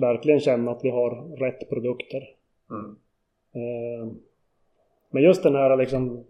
verkligen 0.00 0.40
känna 0.40 0.70
att 0.70 0.84
vi 0.84 0.90
har 0.90 1.36
rätt 1.36 1.68
produkter. 1.68 2.22
Mm. 2.70 2.96
Eh, 3.54 4.12
men 5.10 5.22
just 5.22 5.42
den 5.42 5.54
här 5.54 5.76
liksom 5.76 6.24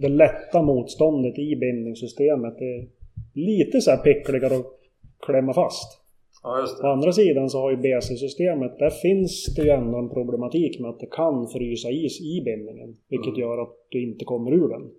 det 0.00 0.08
lätta 0.08 0.62
motståndet 0.62 1.38
i 1.38 1.56
bindningssystemet 1.56 2.60
är 2.60 2.88
lite 3.34 3.80
så 3.80 3.90
här 3.90 3.98
pickligare 3.98 4.56
att 4.56 4.66
klämma 5.26 5.54
fast. 5.54 6.01
Ja, 6.42 6.66
Å 6.82 6.86
andra 6.86 7.12
sidan 7.12 7.50
så 7.50 7.58
har 7.58 7.70
ju 7.70 7.76
BC-systemet, 7.76 8.78
där 8.78 8.90
finns 8.90 9.54
det 9.54 9.62
ju 9.62 9.70
ändå 9.70 9.98
en 9.98 10.08
problematik 10.08 10.80
med 10.80 10.90
att 10.90 11.00
det 11.00 11.06
kan 11.06 11.48
frysa 11.48 11.90
is 11.90 12.20
i 12.20 12.42
bindningen. 12.44 12.96
Vilket 13.08 13.34
mm. 13.36 13.40
gör 13.40 13.62
att 13.62 13.76
du 13.88 14.02
inte 14.02 14.24
kommer 14.24 14.52
ur 14.52 14.68
den. 14.68 14.90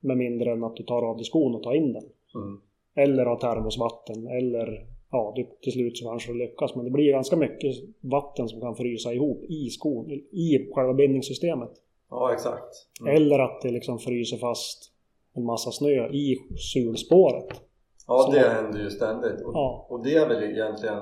Med 0.00 0.16
mindre 0.16 0.52
än 0.52 0.64
att 0.64 0.76
du 0.76 0.82
tar 0.82 1.02
av 1.02 1.16
dig 1.16 1.24
skon 1.24 1.54
och 1.54 1.62
tar 1.62 1.74
in 1.74 1.92
den. 1.92 2.04
Mm. 2.34 2.60
Eller 2.94 3.24
har 3.26 3.36
termosvatten 3.36 4.26
eller 4.26 4.86
ja, 5.10 5.32
det, 5.36 5.60
till 5.60 5.72
slut 5.72 5.98
så 5.98 6.08
kanske 6.08 6.32
det 6.32 6.38
lyckas. 6.38 6.74
Men 6.74 6.84
det 6.84 6.90
blir 6.90 7.12
ganska 7.12 7.36
mycket 7.36 7.76
vatten 8.00 8.48
som 8.48 8.60
kan 8.60 8.76
frysa 8.76 9.12
ihop 9.12 9.44
i 9.44 9.70
skon, 9.70 10.10
i 10.32 10.70
själva 10.74 10.94
bindningssystemet. 10.94 11.70
Ja, 12.10 12.32
exakt. 12.32 12.88
Mm. 13.00 13.16
Eller 13.16 13.38
att 13.38 13.62
det 13.62 13.70
liksom 13.70 13.98
fryser 13.98 14.36
fast 14.36 14.92
en 15.34 15.44
massa 15.44 15.70
snö 15.70 16.08
i 16.12 16.38
sulspåret. 16.56 17.60
Ja, 18.06 18.22
så, 18.22 18.32
det 18.32 18.48
händer 18.48 18.78
ju 18.78 18.90
ständigt. 18.90 19.40
Och, 19.40 19.54
ja. 19.54 19.86
och 19.88 20.02
det 20.02 20.14
är 20.14 20.28
väl 20.28 20.42
egentligen, 20.42 20.98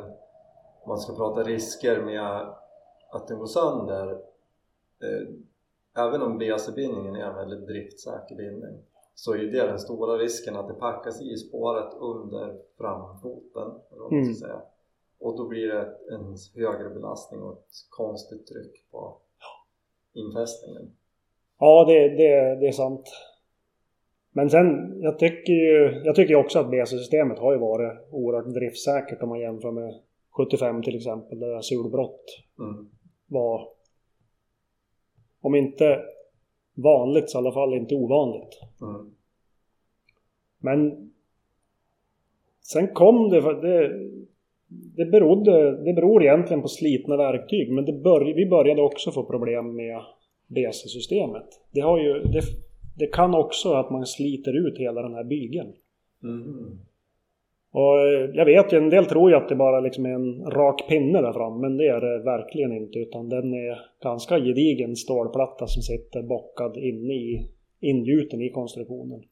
om 0.82 0.88
man 0.88 0.98
ska 0.98 1.16
prata 1.16 1.42
risker 1.42 2.03
med 2.03 2.55
att 3.11 3.28
den 3.28 3.38
går 3.38 3.46
sönder. 3.46 4.11
Eh, 5.03 5.28
även 6.05 6.22
om 6.22 6.38
BC-bindningen 6.38 7.16
är 7.16 7.24
en 7.24 7.34
väldigt 7.34 7.66
driftsäker 7.66 8.36
bindning 8.36 8.82
så 9.14 9.34
är 9.34 9.38
det 9.38 9.66
den 9.66 9.78
stora 9.78 10.18
risken 10.18 10.57
att 10.57 10.68
det 10.68 10.74
packas 10.74 11.22
i 11.22 11.36
spåret 11.36 11.94
under 12.01 12.57
framfoten 12.78 13.80
mm. 14.11 14.34
säga. 14.34 14.62
och 15.18 15.36
då 15.36 15.48
blir 15.48 15.68
det 15.68 16.14
en 16.14 16.36
högre 16.55 16.90
belastning 16.90 17.42
och 17.42 17.53
ett 17.53 17.86
konstigt 17.90 18.46
tryck 18.46 18.90
på 18.90 19.16
infästningen. 20.12 20.96
Ja, 21.59 21.84
det, 21.84 22.09
det, 22.09 22.57
det 22.61 22.68
är 22.68 22.72
sant. 22.72 23.11
Men 24.33 24.51
sen, 24.51 24.99
jag 25.03 25.18
tycker 25.18 25.53
ju 25.53 26.03
jag 26.05 26.14
tycker 26.14 26.35
också 26.35 26.59
att 26.59 26.70
BC-systemet 26.70 27.39
har 27.39 27.53
ju 27.53 27.59
varit 27.59 27.99
oerhört 28.11 28.55
driftsäkert 28.55 29.22
om 29.22 29.28
man 29.28 29.41
jämför 29.41 29.70
med 29.70 29.95
75 30.31 30.83
till 30.83 30.97
exempel, 30.97 31.39
där 31.39 31.61
sulbrott 31.61 32.24
mm. 32.59 32.89
var 33.26 33.68
om 35.41 35.55
inte 35.55 36.03
vanligt 36.74 37.31
så 37.31 37.39
i 37.39 37.41
alla 37.41 37.53
fall 37.53 37.74
inte 37.74 37.95
ovanligt. 37.95 38.61
Mm. 38.81 39.14
Men 40.59 41.11
sen 42.62 42.89
kom 42.89 43.31
det, 43.31 43.41
det, 43.41 43.93
det, 44.97 45.05
berodde, 45.05 45.85
det 45.85 45.93
beror 45.93 46.22
egentligen 46.22 46.62
på 46.62 46.68
slitna 46.68 47.16
verktyg 47.16 47.72
men 47.72 47.85
det 47.85 47.93
bör, 47.93 48.35
vi 48.35 48.47
började 48.47 48.83
också 48.83 49.11
få 49.11 49.24
problem 49.24 49.76
med 49.76 50.01
BC-systemet. 50.47 51.47
Det, 51.70 51.81
har 51.81 51.99
ju, 51.99 52.12
det, 52.12 52.43
det 52.95 53.07
kan 53.07 53.34
också 53.34 53.72
att 53.72 53.91
man 53.91 54.07
sliter 54.07 54.66
ut 54.66 54.78
hela 54.78 55.03
den 55.03 55.14
här 55.14 55.24
bygeln. 55.24 55.72
Mm. 56.22 56.78
Och 57.72 57.97
jag 58.34 58.45
vet 58.45 58.72
ju, 58.72 58.78
en 58.78 58.91
del 58.91 59.07
tror 59.07 59.30
ju 59.30 59.36
att 59.36 59.49
det 59.49 59.57
bara 59.57 59.80
liksom 59.80 60.07
är 60.07 60.11
en 60.11 60.45
rak 60.51 60.88
pinne 60.88 61.20
där 61.20 61.32
fram, 61.32 61.61
men 61.61 61.76
det 61.76 61.88
är 61.88 62.01
det 62.01 62.24
verkligen 62.24 62.72
inte. 62.72 62.99
Utan 62.99 63.28
den 63.28 63.55
är 63.55 63.78
ganska 64.03 64.38
gedigen 64.38 64.97
stålplatta 64.97 65.66
som 65.66 65.82
sitter 65.82 66.22
bockad 66.22 66.76
inne 66.76 67.14
i 67.14 67.49
ingjuten 67.80 68.43
i 68.43 68.51
konstruktionen. 68.51 69.22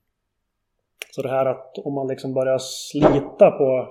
Så 1.10 1.22
det 1.22 1.28
här 1.28 1.46
att 1.46 1.78
om 1.78 1.94
man 1.94 2.08
liksom 2.08 2.34
börjar 2.34 2.58
slita 2.58 3.50
på 3.50 3.88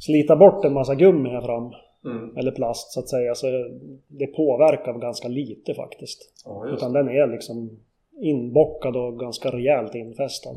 slita 0.00 0.36
bort 0.36 0.64
en 0.64 0.72
massa 0.72 0.94
gummi 0.94 1.28
här 1.28 1.40
fram 1.40 1.72
mm. 2.04 2.36
eller 2.36 2.52
plast 2.52 2.92
så 2.92 3.00
att 3.00 3.08
säga 3.08 3.34
så 3.34 3.46
det 4.08 4.26
påverkar 4.26 4.98
ganska 4.98 5.28
lite 5.28 5.74
faktiskt. 5.74 6.32
Ja, 6.44 6.66
Utan 6.68 6.92
den 6.92 7.08
är 7.08 7.26
liksom 7.26 7.78
inbockad 8.20 8.96
och 8.96 9.18
ganska 9.18 9.48
rejält 9.48 9.94
infästad. 9.94 10.56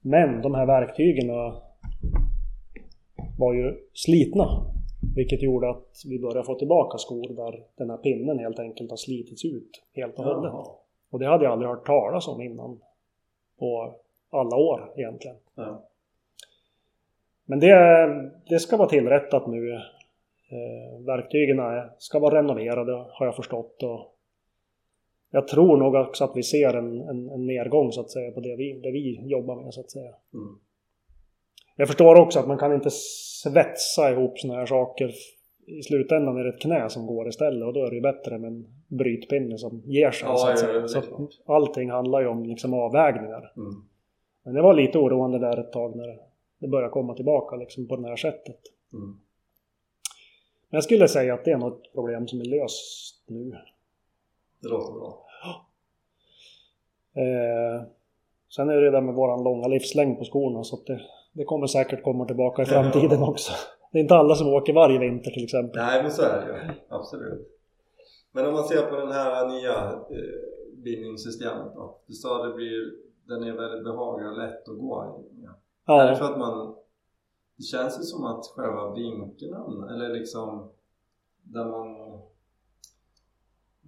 Men 0.00 0.42
de 0.42 0.54
här 0.54 0.66
verktygen 0.66 1.30
var 3.38 3.54
ju 3.54 3.78
slitna. 3.92 4.46
Vilket 5.16 5.42
gjorde 5.42 5.70
att 5.70 6.02
vi 6.06 6.18
började 6.18 6.44
få 6.44 6.54
tillbaka 6.54 6.98
skor 6.98 7.28
där 7.28 7.64
den 7.76 7.90
här 7.90 7.96
pinnen 7.96 8.38
helt 8.38 8.58
enkelt 8.58 8.90
har 8.90 8.96
slitits 8.96 9.44
ut 9.44 9.82
helt 9.94 10.18
och 10.18 10.24
hållet. 10.24 10.52
Och 11.10 11.18
det 11.18 11.26
hade 11.26 11.44
jag 11.44 11.52
aldrig 11.52 11.68
hört 11.70 11.86
talas 11.86 12.28
om 12.28 12.42
innan 12.42 12.80
på 13.58 13.94
alla 14.30 14.56
år 14.56 14.92
egentligen. 14.96 15.36
Ja. 15.54 15.88
Men 17.44 17.60
det, 17.60 18.08
det 18.48 18.58
ska 18.58 18.76
vara 18.76 18.88
tillrättat 18.88 19.46
nu. 19.46 19.72
Eh, 19.72 21.04
verktygen 21.06 21.60
ska 21.98 22.18
vara 22.18 22.38
renoverade 22.38 22.92
har 22.92 23.26
jag 23.26 23.36
förstått. 23.36 23.82
Och 23.82 24.16
jag 25.34 25.48
tror 25.48 25.76
nog 25.76 25.94
också 25.94 26.24
att 26.24 26.36
vi 26.36 26.42
ser 26.42 26.74
en, 26.74 27.00
en, 27.00 27.30
en 27.30 27.46
nedgång 27.46 27.92
så 27.92 28.00
att 28.00 28.10
säga 28.10 28.30
på 28.32 28.40
det 28.40 28.56
vi, 28.56 28.80
det 28.82 28.90
vi 28.90 29.20
jobbar 29.28 29.56
med 29.56 29.74
så 29.74 29.80
att 29.80 29.90
säga. 29.90 30.14
Mm. 30.34 30.58
Jag 31.76 31.88
förstår 31.88 32.20
också 32.20 32.38
att 32.38 32.46
man 32.46 32.58
kan 32.58 32.74
inte 32.74 32.90
svetsa 32.90 34.10
ihop 34.10 34.38
sådana 34.38 34.58
här 34.58 34.66
saker. 34.66 35.10
I 35.66 35.82
slutändan 35.82 36.36
är 36.36 36.44
det 36.44 36.48
ett 36.48 36.60
knä 36.60 36.88
som 36.88 37.06
går 37.06 37.28
istället 37.28 37.66
och 37.66 37.72
då 37.72 37.84
är 37.84 37.90
det 37.90 37.96
ju 37.96 38.02
bättre 38.02 38.38
med 38.38 38.48
en 38.48 38.66
brytpinne 38.88 39.58
som 39.58 39.82
ger 39.84 40.10
sig. 40.10 40.28
Ja, 40.28 40.36
så 40.36 40.48
att 40.48 40.58
säga. 40.58 40.88
Så 40.88 41.02
allting 41.46 41.90
handlar 41.90 42.20
ju 42.20 42.26
om 42.26 42.44
liksom 42.44 42.74
avvägningar. 42.74 43.52
Mm. 43.56 43.74
Men 44.44 44.54
det 44.54 44.62
var 44.62 44.74
lite 44.74 44.98
oroande 44.98 45.38
där 45.38 45.60
ett 45.60 45.72
tag 45.72 45.96
när 45.96 46.18
det 46.58 46.68
började 46.68 46.92
komma 46.92 47.14
tillbaka 47.14 47.56
liksom 47.56 47.88
på 47.88 47.96
det 47.96 48.08
här 48.08 48.16
sättet. 48.16 48.60
Mm. 48.92 49.06
Men 50.70 50.76
jag 50.76 50.84
skulle 50.84 51.08
säga 51.08 51.34
att 51.34 51.44
det 51.44 51.50
är 51.50 51.58
något 51.58 51.92
problem 51.92 52.28
som 52.28 52.40
är 52.40 52.44
löst 52.44 53.24
nu. 53.26 53.52
Det 54.62 54.68
låter 54.68 54.92
bra. 54.92 55.26
Eh, 57.14 57.82
sen 58.56 58.70
är 58.70 58.74
det 58.74 58.90
det 58.90 59.00
med 59.00 59.14
våran 59.14 59.44
långa 59.44 59.68
livslängd 59.68 60.18
på 60.18 60.24
skorna 60.24 60.64
så 60.64 60.82
det, 60.86 61.00
det 61.32 61.44
kommer 61.44 61.66
säkert 61.66 62.02
komma 62.02 62.24
tillbaka 62.24 62.62
i 62.62 62.66
framtiden 62.66 63.20
ja. 63.20 63.30
också. 63.30 63.52
Det 63.92 63.98
är 63.98 64.02
inte 64.02 64.14
alla 64.14 64.34
som 64.34 64.48
åker 64.48 64.72
varje 64.72 64.98
vinter 64.98 65.30
till 65.30 65.44
exempel. 65.44 65.82
Nej 65.82 66.02
men 66.02 66.12
så 66.12 66.22
är 66.22 66.40
det 66.40 66.46
ju, 66.46 66.72
absolut. 66.88 67.48
Men 68.32 68.46
om 68.46 68.52
man 68.52 68.64
ser 68.64 68.82
på 68.82 68.96
den 68.96 69.12
här 69.12 69.48
nya 69.48 69.92
eh, 69.92 70.82
bindningssystemet 70.84 71.74
då. 71.74 71.98
Du 72.06 72.12
sa 72.12 72.36
att 72.36 72.50
det 72.50 72.56
blir, 72.56 72.92
den 73.28 73.42
är 73.42 73.52
väldigt 73.52 73.84
behaglig 73.84 74.28
och 74.28 74.38
lätt 74.38 74.68
att 74.68 74.78
gå 74.78 75.24
i. 75.34 75.44
Ja. 75.86 76.02
Är 76.02 76.10
det 76.10 76.16
för 76.16 76.24
att 76.24 76.38
man 76.38 76.74
det 77.56 77.62
känns 77.62 77.98
ju 77.98 78.02
som 78.02 78.24
att 78.24 78.46
själva 78.46 78.94
vinkeln, 78.94 79.82
eller 79.88 80.08
liksom 80.08 80.70
där 81.42 81.64
man 81.64 82.18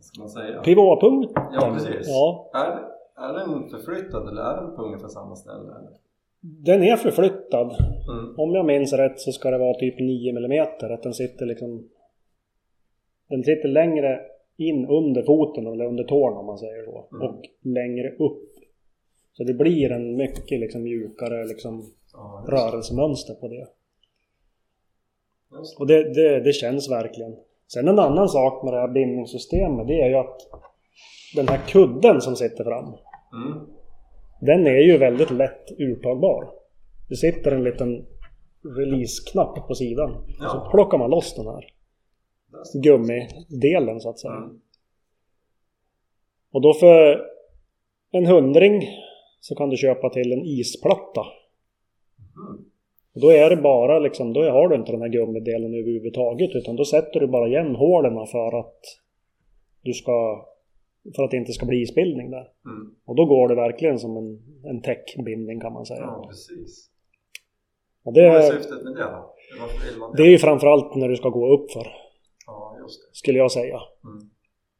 ska 0.04 0.20
man 0.20 0.30
säga? 0.30 0.60
Pivotpunkten? 0.60 1.44
Ja 1.52 1.70
precis. 1.74 2.08
Ja. 2.08 2.50
Är, 2.54 2.68
är 3.28 3.32
den 3.32 3.68
förflyttad 3.68 4.28
eller 4.28 4.42
är 4.42 4.62
den 4.62 4.76
på 4.76 4.82
ungefär 4.82 5.08
samma 5.08 5.36
ställe? 5.36 5.72
Den 6.40 6.82
är 6.82 6.96
förflyttad. 6.96 7.76
Mm. 8.10 8.34
Om 8.38 8.54
jag 8.54 8.66
minns 8.66 8.92
rätt 8.92 9.20
så 9.20 9.32
ska 9.32 9.50
det 9.50 9.58
vara 9.58 9.74
typ 9.74 9.98
9 9.98 10.30
mm. 10.30 10.66
Att 10.80 11.02
den 11.02 11.14
sitter 11.14 11.46
liksom... 11.46 11.88
Den 13.28 13.44
sitter 13.44 13.68
längre 13.68 14.20
in 14.56 14.86
under 14.86 15.22
foten 15.22 15.66
eller 15.66 15.84
under 15.84 16.04
tårna 16.04 16.36
om 16.36 16.46
man 16.46 16.58
säger 16.58 16.84
så. 16.84 17.04
Mm. 17.12 17.28
Och 17.28 17.44
längre 17.60 18.10
upp. 18.10 18.50
Så 19.32 19.44
det 19.44 19.54
blir 19.54 19.92
en 19.92 20.16
mycket 20.16 20.60
liksom 20.60 20.82
mjukare 20.82 21.44
liksom 21.44 21.84
ja, 22.12 22.44
rörelsemönster 22.48 23.34
på 23.34 23.48
det. 23.48 23.66
Och 25.78 25.86
det, 25.86 26.14
det, 26.14 26.40
det, 26.40 26.52
känns 26.52 26.90
verkligen. 26.90 27.36
Sen 27.72 27.88
en 27.88 27.98
annan 27.98 28.28
sak 28.28 28.64
med 28.64 28.72
det 28.72 28.80
här 28.80 28.88
bindningssystemet 28.88 29.86
det 29.86 30.00
är 30.00 30.08
ju 30.08 30.14
att 30.14 30.40
den 31.36 31.48
här 31.48 31.60
kudden 31.68 32.20
som 32.20 32.36
sitter 32.36 32.64
fram. 32.64 32.84
Mm. 32.84 33.66
Den 34.40 34.66
är 34.66 34.80
ju 34.80 34.98
väldigt 34.98 35.30
lätt 35.30 35.70
uttagbar. 35.78 36.50
Det 37.08 37.16
sitter 37.16 37.52
en 37.52 37.64
liten 37.64 38.06
release-knapp 38.76 39.68
på 39.68 39.74
sidan. 39.74 40.24
Ja. 40.40 40.48
Så 40.48 40.70
plockar 40.70 40.98
man 40.98 41.10
loss 41.10 41.34
den 41.36 41.46
här 41.46 41.64
gummidelen 42.82 44.00
så 44.00 44.10
att 44.10 44.18
säga. 44.18 44.34
Mm. 44.34 44.60
Och 46.52 46.60
då 46.60 46.74
för 46.74 47.20
en 48.10 48.26
hundring 48.26 48.88
så 49.40 49.54
kan 49.54 49.70
du 49.70 49.76
köpa 49.76 50.10
till 50.10 50.32
en 50.32 50.44
isplatta. 50.44 51.26
Mm. 52.36 52.64
Och 53.14 53.20
då 53.20 53.30
är 53.30 53.50
det 53.50 53.56
bara 53.56 53.98
liksom, 53.98 54.32
då 54.32 54.42
har 54.42 54.68
du 54.68 54.76
inte 54.76 54.92
den 54.92 55.00
här 55.00 55.08
gummidelen 55.08 55.74
överhuvudtaget 55.74 56.50
utan 56.54 56.76
då 56.76 56.84
sätter 56.84 57.20
du 57.20 57.26
bara 57.26 57.48
igen 57.48 57.74
hålen 57.74 58.26
för 58.26 58.58
att 58.60 58.80
du 59.82 59.92
ska 59.92 60.46
för 61.16 61.24
att 61.24 61.30
det 61.30 61.36
inte 61.36 61.52
ska 61.52 61.66
bli 61.66 61.82
isbildning 61.82 62.30
där. 62.30 62.48
Mm. 62.66 62.94
Och 63.04 63.16
då 63.16 63.24
går 63.24 63.48
det 63.48 63.54
verkligen 63.54 63.98
som 63.98 64.16
en, 64.16 64.42
en 64.64 64.82
täckbindning 64.82 65.60
kan 65.60 65.72
man 65.72 65.86
säga. 65.86 66.00
Ja, 66.00 66.26
precis. 66.28 66.90
Och 68.04 68.12
det, 68.12 68.28
Vad 68.28 68.36
är 68.36 68.50
syftet 68.50 68.84
med 68.84 68.94
det 68.94 69.02
då? 69.02 69.34
Det? 70.16 70.22
är 70.22 70.30
ju 70.30 70.38
framförallt 70.38 70.94
när 70.94 71.08
du 71.08 71.16
ska 71.16 71.28
gå 71.28 71.54
upp 71.54 71.70
för. 71.70 71.86
Ja. 72.46 72.76
Skulle 73.12 73.38
jag 73.38 73.52
säga. 73.52 73.80
Mm. 74.04 74.30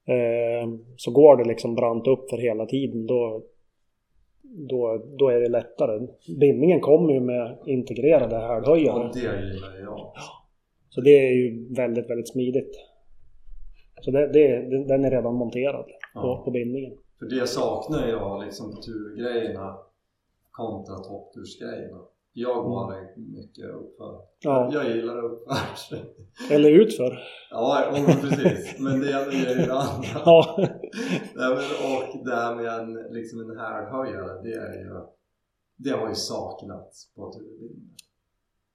Eh, 0.07 0.79
så 0.97 1.11
går 1.11 1.37
det 1.37 1.45
liksom 1.45 1.75
brant 1.75 2.07
upp 2.07 2.31
för 2.31 2.37
hela 2.37 2.67
tiden 2.67 3.07
då, 3.07 3.43
då, 4.55 5.05
då 5.19 5.29
är 5.29 5.41
det 5.41 5.49
lättare. 5.49 6.07
Bindningen 6.41 6.81
kommer 6.81 7.13
ju 7.13 7.21
med 7.21 7.59
integrerade 7.67 8.37
härdhöjare. 8.37 9.03
Ja, 9.05 9.11
det 9.15 9.21
gillar 9.21 9.81
jag. 9.81 10.13
Så 10.89 11.01
det 11.01 11.29
är 11.29 11.33
ju 11.33 11.75
väldigt, 11.75 12.11
väldigt 12.11 12.29
smidigt. 12.29 12.77
Så 14.01 14.11
det, 14.11 14.33
det, 14.33 14.85
den 14.89 15.05
är 15.05 15.11
redan 15.11 15.35
monterad 15.35 15.87
ja. 16.15 16.21
på, 16.21 16.45
på 16.45 16.51
bindningen. 16.51 16.93
För 17.19 17.27
det 17.27 17.47
saknar 17.47 18.09
jag 18.09 18.45
liksom 18.45 18.71
på 18.71 18.77
turgrejerna 18.77 19.79
kontra 20.51 20.97
topptursgrejerna. 20.97 21.99
Jag 22.33 22.65
går 22.65 22.93
mm. 22.93 23.05
mycket 23.33 23.65
uppför. 23.65 24.21
Ja. 24.41 24.71
Jag 24.73 24.97
gillar 24.97 25.25
uppför. 25.25 25.99
Eller 26.51 26.71
utför. 26.71 27.19
Ja, 27.51 27.95
precis. 28.21 28.79
Men 28.79 29.01
det 29.01 29.07
ger 29.07 29.49
ju 29.49 29.67
det 29.67 29.73
andra. 29.73 30.09
Ja. 30.25 30.69
Nej, 31.35 31.49
men, 31.49 31.65
och 31.87 32.25
det 32.25 32.35
här 32.35 32.55
med 32.55 32.67
en, 32.67 33.15
liksom 33.15 33.41
en 33.41 33.59
härdhöjare, 33.59 34.43
det 34.43 34.53
är 34.53 34.73
ju 34.73 35.15
det 35.77 35.91
har 35.91 36.09
ju 36.09 36.15
saknats 36.15 37.15
på 37.15 37.33
turbilen. 37.33 37.97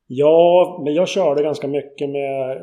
Ja, 0.07 0.81
men 0.83 0.93
jag 0.93 1.07
körde 1.07 1.43
ganska 1.43 1.67
mycket 1.67 2.09
med 2.09 2.57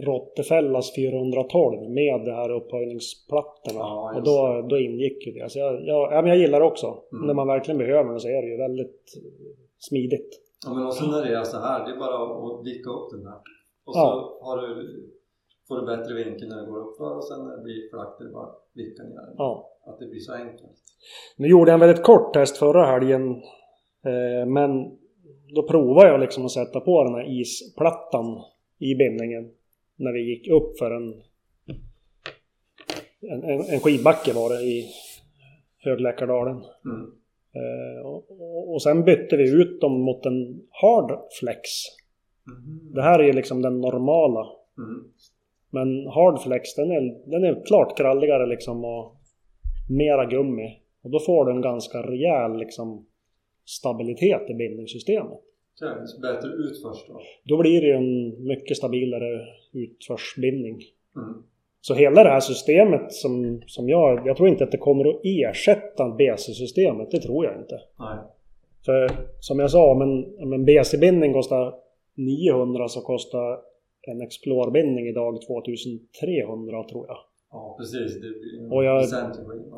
Rottefällas 0.00 0.94
412 0.94 1.90
med 1.90 2.20
de 2.24 2.30
här 2.30 2.50
upphöjningsplattorna. 2.50 3.78
Ja, 3.78 4.12
och 4.16 4.22
då, 4.22 4.66
då 4.68 4.78
ingick 4.78 5.26
ju 5.26 5.32
det. 5.32 5.50
Så 5.50 5.58
jag, 5.58 5.86
jag, 5.86 6.12
ja, 6.12 6.22
men 6.22 6.26
jag 6.26 6.38
gillar 6.38 6.60
det 6.60 6.66
också. 6.66 6.98
Mm. 7.12 7.26
När 7.26 7.34
man 7.34 7.46
verkligen 7.46 7.78
behöver 7.78 8.12
det 8.12 8.20
så 8.20 8.28
är 8.28 8.42
det 8.42 8.48
ju 8.48 8.56
väldigt 8.56 9.04
smidigt. 9.78 10.40
Ja 10.66 10.74
men 10.74 10.86
också 10.86 11.06
när 11.06 11.22
det 11.22 11.34
är 11.34 11.44
så 11.44 11.58
här, 11.58 11.84
det 11.86 11.92
är 11.94 11.98
bara 11.98 12.16
att 12.24 12.66
vicka 12.66 12.90
upp 12.90 13.10
den 13.10 13.26
här. 13.26 13.40
Och 13.84 13.94
så 13.94 14.00
ja. 14.00 14.38
har 14.42 14.56
du, 14.56 14.66
får 15.70 15.80
du 15.80 15.96
bättre 15.96 16.14
vinkel 16.14 16.48
när 16.48 16.60
du 16.60 16.70
går 16.70 16.78
upp 16.78 16.96
för 16.96 17.16
och 17.16 17.24
sen 17.24 17.44
när 17.44 17.56
det 17.56 17.62
blir 17.62 17.90
flack 17.90 18.20
är 18.20 18.24
det 18.24 18.30
bara 18.30 18.46
att 18.46 18.62
vicka 18.74 19.02
ner. 19.02 19.34
Ja. 19.36 19.70
Att 19.86 19.98
det 19.98 20.06
blir 20.06 20.20
så 20.20 20.32
enkelt. 20.32 20.76
Nu 21.36 21.48
gjorde 21.48 21.70
jag 21.70 21.74
en 21.74 21.86
väldigt 21.86 22.04
kort 22.04 22.34
test 22.34 22.56
förra 22.56 22.86
helgen. 22.86 23.30
Eh, 24.04 24.46
men 24.46 24.98
då 25.54 25.62
provade 25.68 26.08
jag 26.08 26.20
liksom 26.20 26.44
att 26.44 26.52
sätta 26.52 26.80
på 26.80 27.04
den 27.04 27.14
här 27.14 27.40
isplattan 27.40 28.42
i 28.78 28.94
bindningen 28.94 29.50
när 29.96 30.12
vi 30.12 30.20
gick 30.20 30.48
upp 30.48 30.78
för 30.78 30.90
en, 30.90 31.22
en, 33.20 33.60
en 33.60 33.80
skidbacke 33.80 34.32
var 34.32 34.50
det 34.50 34.62
i 34.62 34.86
Högläckardalen. 35.78 36.64
Mm. 36.84 37.12
Eh, 37.54 38.06
och, 38.06 38.72
och, 38.72 38.82
sen 38.82 39.04
bytte 39.04 39.36
vi 39.36 39.60
ut 39.62 39.80
dem 39.80 40.00
mot 40.00 40.26
en 40.26 40.62
hard 40.70 41.18
flex. 41.40 41.60
Mm. 42.46 42.94
Det 42.94 43.02
här 43.02 43.18
är 43.18 43.24
ju 43.24 43.32
liksom 43.32 43.62
den 43.62 43.80
normala. 43.80 44.46
Mm. 44.78 45.04
Men 45.70 46.06
hard 46.06 46.42
flex 46.42 46.74
den 46.74 46.90
är, 46.90 47.30
den 47.30 47.44
är 47.44 47.64
klart 47.66 47.96
kralligare 47.96 48.46
liksom 48.46 48.84
och 48.84 49.16
mera 49.88 50.24
gummi. 50.24 50.78
Och 51.02 51.10
då 51.10 51.18
får 51.18 51.44
du 51.44 51.52
en 51.52 51.60
ganska 51.60 52.02
rejäl 52.02 52.58
liksom 52.58 53.06
stabilitet 53.64 54.50
i 54.50 54.54
bindningssystemet. 54.54 55.40
Känns 55.78 56.20
bättre 56.20 56.48
utförs 56.48 57.06
då? 57.08 57.20
Då 57.44 57.56
blir 57.56 57.80
det 57.80 57.86
ju 57.86 57.92
en 57.92 58.46
mycket 58.46 58.76
stabilare 58.76 59.46
utförsbindning. 59.72 60.82
Mm. 61.16 61.42
Så 61.80 61.94
hela 61.94 62.24
det 62.24 62.30
här 62.30 62.40
systemet 62.40 63.12
som, 63.12 63.62
som 63.66 63.88
jag... 63.88 64.26
Jag 64.26 64.36
tror 64.36 64.48
inte 64.48 64.64
att 64.64 64.72
det 64.72 64.78
kommer 64.78 65.08
att 65.08 65.20
ersätta 65.24 66.08
BC-systemet. 66.08 67.10
Det 67.10 67.20
tror 67.20 67.44
jag 67.44 67.58
inte. 67.58 67.80
Nej. 67.98 68.18
För 68.84 69.10
som 69.40 69.58
jag 69.58 69.70
sa, 69.70 69.90
om 69.92 70.02
en, 70.02 70.42
om 70.42 70.52
en 70.52 70.64
BC-bindning 70.64 71.32
kostar 71.32 71.74
900 72.14 72.88
så 72.88 73.00
kostar 73.00 73.58
en 74.02 74.20
Explore-bindning 74.20 75.08
idag 75.08 75.42
2300 75.42 76.84
tror 76.84 77.06
jag. 77.06 77.18
Ja 77.52 77.76
precis, 77.78 78.14
det 78.14 78.20
blir 78.20 78.72
och 78.72 78.84
jag, 78.84 79.04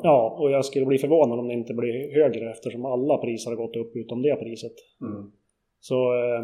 Ja, 0.03 0.37
och 0.39 0.51
jag 0.51 0.65
skulle 0.65 0.85
bli 0.85 0.97
förvånad 0.97 1.39
om 1.39 1.47
det 1.47 1.53
inte 1.53 1.73
blir 1.73 2.13
högre 2.13 2.51
eftersom 2.51 2.85
alla 2.85 3.17
priser 3.17 3.51
har 3.51 3.57
gått 3.57 3.75
upp 3.75 3.95
utom 3.95 4.21
det 4.21 4.35
priset. 4.35 4.73
Mm. 5.01 5.31
Så 5.79 6.13
eh, 6.13 6.43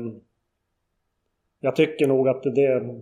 jag 1.59 1.75
tycker 1.75 2.07
nog 2.07 2.27
att 2.27 2.43
det... 2.43 2.95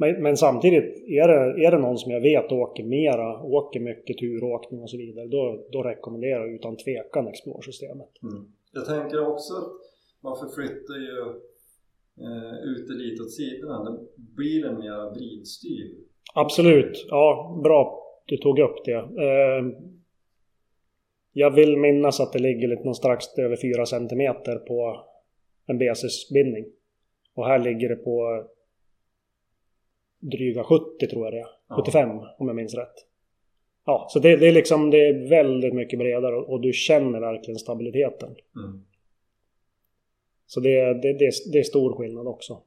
Men, 0.00 0.22
men, 0.22 0.36
samtidigt, 0.36 0.84
är 1.08 1.28
det, 1.28 1.66
är 1.66 1.70
det 1.70 1.78
någon 1.78 1.98
som 1.98 2.12
jag 2.12 2.20
vet 2.20 2.52
åker 2.52 2.84
mera, 2.84 3.42
åker 3.42 3.80
mycket 3.80 4.18
turåkning 4.18 4.82
och 4.82 4.90
så 4.90 4.96
vidare, 4.96 5.26
då, 5.26 5.66
då 5.72 5.82
rekommenderar 5.82 6.40
jag 6.40 6.54
utan 6.54 6.76
tvekan 6.76 7.28
Explore-systemet. 7.28 8.22
Mm. 8.22 8.52
Jag 8.72 8.84
tänker 8.86 9.26
också 9.26 9.54
att 9.54 9.72
man 10.20 10.36
förflyttar 10.36 10.94
ju 10.94 11.40
eh, 12.20 12.54
ute 12.64 12.92
lite 12.92 13.22
åt 13.22 13.32
sidorna, 13.32 13.84
då 13.84 14.08
blir 14.16 14.62
det 14.62 14.72
mer 14.72 15.14
vridstyr. 15.14 15.94
Absolut, 16.34 17.06
ja 17.08 17.60
bra 17.64 18.04
du 18.26 18.36
tog 18.36 18.58
upp 18.58 18.84
det. 18.84 18.96
Eh, 18.96 19.64
jag 21.32 21.50
vill 21.50 21.76
minnas 21.76 22.20
att 22.20 22.32
det 22.32 22.38
ligger 22.38 22.68
lite 22.68 22.94
strax 22.94 23.38
över 23.38 23.56
4 23.56 23.86
cm 23.86 24.34
på 24.68 25.04
en 25.66 25.78
BSS-bindning. 25.78 26.64
Och 27.34 27.46
här 27.46 27.58
ligger 27.58 27.88
det 27.88 27.96
på 27.96 28.44
dryga 30.18 30.64
70 30.64 31.06
tror 31.10 31.24
jag 31.24 31.32
det 31.32 31.38
är. 31.38 31.46
Ja. 31.68 31.76
75 31.76 32.08
om 32.38 32.46
jag 32.46 32.56
minns 32.56 32.74
rätt. 32.74 32.94
Ja, 33.86 34.06
så 34.10 34.18
det, 34.18 34.36
det, 34.36 34.48
är 34.48 34.52
liksom 34.52 34.90
det 34.90 35.08
är 35.08 35.28
väldigt 35.28 35.74
mycket 35.74 35.98
bredare 35.98 36.36
och, 36.36 36.52
och 36.52 36.60
du 36.60 36.72
känner 36.72 37.20
verkligen 37.20 37.58
stabiliteten. 37.58 38.28
Mm. 38.56 38.84
Så 40.48 40.60
det, 40.60 40.94
det, 40.94 41.12
det, 41.12 41.30
det 41.52 41.58
är 41.58 41.62
stor 41.62 41.92
skillnad 41.96 42.26
också. 42.26 42.62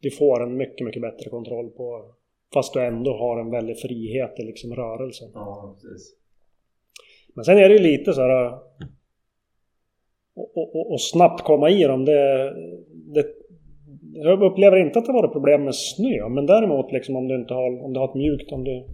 Du 0.00 0.10
får 0.10 0.42
en 0.42 0.56
mycket, 0.56 0.86
mycket 0.86 1.02
bättre 1.02 1.30
kontroll 1.30 1.70
på 1.70 2.14
Fast 2.54 2.72
du 2.72 2.84
ändå 2.84 3.16
har 3.16 3.40
en 3.40 3.50
väldig 3.50 3.78
frihet 3.78 4.40
i 4.40 4.42
liksom 4.42 4.74
rörelsen. 4.74 5.28
Ja, 5.34 5.76
precis. 5.82 6.16
Men 7.34 7.44
sen 7.44 7.58
är 7.58 7.68
det 7.68 7.74
ju 7.74 7.82
lite 7.82 8.12
så 8.12 8.20
här... 8.20 8.58
Och, 10.34 10.56
och, 10.56 10.92
och 10.92 11.00
snabbt 11.00 11.44
komma 11.44 11.70
i 11.70 11.82
dem. 11.82 12.04
Det, 12.04 12.54
det, 13.14 13.26
jag 14.12 14.42
upplever 14.42 14.76
inte 14.76 14.98
att 14.98 15.06
det 15.06 15.12
var 15.12 15.28
problem 15.28 15.64
med 15.64 15.74
snö. 15.74 16.28
Men 16.28 16.46
däremot 16.46 16.92
liksom 16.92 17.16
om 17.16 17.28
du 17.28 17.34
inte 17.34 17.54
har, 17.54 17.84
om 17.84 17.92
du 17.92 18.00
har 18.00 18.08
ett 18.08 18.14
mjukt, 18.14 18.52
om 18.52 18.64
du, 18.64 18.86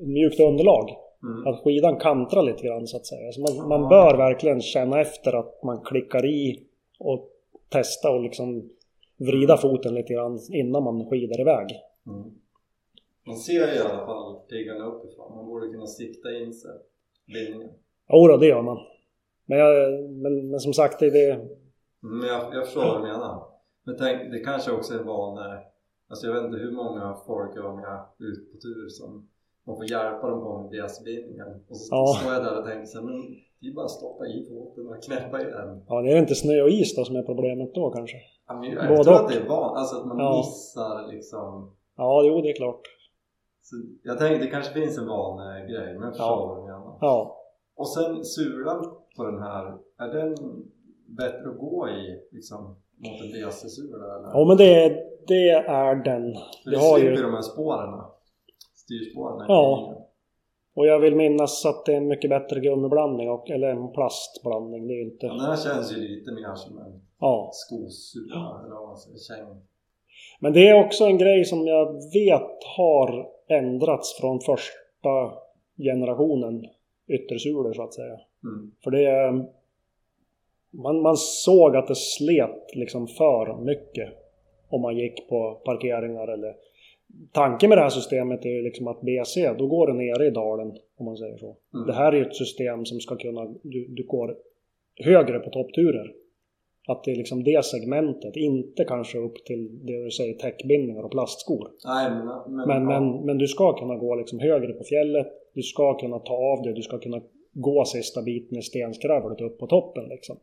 mjukt 0.00 0.40
underlag. 0.40 0.90
Mm. 1.22 1.46
Att 1.46 1.62
skidan 1.64 1.96
kantrar 1.96 2.42
lite 2.42 2.66
grann 2.66 2.86
så 2.86 2.96
att 2.96 3.06
säga. 3.06 3.32
Så 3.32 3.40
man, 3.40 3.68
man 3.68 3.88
bör 3.88 4.16
verkligen 4.16 4.60
känna 4.60 5.00
efter 5.00 5.32
att 5.32 5.62
man 5.62 5.80
klickar 5.84 6.26
i 6.26 6.66
och 7.02 7.28
testa 7.68 8.10
och 8.10 8.22
liksom 8.22 8.70
vrida 9.16 9.56
foten 9.56 9.94
lite 9.94 10.12
grann 10.12 10.38
innan 10.50 10.82
man 10.82 11.10
skidar 11.10 11.40
iväg. 11.40 11.66
Mm. 12.06 12.30
Man 13.26 13.36
ser 13.36 13.76
i 13.76 13.78
alla 13.78 14.06
fall 14.06 14.40
piggarna 14.48 14.84
uppifrån. 14.84 15.36
Man 15.36 15.46
borde 15.46 15.68
kunna 15.68 15.86
sikta 15.86 16.32
in 16.32 16.52
sig 16.52 16.70
linjen. 17.26 17.70
Jo 18.08 18.36
det 18.36 18.46
gör 18.46 18.62
man. 18.62 18.78
Men, 19.44 19.58
jag, 19.58 20.02
men, 20.10 20.50
men 20.50 20.60
som 20.60 20.72
sagt 20.72 20.98
det... 20.98 21.10
det... 21.10 21.48
Men 22.00 22.28
jag, 22.28 22.54
jag 22.54 22.64
förstår 22.64 22.84
vad 22.84 23.00
du 23.00 23.02
menar. 23.02 23.44
Men 23.84 23.96
tänk, 23.96 24.32
det 24.32 24.38
kanske 24.38 24.72
också 24.72 24.94
är 24.94 25.02
vana... 25.02 25.60
Alltså 26.08 26.26
jag 26.26 26.34
vet 26.34 26.44
inte 26.44 26.58
hur 26.58 26.72
många 26.72 27.16
folk 27.26 27.56
är 27.56 27.76
med 27.76 28.04
ut 28.18 28.52
på 28.52 28.58
tur 28.58 28.88
som 28.88 29.28
man 29.64 29.76
får 29.76 29.90
hjälpa 29.90 30.30
dem 30.30 30.40
på 30.40 30.58
med 30.58 30.70
BS-bindningen. 30.70 31.64
Och 31.68 31.76
så 31.76 31.94
ja. 31.94 32.16
står 32.20 32.32
jag 32.32 32.44
där 32.44 32.58
och 32.58 32.64
tänker 32.64 32.86
så 32.86 32.98
här, 32.98 33.06
men 33.06 33.36
det 33.62 33.68
är 33.68 33.74
bara 33.74 33.84
att 33.84 33.90
stoppa 33.90 34.26
i 34.26 34.46
foten 34.48 34.88
och 34.88 35.02
knäppa 35.02 35.40
i 35.40 35.44
den. 35.44 35.84
Ja, 35.88 36.02
det 36.02 36.12
är 36.12 36.18
inte 36.18 36.34
snö 36.34 36.62
och 36.62 36.70
is 36.70 36.96
då 36.96 37.04
som 37.04 37.16
är 37.16 37.22
problemet 37.22 37.74
då 37.74 37.90
kanske? 37.90 38.16
Ja, 38.48 38.54
men 38.54 38.70
jag, 38.70 38.90
jag 38.90 39.04
tror 39.04 39.14
att 39.14 39.28
det 39.28 39.34
är 39.34 39.48
van, 39.48 39.76
alltså 39.76 39.96
att 39.96 40.06
man 40.06 40.18
ja. 40.18 40.36
missar 40.36 41.12
liksom... 41.12 41.76
Ja, 41.96 42.22
jo 42.26 42.40
det 42.40 42.50
är 42.50 42.56
klart. 42.56 42.80
Så 43.62 43.76
jag 44.02 44.18
tänkte 44.18 44.44
det 44.44 44.50
kanske 44.50 44.72
finns 44.72 44.98
en 44.98 45.08
vanegrej, 45.08 45.94
men 45.94 46.02
jag 46.02 46.16
förstår 46.16 46.68
ja. 46.68 46.98
du. 47.00 47.06
Ja. 47.06 47.38
Och 47.76 47.88
sen 47.88 48.24
sulan 48.24 48.84
på 49.16 49.24
den 49.24 49.42
här, 49.42 49.78
är 49.98 50.08
den 50.08 50.34
bättre 51.06 51.48
att 51.50 51.58
gå 51.58 51.88
i 51.88 52.20
liksom 52.32 52.64
mot 52.96 53.20
en 53.24 53.40
DC-sula 53.40 54.16
eller? 54.16 54.28
Ja 54.28 54.44
men 54.48 54.56
det, 54.56 54.96
det 55.26 55.48
är 55.50 55.94
den. 55.94 56.34
För 56.64 56.70
det 56.70 56.78
har 56.78 56.98
ju 56.98 57.22
de 57.22 57.34
här 57.34 57.42
spåren, 57.42 58.00
styrspåren. 58.74 59.46
Ja. 59.48 59.94
Och 60.74 60.86
jag 60.86 60.98
vill 60.98 61.16
minnas 61.16 61.66
att 61.66 61.84
det 61.86 61.92
är 61.92 61.96
en 61.96 62.08
mycket 62.08 62.30
bättre 62.30 62.60
gummiblandning 62.60 63.30
och, 63.30 63.50
eller 63.50 63.68
en 63.68 63.92
plastblandning. 63.92 64.88
Det 64.88 64.94
är 64.94 65.02
inte... 65.02 65.26
Ja, 65.26 65.32
den 65.32 65.40
här 65.40 65.56
känns 65.56 65.92
ju 65.92 65.96
lite 65.96 66.32
mer 66.32 66.54
som 66.54 66.78
en 66.78 67.00
ja. 67.20 67.50
skosula 67.52 68.34
ja. 68.34 68.62
eller 68.64 68.74
vad 68.74 68.88
man 68.88 68.96
säger, 68.96 69.18
käng. 69.18 69.62
Men 70.40 70.52
det 70.52 70.68
är 70.68 70.84
också 70.84 71.04
en 71.04 71.18
grej 71.18 71.44
som 71.44 71.66
jag 71.66 71.94
vet 71.94 72.64
har 72.76 73.28
ändrats 73.48 74.20
från 74.20 74.40
första 74.40 75.32
generationen 75.76 76.64
yttersulor 77.08 77.72
så 77.72 77.82
att 77.82 77.94
säga. 77.94 78.20
Mm. 78.44 78.72
För 78.84 78.90
det... 78.90 79.32
Man, 80.70 81.02
man 81.02 81.16
såg 81.16 81.76
att 81.76 81.88
det 81.88 81.96
slet 81.96 82.74
liksom 82.74 83.06
för 83.06 83.64
mycket 83.64 84.08
om 84.68 84.80
man 84.80 84.96
gick 84.96 85.28
på 85.28 85.54
parkeringar 85.64 86.28
eller... 86.28 86.54
Tanken 87.32 87.68
med 87.68 87.78
det 87.78 87.82
här 87.82 87.90
systemet 87.90 88.44
är 88.44 88.50
ju 88.50 88.62
liksom 88.62 88.86
att 88.88 89.00
BC, 89.00 89.54
då 89.58 89.66
går 89.66 89.86
det 89.86 89.92
nere 89.92 90.26
i 90.26 90.30
dalen 90.30 90.72
om 90.96 91.04
man 91.06 91.16
säger 91.16 91.36
så. 91.36 91.56
Mm. 91.74 91.86
Det 91.86 91.92
här 91.92 92.12
är 92.12 92.16
ju 92.16 92.26
ett 92.26 92.36
system 92.36 92.84
som 92.84 93.00
ska 93.00 93.16
kunna... 93.16 93.54
Du, 93.62 93.86
du 93.88 94.06
går 94.06 94.36
högre 95.04 95.38
på 95.38 95.50
toppturer. 95.50 96.12
Att 96.88 97.04
det 97.04 97.10
är 97.10 97.16
liksom 97.16 97.44
det 97.44 97.64
segmentet, 97.64 98.36
inte 98.36 98.84
kanske 98.84 99.18
upp 99.18 99.44
till 99.44 99.86
det 99.86 100.04
du 100.04 100.10
säger 100.10 100.34
täckbindningar 100.34 101.02
och 101.02 101.10
plastskor. 101.10 101.70
Nej, 101.84 102.10
men, 102.10 102.26
men, 102.56 102.68
men, 102.68 102.86
men, 102.86 103.26
men, 103.26 103.38
du 103.38 103.46
ska 103.46 103.72
kunna 103.78 103.96
gå 103.96 104.14
liksom 104.14 104.38
högre 104.40 104.72
på 104.72 104.84
fjället, 104.84 105.26
du 105.54 105.62
ska 105.62 105.98
kunna 105.98 106.18
ta 106.18 106.34
av 106.34 106.62
det, 106.62 106.72
du 106.72 106.82
ska 106.82 106.98
kunna 106.98 107.20
gå 107.52 107.84
sista 107.84 108.22
biten 108.22 108.58
i 108.58 108.62
stenskravlet 108.62 109.40
upp 109.40 109.58
på 109.58 109.66
toppen 109.66 110.08
liksom. 110.08 110.36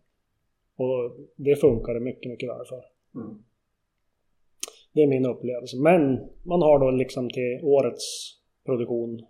Och 0.77 1.11
det 1.35 1.55
funkar 1.55 1.93
det 1.93 1.99
mycket, 1.99 2.31
mycket 2.31 2.49
väl 2.49 2.65
för. 2.69 2.81
Mm. 3.19 3.43
Det 4.99 5.03
är 5.03 5.07
min 5.07 5.25
upplevelse. 5.25 5.77
Men 5.77 6.29
man 6.43 6.61
har 6.61 6.79
då 6.79 6.91
liksom 6.91 7.29
till 7.29 7.59
årets 7.63 8.35
produktion 8.65 9.25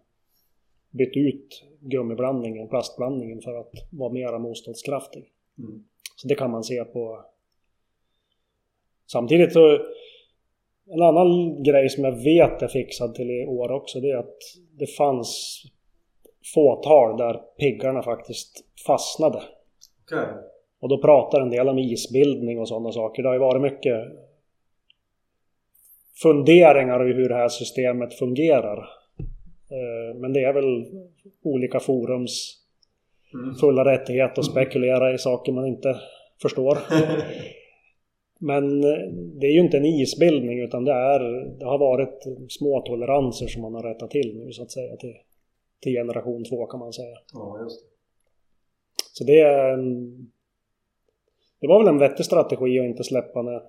bytt 0.91 1.17
ut 1.17 1.63
gummiblandningen, 1.79 2.67
plastblandningen 2.67 3.41
för 3.41 3.59
att 3.59 3.71
vara 3.91 4.13
mera 4.13 4.39
motståndskraftig. 4.39 5.23
Mm. 5.57 5.83
Så 6.15 6.27
det 6.27 6.35
kan 6.35 6.51
man 6.51 6.63
se 6.63 6.83
på. 6.83 7.25
Samtidigt 9.11 9.53
så 9.53 9.79
en 10.85 11.01
annan 11.01 11.63
grej 11.63 11.89
som 11.89 12.03
jag 12.03 12.23
vet 12.23 12.61
är 12.61 12.67
fixad 12.67 13.15
till 13.15 13.31
i 13.31 13.45
år 13.45 13.71
också 13.71 13.99
det 13.99 14.11
är 14.11 14.17
att 14.17 14.37
det 14.79 14.87
fanns 14.87 15.63
fåtal 16.53 17.17
där 17.17 17.41
piggarna 17.59 18.03
faktiskt 18.03 18.65
fastnade. 18.87 19.41
Okay. 20.03 20.25
Och 20.79 20.89
då 20.89 21.01
pratar 21.01 21.41
en 21.41 21.49
del 21.49 21.69
om 21.69 21.79
isbildning 21.79 22.59
och 22.59 22.67
sådana 22.67 22.91
saker. 22.91 23.23
Det 23.23 23.29
har 23.29 23.35
ju 23.35 23.39
varit 23.39 23.61
mycket 23.61 24.28
funderingar 26.21 27.09
i 27.09 27.13
hur 27.13 27.29
det 27.29 27.35
här 27.35 27.49
systemet 27.49 28.13
fungerar. 28.13 28.77
Eh, 29.71 30.19
men 30.19 30.33
det 30.33 30.43
är 30.43 30.53
väl 30.53 30.85
olika 31.43 31.79
forums 31.79 32.55
Mm. 33.33 33.55
fulla 33.55 33.85
rättighet 33.85 34.37
att 34.37 34.45
spekulera 34.45 35.13
i 35.13 35.17
saker 35.17 35.51
man 35.51 35.67
inte 35.67 35.95
förstår. 36.41 36.77
Men 38.39 38.83
eh, 38.83 38.99
det 39.11 39.47
är 39.47 39.51
ju 39.51 39.59
inte 39.59 39.77
en 39.77 39.85
isbildning 39.85 40.59
utan 40.59 40.85
det, 40.85 40.91
är, 40.91 41.19
det 41.59 41.65
har 41.65 41.77
varit 41.77 42.23
små 42.49 42.81
toleranser 42.81 43.47
som 43.47 43.61
man 43.61 43.73
har 43.73 43.83
rättat 43.83 44.11
till 44.11 44.37
nu 44.37 44.51
så 44.51 44.63
att 44.63 44.71
säga 44.71 44.95
till, 44.95 45.15
till 45.81 45.93
generation 45.93 46.43
två 46.43 46.65
kan 46.65 46.79
man 46.79 46.93
säga. 46.93 47.17
Ja, 47.33 47.59
just 47.63 47.81
det. 47.81 47.87
Så 49.13 49.23
det 49.23 49.43
Det 51.61 51.67
var 51.67 51.79
väl 51.83 51.93
en 51.93 51.99
vettig 51.99 52.25
strategi 52.25 52.79
att 52.79 52.85
inte 52.85 53.03
släppa 53.03 53.43
det 53.43 53.61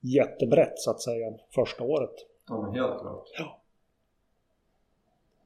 jättebrett 0.00 0.78
så 0.78 0.90
att 0.90 1.00
säga 1.00 1.32
första 1.54 1.84
året. 1.84 2.14
Ja, 2.48 2.62
men 2.62 2.74
helt 2.74 3.00
klart. 3.00 3.24
Ja. 3.38 3.60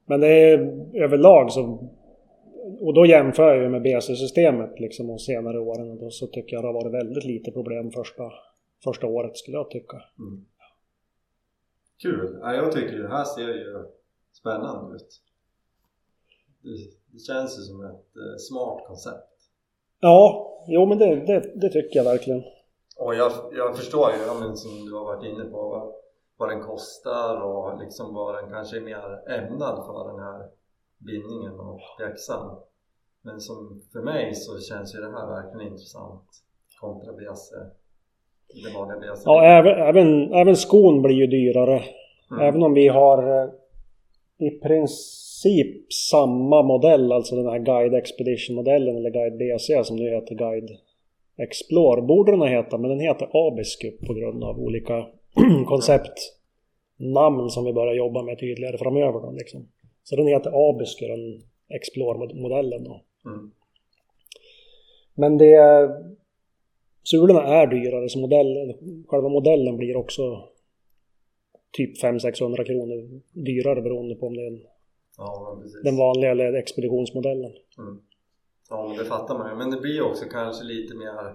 Men 0.05 0.19
det 0.19 0.27
är 0.27 0.59
överlag 1.03 1.51
så 1.51 1.89
och 2.79 2.93
då 2.93 3.05
jämför 3.05 3.53
jag 3.53 3.63
ju 3.63 3.69
med 3.69 3.81
BC-systemet 3.81 4.79
liksom 4.79 5.07
de 5.07 5.19
senare 5.19 5.59
åren 5.59 5.91
och 5.91 5.97
då 5.97 6.09
så 6.09 6.27
tycker 6.27 6.55
jag 6.55 6.63
det 6.63 6.67
har 6.67 6.73
varit 6.73 6.93
väldigt 6.93 7.23
lite 7.23 7.51
problem 7.51 7.91
första, 7.91 8.31
första 8.83 9.07
året 9.07 9.37
skulle 9.37 9.57
jag 9.57 9.69
tycka. 9.69 10.01
Mm. 10.19 10.45
Kul! 12.01 12.39
Ja, 12.41 12.53
jag 12.53 12.71
tycker 12.71 12.97
det 12.97 13.07
här 13.07 13.23
ser 13.23 13.47
ju 13.47 13.85
spännande 14.31 14.95
ut. 14.95 15.21
Det, 16.61 16.69
det 17.11 17.19
känns 17.19 17.59
ju 17.59 17.61
som 17.61 17.85
ett 17.85 18.15
eh, 18.15 18.37
smart 18.37 18.87
koncept. 18.87 19.27
Ja, 19.99 20.47
jo 20.67 20.85
men 20.85 20.97
det, 20.97 21.15
det, 21.15 21.51
det 21.55 21.69
tycker 21.69 21.97
jag 21.97 22.03
verkligen. 22.03 22.43
Och 23.03 23.15
jag, 23.15 23.31
jag 23.51 23.77
förstår 23.77 24.11
ju, 24.11 24.17
ja, 24.27 24.33
men 24.39 24.57
som 24.57 24.85
du 24.85 24.93
har 24.97 25.05
varit 25.05 25.25
inne 25.25 25.43
på, 25.43 25.59
vad, 25.69 25.93
vad 26.37 26.49
den 26.49 26.61
kostar 26.61 27.41
och 27.41 27.79
liksom 27.83 28.13
vad 28.13 28.35
den 28.35 28.49
kanske 28.49 28.77
är 28.77 28.81
mer 28.81 29.31
ämnad 29.37 29.85
för 29.85 30.11
den 30.11 30.19
här 30.19 30.39
bindningen 30.97 31.59
och 31.59 31.79
pjäxan. 31.97 32.57
Men 33.21 33.39
som 33.39 33.81
för 33.93 34.01
mig 34.01 34.35
så 34.35 34.59
känns 34.59 34.95
ju 34.95 34.99
det 34.99 35.11
här 35.11 35.27
verkligen 35.27 35.67
intressant 35.67 36.23
kontra 36.81 37.13
BC. 37.13 37.55
Det 38.63 38.73
vanliga 38.77 38.99
BC. 38.99 39.21
Ja, 39.25 39.43
även, 39.43 39.73
även, 39.89 40.33
även 40.33 40.55
skon 40.55 41.01
blir 41.01 41.15
ju 41.15 41.27
dyrare. 41.27 41.81
Mm. 42.31 42.47
Även 42.47 42.63
om 42.63 42.73
vi 42.73 42.87
har 42.87 43.43
eh, 43.43 43.49
i 44.47 44.49
princip 44.49 45.93
samma 45.93 46.61
modell, 46.61 47.11
alltså 47.11 47.35
den 47.35 47.47
här 47.47 47.59
Guide 47.59 47.93
Expedition 47.93 48.55
modellen 48.55 48.95
eller 48.97 49.09
Guide 49.09 49.37
BC 49.37 49.83
som 49.83 49.95
nu 49.95 50.09
heter 50.09 50.35
Guide 50.35 50.69
Explore 51.37 52.01
borde 52.01 52.31
den 52.31 52.41
heta, 52.41 52.77
men 52.77 52.89
den 52.89 52.99
heter 52.99 53.29
Abiscup 53.33 54.07
på 54.07 54.13
grund 54.13 54.43
av 54.43 54.59
olika 54.59 55.07
konceptnamn 55.65 57.49
som 57.49 57.65
vi 57.65 57.73
börjar 57.73 57.93
jobba 57.93 58.23
med 58.23 58.39
tydligare 58.39 58.77
framöver. 58.77 59.19
Då, 59.19 59.31
liksom. 59.31 59.67
Så 60.03 60.15
den 60.15 60.27
heter 60.27 60.69
Abisker, 60.69 61.07
den 61.09 61.41
Explore-modellen 61.69 62.83
då. 62.83 63.01
Mm. 63.25 63.51
Men 65.15 65.37
det... 65.37 65.89
Sulorna 67.03 67.43
är 67.43 67.67
dyrare 67.67 68.09
så 68.09 68.19
modell, 68.19 68.73
själva 69.07 69.29
modellen 69.29 69.77
blir 69.77 69.95
också 69.95 70.43
typ 71.71 72.03
500-600 72.03 72.63
kronor 72.63 73.21
dyrare 73.33 73.81
beroende 73.81 74.15
på 74.15 74.27
om 74.27 74.35
det 74.35 74.41
är 74.41 74.47
en, 74.47 74.61
ja, 75.17 75.61
den 75.83 75.97
vanliga 75.97 76.31
eller 76.31 76.53
expeditionsmodellen. 76.53 77.51
Mm. 77.77 78.01
Ja, 78.71 78.95
det 78.97 79.05
fattar 79.05 79.37
man 79.37 79.49
ju. 79.49 79.55
Men 79.55 79.71
det 79.71 79.81
blir 79.81 80.01
också 80.01 80.25
kanske 80.25 80.63
lite 80.63 80.95
mer, 80.95 81.25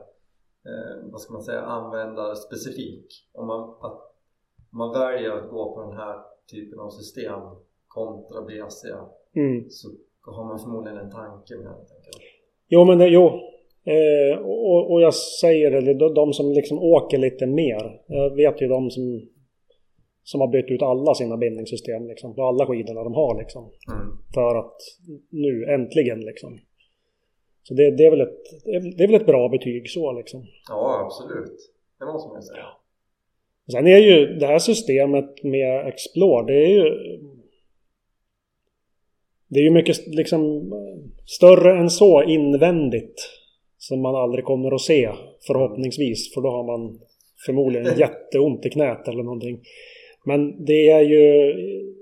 eh, 0.68 1.10
vad 1.12 1.20
ska 1.20 1.32
man 1.32 1.42
säga, 1.42 1.60
användarspecifik. 1.60 3.06
Om 3.32 3.46
man, 3.46 3.60
att, 3.80 4.00
om 4.72 4.78
man 4.78 4.92
väljer 5.00 5.30
att 5.30 5.50
gå 5.50 5.74
på 5.74 5.82
den 5.82 5.96
här 5.96 6.16
typen 6.50 6.78
av 6.80 6.90
system 6.90 7.40
kontra 7.88 8.42
BC 8.42 8.88
mm. 9.36 9.70
så 9.70 9.88
har 10.26 10.44
man 10.44 10.58
förmodligen 10.58 10.98
en 10.98 11.10
tanke 11.10 11.56
med 11.56 11.66
det. 11.66 11.86
Jo, 12.68 12.84
men 12.84 12.98
det, 12.98 13.08
jo. 13.08 13.26
Eh, 13.84 14.38
och, 14.38 14.92
och, 14.92 15.00
jag 15.02 15.14
säger 15.14 15.70
det, 15.70 15.94
de, 15.94 16.14
de 16.14 16.32
som 16.32 16.52
liksom 16.52 16.78
åker 16.78 17.18
lite 17.18 17.46
mer. 17.46 18.00
Jag 18.06 18.36
vet 18.36 18.62
ju 18.62 18.68
de 18.68 18.90
som, 18.90 19.22
som 20.22 20.40
har 20.40 20.48
bytt 20.48 20.70
ut 20.70 20.82
alla 20.82 21.14
sina 21.14 21.36
bindningssystem 21.36 22.06
liksom, 22.06 22.34
på 22.34 22.42
alla 22.42 22.66
skidorna 22.66 23.04
de 23.04 23.14
har 23.14 23.38
liksom. 23.38 23.64
Mm. 23.64 24.18
För 24.34 24.58
att 24.58 24.76
nu 25.30 25.64
äntligen 25.64 26.20
liksom. 26.20 26.58
Så 27.68 27.74
det, 27.74 27.90
det, 27.90 28.04
är 28.04 28.10
väl 28.10 28.20
ett, 28.20 28.64
det 28.96 29.04
är 29.04 29.06
väl 29.06 29.20
ett 29.20 29.26
bra 29.26 29.48
betyg 29.48 29.90
så 29.90 30.12
liksom. 30.12 30.46
Ja, 30.68 31.02
absolut. 31.04 31.72
Det 31.98 32.06
måste 32.06 32.32
man 32.32 32.42
säga. 32.42 32.66
Sen 33.72 33.86
är 33.86 33.98
ju 33.98 34.26
det 34.26 34.46
här 34.46 34.58
systemet 34.58 35.42
med 35.42 35.86
Explore, 35.86 36.46
det 36.46 36.64
är 36.64 36.68
ju... 36.68 36.84
Det 39.48 39.60
är 39.60 39.64
ju 39.64 39.70
mycket 39.70 40.06
liksom 40.06 40.72
större 41.26 41.78
än 41.78 41.90
så 41.90 42.22
invändigt. 42.22 43.30
Som 43.78 44.00
man 44.00 44.14
aldrig 44.14 44.44
kommer 44.44 44.74
att 44.74 44.80
se 44.80 45.10
förhoppningsvis. 45.46 46.34
För 46.34 46.40
då 46.40 46.48
har 46.48 46.64
man 46.64 47.00
förmodligen 47.46 47.86
jätteont 47.98 48.66
i 48.66 48.70
knät 48.70 49.08
eller 49.08 49.22
någonting. 49.22 49.60
Men 50.24 50.64
det 50.64 50.90
är 50.90 51.00
ju... 51.00 51.54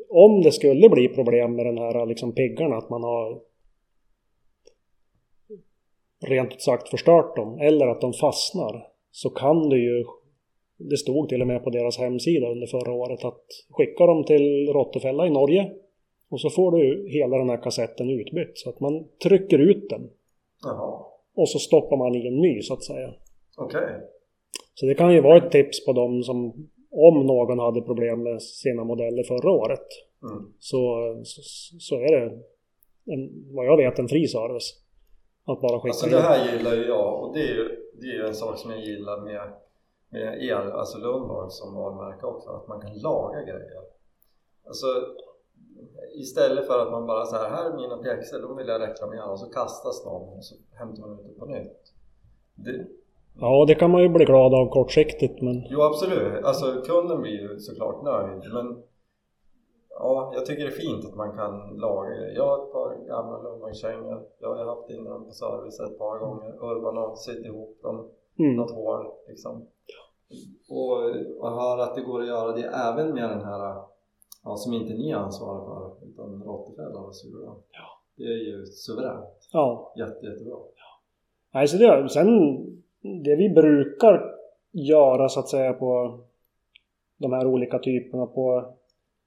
Om 0.08 0.42
det 0.42 0.52
skulle 0.52 0.88
bli 0.88 1.08
problem 1.08 1.56
med 1.56 1.66
den 1.66 1.78
här 1.78 2.06
liksom 2.06 2.34
piggarna, 2.34 2.76
att 2.76 2.90
man 2.90 3.02
har 3.02 3.40
rent 6.24 6.52
ut 6.52 6.62
sagt 6.62 6.88
förstört 6.88 7.36
dem 7.36 7.58
eller 7.60 7.86
att 7.86 8.00
de 8.00 8.12
fastnar 8.12 8.86
så 9.10 9.30
kan 9.30 9.68
det 9.68 9.78
ju 9.78 10.04
det 10.76 10.96
stod 10.96 11.28
till 11.28 11.40
och 11.40 11.46
med 11.46 11.64
på 11.64 11.70
deras 11.70 11.98
hemsida 11.98 12.46
under 12.50 12.66
förra 12.66 12.92
året 12.92 13.24
att 13.24 13.44
skicka 13.70 14.06
dem 14.06 14.24
till 14.24 14.68
Rottefälla 14.72 15.26
i 15.26 15.30
Norge 15.30 15.72
och 16.30 16.40
så 16.40 16.50
får 16.50 16.72
du 16.72 17.08
hela 17.10 17.38
den 17.38 17.48
här 17.48 17.62
kassetten 17.62 18.10
utbytt 18.10 18.58
så 18.58 18.70
att 18.70 18.80
man 18.80 19.04
trycker 19.22 19.58
ut 19.58 19.90
den. 19.90 20.10
Jaha. 20.62 21.04
Och 21.34 21.48
så 21.48 21.58
stoppar 21.58 21.96
man 21.96 22.14
i 22.14 22.26
en 22.26 22.36
ny 22.36 22.62
så 22.62 22.74
att 22.74 22.84
säga. 22.84 23.14
Okej. 23.56 23.80
Okay. 23.80 24.00
Så 24.74 24.86
det 24.86 24.94
kan 24.94 25.14
ju 25.14 25.20
vara 25.20 25.36
ett 25.36 25.50
tips 25.50 25.86
på 25.86 25.92
dem 25.92 26.22
som 26.22 26.68
om 26.90 27.26
någon 27.26 27.58
hade 27.58 27.82
problem 27.82 28.22
med 28.22 28.42
sina 28.42 28.84
modeller 28.84 29.22
förra 29.22 29.50
året 29.50 29.86
mm. 30.22 30.52
så, 30.58 30.80
så, 31.24 31.42
så, 31.78 31.94
är 31.96 32.20
det 32.20 32.24
en, 33.12 33.54
vad 33.54 33.66
jag 33.66 33.76
vet 33.76 33.98
en 33.98 34.08
fri 34.08 34.28
service. 34.28 34.84
Att 35.45 35.61
bara 35.61 35.80
skicka 35.80 35.88
Alltså 35.88 36.07
det 36.07 36.20
här 36.20 36.53
gillar 36.53 36.74
ju 36.74 36.86
jag 36.86 37.22
och 37.22 37.34
det 37.34 37.40
är 37.40 37.55
ju, 37.55 37.68
det 38.01 38.07
är 38.07 38.14
ju 38.14 38.26
en 38.26 38.34
sak 38.34 38.59
som 38.59 38.70
jag 38.70 38.80
gillar 38.80 39.20
med, 39.20 39.53
med 40.09 40.42
el, 40.42 40.72
alltså 40.72 40.99
Lundborg 40.99 41.51
som 41.51 41.74
varumärke 41.74 42.26
också, 42.26 42.51
att 42.51 42.68
man 42.68 42.80
kan 42.80 42.99
laga 42.99 43.42
grejer. 43.42 43.82
Alltså 44.66 44.86
istället 46.14 46.66
för 46.66 46.78
att 46.78 46.90
man 46.90 47.07
bara 47.07 47.24
så 47.24 47.36
här, 47.36 47.51
här 47.51 47.70
är 47.70 47.76
mina 47.76 47.97
pjäxor, 47.97 48.42
då 48.42 48.55
vill 48.55 48.68
jag 48.68 48.80
reklamera 48.80 49.24
och 49.24 49.40
så 49.40 49.51
kastas 49.51 50.05
de 50.05 50.22
och 50.22 50.45
så 50.45 50.55
hämtar 50.72 51.03
man 51.03 51.18
ut 51.18 51.26
det 51.26 51.40
på 51.40 51.47
nytt. 51.47 51.92
Det, 52.55 52.86
Ja, 53.40 53.64
det 53.68 53.74
kan 53.74 53.90
man 53.90 54.03
ju 54.03 54.09
bli 54.09 54.24
glad 54.24 54.55
av 54.55 54.68
kortsiktigt 54.68 55.42
men... 55.42 55.66
Jo 55.70 55.82
absolut, 55.82 56.45
alltså 56.45 56.82
kunden 56.86 57.22
blir 57.22 57.40
ju 57.40 57.59
såklart 57.59 58.03
nöjd 58.03 58.53
men 58.53 58.82
Ja, 59.99 60.32
jag 60.34 60.47
tycker 60.47 60.62
det 60.62 60.70
är 60.70 60.80
fint 60.86 61.05
att 61.05 61.14
man 61.14 61.36
kan 61.36 61.76
laga 61.76 62.11
det. 62.11 62.32
Jag 62.32 62.47
har 62.47 62.64
ett 62.64 62.72
par 62.72 63.07
gamla 63.07 63.42
lungvagnskängor. 63.42 64.22
Jag 64.40 64.55
har 64.55 64.76
haft 64.76 64.90
in 64.90 65.05
dem 65.05 65.24
på 65.24 65.30
service 65.30 65.80
ett 65.80 65.99
par 65.99 66.18
gånger. 66.18 66.51
Urban 66.64 66.97
har 66.97 67.16
sytt 67.16 67.45
ihop 67.47 67.82
dem. 67.82 68.09
Mm. 68.38 68.57
Något 68.57 68.74
hål 68.74 69.07
liksom. 69.28 69.66
Och, 70.70 70.92
och 71.40 71.51
höra 71.51 71.82
att 71.82 71.95
det 71.95 72.01
går 72.01 72.20
att 72.20 72.26
göra 72.26 72.53
det 72.53 72.62
även 72.62 73.14
med 73.14 73.30
den 73.30 73.45
här 73.45 73.82
ja, 74.45 74.57
som 74.57 74.72
inte 74.72 74.95
ni 74.95 75.12
ansvarar 75.12 75.64
för 75.64 76.07
utan 76.09 76.42
Rottefälla 76.42 76.99
och 77.01 77.16
Sura. 77.16 77.55
Ja. 77.70 78.01
Det 78.16 78.24
är 78.24 78.47
ju 78.49 78.66
suveränt. 78.66 79.49
Ja. 79.53 79.92
Jätte, 79.97 80.26
jättebra. 80.26 80.57
Ja. 80.57 81.01
Nej, 81.53 81.68
så 81.68 81.76
det, 81.76 82.09
sen 82.09 82.28
det 83.24 83.36
vi 83.36 83.49
brukar 83.51 84.34
göra 84.72 85.28
så 85.28 85.40
att 85.40 85.49
säga 85.49 85.72
på 85.72 86.20
de 87.16 87.32
här 87.32 87.47
olika 87.47 87.78
typerna 87.78 88.26
på 88.26 88.74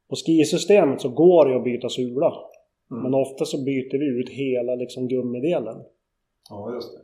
på 0.10 0.16
skisystemet 0.16 1.02
så 1.02 1.10
går 1.10 1.46
det 1.46 1.56
att 1.56 1.64
byta 1.64 1.90
sula. 1.90 2.34
Mm. 2.92 3.04
Men 3.04 3.14
ofta 3.14 3.46
så 3.46 3.64
byter 3.64 3.98
vi 3.98 4.06
ut 4.06 4.30
hela 4.30 4.76
liksom 4.76 5.08
gummidelen. 5.08 5.78
Ja, 6.50 6.74
just 6.74 6.94
det. 6.94 7.00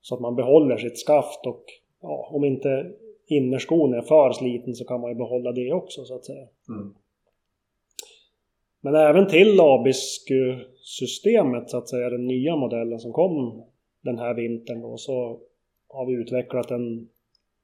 Så 0.00 0.14
att 0.14 0.20
man 0.20 0.36
behåller 0.36 0.76
sitt 0.76 0.98
skaft 0.98 1.46
och 1.46 1.64
ja, 2.02 2.28
om 2.32 2.44
inte 2.44 2.92
innerskon 3.26 3.94
är 3.94 4.02
för 4.02 4.32
sliten 4.32 4.74
så 4.74 4.84
kan 4.84 5.00
man 5.00 5.10
ju 5.10 5.16
behålla 5.16 5.52
det 5.52 5.72
också 5.72 6.04
så 6.04 6.14
att 6.14 6.24
säga. 6.24 6.46
Mm. 6.68 6.94
Men 8.80 8.94
även 8.94 9.28
till 9.28 9.60
Abisko-systemet 9.60 11.70
så 11.70 11.78
att 11.78 11.88
säga, 11.88 12.10
den 12.10 12.26
nya 12.26 12.56
modellen 12.56 12.98
som 12.98 13.12
kom 13.12 13.64
den 14.00 14.18
här 14.18 14.34
vintern 14.34 14.80
då, 14.80 14.96
så 14.96 15.40
har 15.88 16.06
vi 16.06 16.12
utvecklat 16.12 16.70
en, 16.70 17.08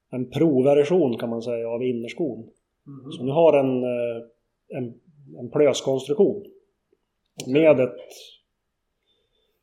en 0.09 0.29
provversion 0.29 1.17
kan 1.17 1.29
man 1.29 1.41
säga 1.41 1.69
av 1.69 1.83
innerskon. 1.83 2.49
Mm. 2.87 3.11
Så 3.11 3.23
nu 3.23 3.31
har 3.31 3.63
den 3.63 3.83
eh, 3.83 4.23
en, 4.69 4.93
en 5.39 5.49
plöskonstruktion. 5.49 6.45
Okay. 7.41 7.53
Med 7.53 7.79
ett 7.79 7.97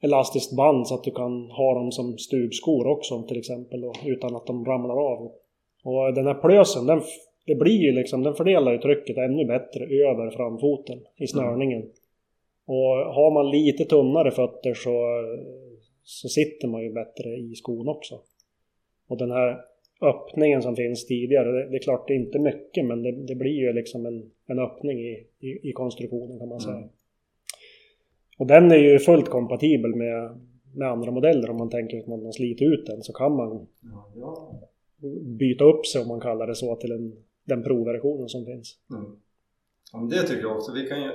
elastiskt 0.02 0.56
band 0.56 0.86
så 0.86 0.94
att 0.94 1.04
du 1.04 1.10
kan 1.10 1.50
ha 1.50 1.74
dem 1.74 1.92
som 1.92 2.18
stugskor 2.18 2.86
också 2.86 3.22
till 3.22 3.38
exempel 3.38 3.80
då, 3.80 3.92
utan 4.04 4.36
att 4.36 4.46
de 4.46 4.64
ramlar 4.64 5.12
av. 5.12 5.32
Och 5.84 6.14
den 6.14 6.26
här 6.26 6.34
plösen, 6.34 6.86
den, 6.86 7.02
det 7.46 7.54
blir 7.54 7.80
ju 7.80 7.92
liksom, 7.92 8.22
den 8.22 8.34
fördelar 8.34 8.72
ju 8.72 8.78
trycket 8.78 9.16
ännu 9.16 9.44
bättre 9.44 9.84
över 9.84 10.30
framfoten 10.30 10.98
i 11.16 11.26
snörningen. 11.26 11.82
Mm. 11.82 11.92
Och 12.66 13.14
har 13.14 13.30
man 13.30 13.50
lite 13.50 13.84
tunnare 13.84 14.30
fötter 14.30 14.74
så, 14.74 15.22
så 16.02 16.28
sitter 16.28 16.68
man 16.68 16.82
ju 16.82 16.92
bättre 16.92 17.28
i 17.30 17.54
skon 17.54 17.88
också. 17.88 18.20
Och 19.08 19.18
den 19.18 19.30
här 19.30 19.60
öppningen 20.02 20.62
som 20.62 20.76
finns 20.76 21.06
tidigare. 21.06 21.52
Det, 21.52 21.70
det 21.70 21.76
är 21.76 21.82
klart, 21.82 22.08
det 22.08 22.14
är 22.14 22.18
inte 22.18 22.38
mycket 22.38 22.84
men 22.84 23.02
det, 23.02 23.12
det 23.12 23.34
blir 23.34 23.52
ju 23.52 23.72
liksom 23.72 24.06
en, 24.06 24.30
en 24.46 24.58
öppning 24.58 24.98
i, 24.98 25.26
i, 25.38 25.68
i, 25.68 25.72
konstruktionen 25.72 26.38
kan 26.38 26.48
man 26.48 26.60
säga. 26.60 26.76
Mm. 26.76 26.88
Och 28.38 28.46
den 28.46 28.72
är 28.72 28.76
ju 28.76 28.98
fullt 28.98 29.28
kompatibel 29.28 29.94
med, 29.94 30.40
med 30.74 30.88
andra 30.88 31.10
modeller 31.10 31.50
om 31.50 31.56
man 31.56 31.70
tänker 31.70 31.98
att 31.98 32.06
man 32.06 32.24
har 32.24 32.32
slitit 32.32 32.62
ut 32.62 32.86
den 32.86 33.02
så 33.02 33.12
kan 33.12 33.36
man 33.36 33.66
ja, 34.14 34.60
byta 35.38 35.64
upp 35.64 35.86
sig 35.86 36.02
om 36.02 36.08
man 36.08 36.20
kallar 36.20 36.46
det 36.46 36.54
så 36.54 36.76
till 36.76 36.92
en, 36.92 37.16
den 37.44 37.62
provversionen 37.62 38.28
som 38.28 38.44
finns. 38.44 38.78
Mm. 38.90 39.16
Ja, 39.92 39.98
det 40.10 40.22
tycker 40.28 40.42
jag 40.42 40.56
också. 40.56 40.72
Vi 40.72 40.88
kan 40.88 41.02
ju, 41.02 41.10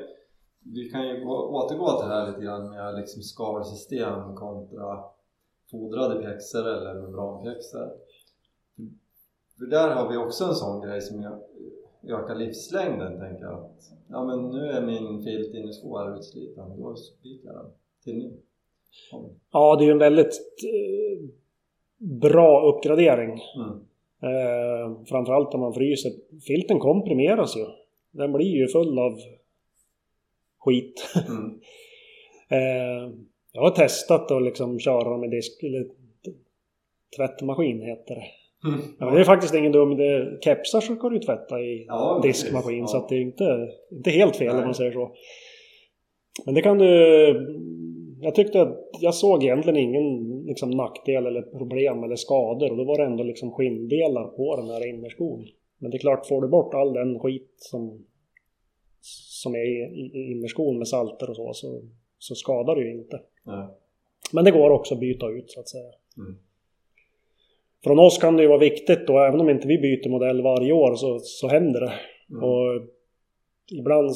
vi 0.73 0.89
kan 0.89 1.07
ju 1.07 1.25
återgå 1.25 1.99
till 1.99 2.09
det 2.09 2.15
här 2.15 2.27
lite 2.27 2.41
grann 2.41 2.69
med 2.69 2.95
liksom 2.95 3.21
skalsystem 3.21 4.35
kontra 4.35 5.03
fodrade 5.71 6.21
pjäxor 6.21 6.67
eller 6.67 7.01
membranpjäxor. 7.01 7.89
För 9.57 9.65
där 9.65 9.95
har 9.95 10.11
vi 10.11 10.17
också 10.17 10.43
en 10.43 10.55
sån 10.55 10.81
grej 10.81 11.01
som 11.01 11.21
ökar 12.03 12.35
livslängden, 12.35 13.19
tänker 13.19 13.43
jag. 13.43 13.53
Att, 13.53 13.91
ja 14.09 14.25
men 14.25 14.49
nu 14.49 14.65
är 14.65 14.85
min 14.85 15.23
filt 15.23 15.55
innersko 15.55 16.15
utsliten, 16.17 16.69
då 16.77 16.95
byter 17.23 17.45
jag 17.45 17.55
den 17.55 17.71
till 18.03 18.17
ny. 18.17 18.31
Ja, 19.51 19.75
det 19.75 19.83
är 19.83 19.85
ju 19.85 19.91
en 19.91 19.97
väldigt 19.97 20.39
eh, 20.63 21.29
bra 21.97 22.71
uppgradering. 22.71 23.41
Mm. 23.55 23.79
Eh, 24.21 25.05
framförallt 25.05 25.53
om 25.53 25.59
man 25.59 25.73
fryser. 25.73 26.11
Filten 26.47 26.79
komprimeras 26.79 27.57
ju. 27.57 27.65
Den 28.11 28.33
blir 28.33 28.57
ju 28.57 28.67
full 28.67 28.99
av 28.99 29.19
skit. 30.59 31.13
Mm. 31.27 31.59
eh, 32.49 33.13
jag 33.51 33.61
har 33.61 33.71
testat 33.71 34.31
att 34.31 34.43
liksom 34.43 34.79
köra 34.79 35.17
med 35.17 35.31
disk, 35.31 35.63
eller 35.63 35.87
tvättmaskin 37.17 37.81
heter 37.81 38.15
det. 38.15 38.25
Mm. 38.65 38.79
Ja, 38.99 39.11
det 39.11 39.19
är 39.19 39.23
faktiskt 39.23 39.55
ingen 39.55 39.71
dum 39.71 39.91
idé. 39.91 40.37
Kepsar 40.41 40.81
så 40.81 40.95
ska 40.95 41.09
du 41.09 41.19
tvätta 41.19 41.59
i 41.59 41.85
ja, 41.87 42.19
diskmaskin 42.23 42.79
ja. 42.79 42.87
så 42.87 42.97
att 42.97 43.09
det 43.09 43.15
är 43.15 43.21
inte, 43.21 43.69
inte 43.91 44.11
helt 44.11 44.35
fel 44.35 44.47
Nej. 44.47 44.57
om 44.57 44.65
man 44.65 44.75
säger 44.75 44.91
så. 44.91 45.11
Men 46.45 46.55
det 46.55 46.61
kan 46.61 46.77
du... 46.77 47.65
Jag 48.21 48.35
tyckte 48.35 48.61
att 48.61 48.89
jag 48.99 49.15
såg 49.15 49.43
egentligen 49.43 49.77
ingen 49.77 50.39
liksom, 50.45 50.69
nackdel 50.69 51.25
eller 51.25 51.41
problem 51.41 52.03
eller 52.03 52.15
skador 52.15 52.71
och 52.71 52.77
då 52.77 52.83
var 52.83 52.97
det 52.97 53.03
ändå 53.05 53.23
liksom 53.23 53.51
skinndelar 53.51 54.27
på 54.27 54.55
den 54.55 54.69
här 54.69 54.87
innerskon. 54.87 55.45
Men 55.77 55.91
det 55.91 55.97
är 55.97 55.99
klart, 55.99 56.27
får 56.27 56.41
du 56.41 56.47
bort 56.47 56.73
all 56.73 56.93
den 56.93 57.19
skit 57.19 57.53
som, 57.57 58.05
som 59.41 59.55
är 59.55 59.65
i, 59.65 60.11
i 60.13 60.31
innerskon 60.31 60.77
med 60.77 60.87
salter 60.87 61.29
och 61.29 61.35
så, 61.35 61.53
så, 61.53 61.81
så 62.17 62.35
skadar 62.35 62.75
det 62.75 62.81
ju 62.81 62.91
inte. 62.91 63.21
Nej. 63.43 63.67
Men 64.33 64.45
det 64.45 64.51
går 64.51 64.69
också 64.69 64.93
att 64.93 64.99
byta 64.99 65.27
ut 65.27 65.51
så 65.51 65.59
att 65.59 65.69
säga. 65.69 65.91
Mm. 66.17 66.39
Från 67.83 67.99
oss 67.99 68.17
kan 68.17 68.37
det 68.37 68.43
ju 68.43 68.49
vara 68.49 68.59
viktigt 68.59 69.07
då, 69.07 69.19
även 69.19 69.39
om 69.39 69.49
inte 69.49 69.67
vi 69.67 69.77
byter 69.77 70.09
modell 70.09 70.41
varje 70.41 70.73
år 70.73 70.95
så, 70.95 71.19
så 71.19 71.47
händer 71.47 71.79
det. 71.79 71.93
Mm. 72.29 72.43
Och 72.43 72.81
ibland 73.79 74.15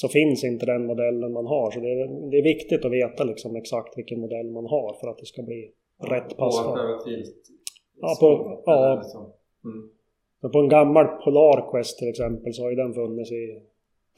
så 0.00 0.08
finns 0.08 0.44
inte 0.44 0.66
den 0.66 0.86
modellen 0.86 1.32
man 1.32 1.46
har. 1.46 1.70
Så 1.70 1.80
det 1.80 1.88
är, 1.88 2.30
det 2.30 2.38
är 2.38 2.42
viktigt 2.42 2.84
att 2.84 2.92
veta 2.92 3.24
liksom 3.24 3.56
exakt 3.56 3.98
vilken 3.98 4.20
modell 4.20 4.50
man 4.50 4.66
har 4.66 4.96
för 5.00 5.08
att 5.08 5.18
det 5.18 5.26
ska 5.26 5.42
bli 5.42 5.70
ja, 5.98 6.16
rätt 6.16 6.36
passform. 6.36 6.78
Ja, 8.00 8.16
på, 8.20 8.60
ja. 8.66 8.94
Liksom. 9.02 9.32
Mm. 9.64 10.52
på 10.52 10.58
en 10.58 10.68
gammal 10.68 11.06
Polar 11.06 11.70
Quest 11.70 11.98
till 11.98 12.08
exempel 12.08 12.54
så 12.54 12.62
har 12.62 12.70
ju 12.70 12.76
den 12.76 12.94
funnits 12.94 13.32
i 13.32 13.62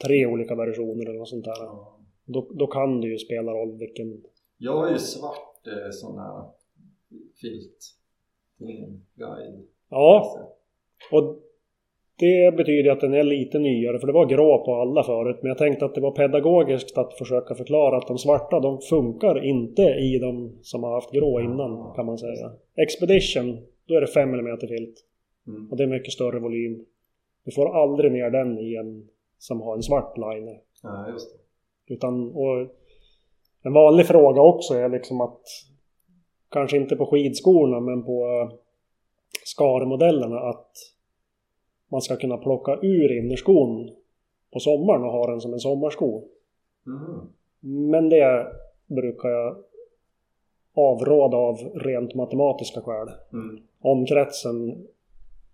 tre 0.05 0.25
olika 0.25 0.55
versioner 0.55 1.05
eller 1.05 1.19
något 1.19 1.29
sånt 1.29 1.45
där. 1.45 1.59
Ja. 1.59 1.97
Då, 2.25 2.47
då 2.53 2.67
kan 2.67 3.01
det 3.01 3.07
ju 3.07 3.17
spela 3.17 3.51
roll 3.51 3.77
vilken... 3.77 4.23
Jag 4.57 4.73
har 4.73 4.91
ju 4.91 4.97
svart 4.97 5.67
eh, 5.67 5.91
sån 5.91 6.19
här 6.19 6.43
filt 7.41 7.98
till 8.59 8.67
min 8.67 9.01
guide. 9.15 9.67
Ja. 9.89 10.37
Och 11.11 11.39
det 12.19 12.55
betyder 12.57 12.91
att 12.91 13.01
den 13.01 13.13
är 13.13 13.23
lite 13.23 13.59
nyare, 13.59 13.99
för 13.99 14.07
det 14.07 14.13
var 14.13 14.25
grå 14.25 14.65
på 14.65 14.75
alla 14.75 15.03
förut. 15.03 15.37
Men 15.41 15.49
jag 15.49 15.57
tänkte 15.57 15.85
att 15.85 15.95
det 15.95 16.01
var 16.01 16.11
pedagogiskt 16.11 16.97
att 16.97 17.13
försöka 17.13 17.55
förklara 17.55 17.97
att 17.97 18.07
de 18.07 18.17
svarta, 18.17 18.59
de 18.59 18.79
funkar 18.81 19.45
inte 19.45 19.81
i 19.81 20.19
de 20.19 20.57
som 20.61 20.83
har 20.83 20.93
haft 20.93 21.11
grå 21.11 21.41
innan, 21.41 21.93
kan 21.95 22.05
man 22.05 22.17
säga. 22.17 22.51
Expedition, 22.75 23.57
då 23.87 23.95
är 23.95 24.01
det 24.01 24.07
5 24.07 24.33
mm 24.33 24.57
filt. 24.57 25.05
Mm. 25.47 25.71
Och 25.71 25.77
det 25.77 25.83
är 25.83 25.87
mycket 25.87 26.13
större 26.13 26.39
volym. 26.39 26.85
Du 27.45 27.51
får 27.51 27.81
aldrig 27.83 28.11
ner 28.11 28.29
den 28.29 28.59
i 28.59 28.75
en 28.75 29.07
som 29.37 29.61
har 29.61 29.75
en 29.75 29.83
svart 29.83 30.17
liner. 30.17 30.59
Ja. 30.83 31.17
Utan, 31.87 32.31
och 32.31 32.67
en 33.63 33.73
vanlig 33.73 34.05
fråga 34.05 34.41
också 34.41 34.73
är 34.73 34.89
liksom 34.89 35.21
att 35.21 35.41
kanske 36.49 36.77
inte 36.77 36.95
på 36.95 37.05
skidskorna 37.05 37.79
men 37.79 38.03
på 38.03 38.49
skarmodellerna 39.45 40.39
att 40.39 40.71
man 41.91 42.01
ska 42.01 42.15
kunna 42.15 42.37
plocka 42.37 42.79
ur 42.81 43.17
innerskon 43.17 43.89
på 44.53 44.59
sommaren 44.59 45.03
och 45.03 45.11
ha 45.11 45.31
den 45.31 45.41
som 45.41 45.53
en 45.53 45.59
sommarsko. 45.59 46.23
Mm. 46.87 47.89
Men 47.91 48.09
det 48.09 48.47
brukar 48.87 49.29
jag 49.29 49.57
avråda 50.73 51.37
av 51.37 51.57
rent 51.75 52.15
matematiska 52.15 52.81
skäl. 52.81 53.09
Mm. 53.33 53.59
Omkretsen 53.81 54.87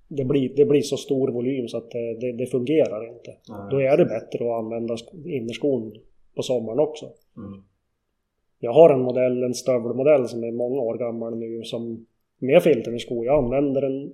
det 0.07 0.25
blir, 0.25 0.55
det 0.55 0.65
blir 0.65 0.81
så 0.81 0.97
stor 0.97 1.27
volym 1.27 1.67
så 1.67 1.77
att 1.77 1.91
det, 1.91 2.19
det, 2.19 2.31
det 2.31 2.45
fungerar 2.45 3.07
inte. 3.07 3.37
Nej, 3.49 3.67
Då 3.71 3.81
är 3.81 3.97
det 3.97 4.05
bättre 4.05 4.45
att 4.45 4.63
använda 4.63 4.95
innerskon 5.25 5.93
på 6.35 6.41
sommaren 6.41 6.79
också. 6.79 7.05
Mm. 7.37 7.63
Jag 8.65 8.73
har 8.73 8.89
en 8.89 9.01
modell, 9.01 9.43
en 9.43 9.53
stövelmodell 9.53 10.27
som 10.27 10.43
är 10.43 10.51
många 10.51 10.81
år 10.81 10.97
gammal 10.97 11.37
nu 11.37 11.63
som 11.63 12.05
med 12.39 12.63
filten 12.63 12.95
i 12.95 12.99
skor. 12.99 13.25
Jag 13.25 13.43
använder 13.43 13.81
den 13.81 14.13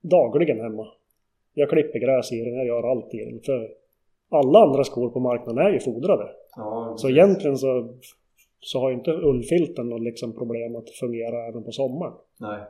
dagligen 0.00 0.60
hemma. 0.60 0.86
Jag 1.54 1.70
klipper 1.70 1.98
gräs 1.98 2.32
i 2.32 2.44
den, 2.44 2.54
jag 2.54 2.66
gör 2.66 2.90
allt 2.90 3.14
i 3.14 3.24
den. 3.24 3.40
För 3.40 3.70
alla 4.28 4.58
andra 4.58 4.84
skor 4.84 5.10
på 5.10 5.20
marknaden 5.20 5.66
är 5.66 5.70
ju 5.70 5.80
fodrade. 5.80 6.30
Ja, 6.56 6.94
så 6.98 7.08
egentligen 7.08 7.56
så, 7.56 7.94
så 8.60 8.80
har 8.80 8.90
ju 8.90 8.96
inte 8.96 9.10
ullfilten 9.10 9.88
något 9.88 10.02
liksom 10.02 10.32
problem 10.32 10.76
att 10.76 10.90
fungera 10.90 11.48
även 11.48 11.64
på 11.64 11.72
sommaren. 11.72 12.14
Nej. 12.40 12.60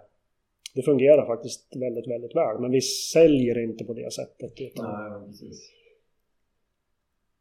Det 0.74 0.82
fungerar 0.82 1.26
faktiskt 1.26 1.76
väldigt, 1.76 2.08
väldigt 2.10 2.36
väl. 2.36 2.60
Men 2.60 2.70
vi 2.70 2.80
säljer 2.80 3.64
inte 3.64 3.84
på 3.84 3.92
det 3.92 4.12
sättet. 4.12 4.52
Nej, 4.58 5.26
precis. 5.26 5.70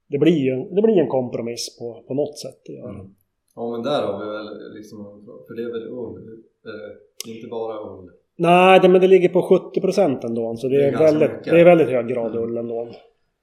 Det 0.07 0.17
blir 0.17 0.37
ju 0.37 0.51
en, 0.51 0.75
det 0.75 0.81
blir 0.81 0.97
en 0.97 1.07
kompromiss 1.07 1.79
på, 1.79 2.03
på 2.07 2.13
något 2.13 2.39
sätt. 2.39 2.61
Ja. 2.63 2.89
Mm. 2.89 3.15
Ja 3.57 3.71
men 3.71 3.83
där 3.83 4.01
har 4.07 4.25
vi 4.25 4.31
väl 4.31 4.73
liksom, 4.73 5.25
för 5.47 5.53
det 5.55 5.63
är 5.63 5.71
väl 5.71 5.87
ull, 5.87 6.43
eh, 6.65 7.33
inte 7.33 7.47
bara 7.47 7.79
ull? 7.89 8.11
Nej, 8.35 8.79
det, 8.79 8.89
men 8.89 9.01
det 9.01 9.07
ligger 9.07 9.29
på 9.29 9.41
70 9.41 9.81
procent 9.81 10.23
ändå. 10.23 10.55
Så 10.55 10.67
det, 10.67 10.77
det 10.77 10.83
är, 10.83 10.93
är 10.93 10.97
väldigt, 10.97 11.43
det 11.43 11.61
är 11.61 11.65
väldigt 11.65 11.89
hög 11.89 12.07
grad 12.07 12.35
ull 12.35 12.57
ändå. 12.57 12.79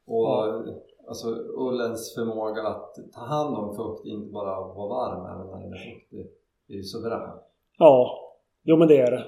Och 0.06 0.24
ja. 0.24 0.64
alltså 1.08 1.28
ullens 1.56 2.14
förmåga 2.14 2.62
att 2.62 2.94
ta 3.14 3.20
hand 3.20 3.56
om 3.56 3.76
fukt, 3.76 4.06
inte 4.06 4.32
bara 4.32 4.60
vara 4.60 4.88
varm 4.88 5.26
även 5.36 5.46
när 5.46 5.60
den 5.60 5.72
är 5.72 5.94
fuktig, 5.94 6.26
är 6.68 6.74
ju 6.74 6.82
suverän. 6.82 7.30
Ja, 7.78 8.18
jo 8.62 8.76
men 8.76 8.88
det 8.88 9.00
är 9.00 9.10
det. 9.10 9.24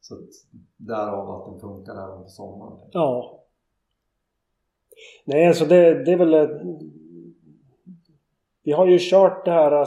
Så 0.00 0.14
att 0.14 0.20
därav 0.76 1.30
att 1.30 1.50
den 1.50 1.60
funkar 1.60 1.92
även 1.92 2.22
på 2.22 2.28
sommaren. 2.28 2.78
Ja. 2.92 3.40
Nej, 5.24 5.54
så 5.54 5.64
det, 5.64 6.04
det 6.04 6.12
är 6.12 6.16
väl... 6.16 6.34
Vi 8.64 8.72
har 8.72 8.86
ju 8.86 8.98
kört 9.00 9.44
det 9.44 9.50
här 9.50 9.86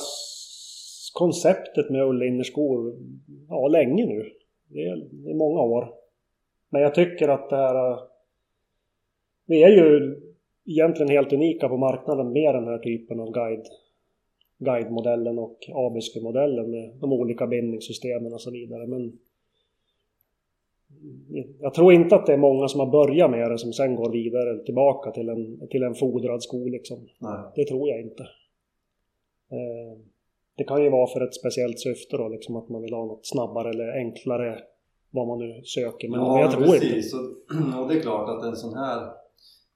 konceptet 1.14 1.90
med 1.90 2.06
ullinnerskor 2.06 2.96
ja, 3.50 3.68
länge 3.68 4.06
nu. 4.06 4.32
Det 4.68 4.86
är, 4.86 4.96
det 5.12 5.30
är 5.30 5.36
många 5.36 5.62
år. 5.62 5.94
Men 6.70 6.82
jag 6.82 6.96
tycker 6.96 7.28
att 7.28 7.50
det 7.50 7.56
här... 7.56 8.00
Vi 9.46 9.64
är 9.64 9.70
ju 9.70 10.16
egentligen 10.66 11.12
helt 11.12 11.34
unika 11.34 11.70
på 11.70 11.78
marknaden 11.78 12.32
med 12.32 12.56
den 12.56 12.68
här 12.68 12.78
typen 12.78 13.20
av 13.20 13.32
guide 13.32 13.66
guidemodellen 14.58 15.40
och 15.40 15.70
Abiske-modellen 15.74 16.72
med 16.72 16.92
de 17.00 17.14
olika 17.14 17.48
bindningssystemen 17.48 18.34
och 18.34 18.42
så 18.42 18.52
vidare. 18.52 18.88
Men 18.88 19.20
jag 21.60 21.74
tror 21.74 21.94
inte 21.94 22.16
att 22.16 22.26
det 22.26 22.34
är 22.34 22.38
många 22.38 22.68
som 22.68 22.80
har 22.80 22.88
börjat 22.88 23.32
med 23.32 23.52
det 23.52 23.58
som 23.58 23.74
sen 23.74 23.96
går 23.96 24.12
vidare 24.12 24.64
tillbaka 24.64 25.12
till 25.12 25.30
en, 25.30 25.68
till 25.68 25.84
en 25.84 25.96
fodrad 25.96 26.44
sko 26.44 26.70
liksom. 26.70 26.98
Nej. 27.20 27.40
Det 27.56 27.66
tror 27.66 27.90
jag 27.90 28.02
inte. 28.02 28.28
Eh, 29.52 30.00
det 30.58 30.64
kan 30.64 30.84
ju 30.84 30.89
vara 30.89 31.08
för 31.08 31.22
ett 31.22 31.36
speciellt 31.36 31.80
syfte 31.80 32.18
då, 32.18 32.28
liksom 32.30 32.56
att 32.56 32.70
man 32.70 32.82
vill 32.82 32.93
ha 32.93 33.06
något 33.06 33.28
snabbare 33.28 33.70
eller 33.70 33.91
enklare 33.91 34.60
vad 35.12 35.28
man 35.28 35.39
nu 35.39 35.62
söker. 35.64 36.10
Men, 36.10 36.20
ja, 36.20 36.41
jag 36.41 36.52
tror 36.52 36.64
precis. 36.64 37.14
inte. 37.14 37.16
Och, 37.18 37.80
och 37.82 37.88
det 37.88 37.98
är 37.98 38.02
klart 38.02 38.30
att 38.30 38.43
en 38.43 38.56
sån 38.56 38.74
här 38.74 39.12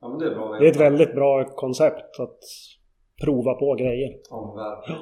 Ja, 0.02 0.10
men 0.10 0.20
det, 0.20 0.26
är 0.26 0.36
bra 0.36 0.58
det 0.60 0.68
är 0.68 0.72
ett 0.72 0.80
väldigt 0.80 1.16
bra 1.16 1.46
koncept 1.46 2.20
att 2.20 2.40
prova 3.24 3.54
på 3.54 3.76
grejer. 3.76 4.18
Ja, 4.30 4.54
verkligen. 4.56 5.02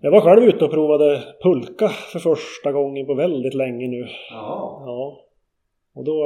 Jag 0.00 0.10
var 0.10 0.20
själv 0.20 0.42
ute 0.42 0.64
och 0.64 0.70
provade 0.70 1.22
pulka 1.42 1.88
för 1.88 2.18
första 2.18 2.72
gången 2.72 3.06
på 3.06 3.14
väldigt 3.14 3.54
länge 3.54 3.88
nu. 3.88 4.06
Jaha. 4.30 4.82
Ja. 4.86 5.20
Och 5.94 6.04
då, 6.04 6.24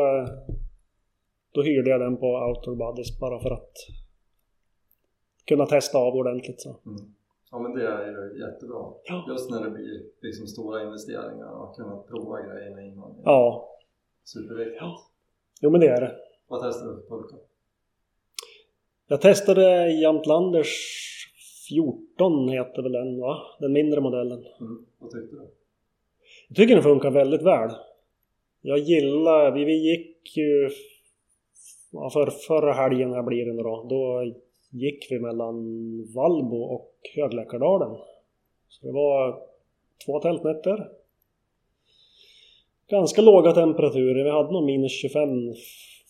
då 1.52 1.62
hyrde 1.62 1.90
jag 1.90 2.00
den 2.00 2.16
på 2.16 2.26
Outdoor 2.26 2.76
Buddies 2.76 3.20
bara 3.20 3.40
för 3.40 3.50
att 3.50 3.72
kunna 5.44 5.66
testa 5.66 5.98
av 5.98 6.14
ordentligt. 6.14 6.60
Så. 6.60 6.68
Mm. 6.86 7.14
Ja 7.50 7.58
men 7.58 7.74
det 7.74 7.86
är 7.86 8.06
ju 8.06 8.40
jättebra. 8.40 8.92
Ja. 9.04 9.24
Just 9.28 9.50
när 9.50 9.64
det 9.64 9.70
blir 9.70 10.02
liksom 10.20 10.46
stora 10.46 10.82
investeringar 10.82 11.50
och 11.50 11.76
kunna 11.76 11.96
prova 11.96 12.42
grejerna 12.42 12.82
innan. 12.82 13.14
Ja. 13.24 13.68
Superviktigt. 14.24 14.80
Ja. 14.80 15.00
Jo 15.60 15.70
men 15.70 15.80
det 15.80 15.86
är 15.86 16.00
det. 16.00 16.16
Vad 16.48 16.62
testade 16.62 16.90
du 16.90 17.00
för 17.00 17.08
pulka? 17.08 17.36
Jag 19.06 19.20
testade 19.20 19.92
Jamtlanders 19.92 20.68
14 21.68 22.48
heter 22.48 22.82
väl 22.82 22.92
den 22.92 23.20
va? 23.20 23.36
Den 23.60 23.72
mindre 23.72 24.00
modellen. 24.00 24.44
Mm. 24.60 24.86
Vad 24.98 25.10
tyckte 25.10 25.36
du? 25.36 25.48
Jag 26.48 26.56
tycker 26.56 26.74
den 26.74 26.82
funkar 26.82 27.10
väldigt 27.10 27.42
väl. 27.42 27.70
Jag 28.60 28.78
gillar, 28.78 29.50
vi, 29.50 29.64
vi 29.64 29.90
gick 29.90 30.36
ju 30.36 30.70
för, 31.92 32.30
förra 32.30 32.72
helgen 32.72 33.12
här 33.12 33.22
blir 33.22 33.46
det 33.46 33.62
då. 33.62 33.86
Då 33.88 34.32
gick 34.70 35.06
vi 35.10 35.20
mellan 35.20 35.56
Vallbo 36.14 36.56
och 36.56 36.92
Högläckardalen. 37.14 37.96
Så 38.68 38.86
det 38.86 38.92
var 38.92 39.38
två 40.06 40.20
tältnätter. 40.20 40.88
Ganska 42.88 43.22
låga 43.22 43.52
temperaturer. 43.52 44.24
Vi 44.24 44.30
hade 44.30 44.52
nog 44.52 44.64
minus 44.64 44.92
25 44.92 45.28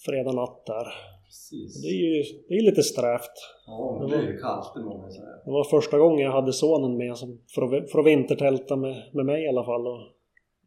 fredag 0.07 0.33
natt 0.33 0.67
där. 0.67 0.87
Precis. 1.25 1.83
Det 1.83 1.89
är 1.89 2.17
ju 2.17 2.23
det 2.49 2.55
är 2.55 2.63
lite 2.63 2.83
strävt. 2.83 3.37
Ja, 3.67 3.99
det 4.01 4.07
blir 4.07 4.33
ju 4.33 4.39
kallt 4.39 4.75
det 4.75 4.83
må 4.83 4.99
man 4.99 5.13
säga. 5.13 5.27
Det 5.45 5.51
var 5.51 5.65
första 5.65 5.99
gången 5.99 6.25
jag 6.25 6.33
hade 6.33 6.53
sonen 6.53 6.97
med 6.97 7.17
som 7.17 7.41
för, 7.55 7.63
att, 7.63 7.91
för 7.91 7.99
att 7.99 8.07
vintertälta 8.07 8.77
med, 8.77 9.03
med 9.13 9.27
mig 9.27 9.45
i 9.45 9.49
alla 9.49 9.65
fall. 9.65 9.87
Och, 9.87 10.01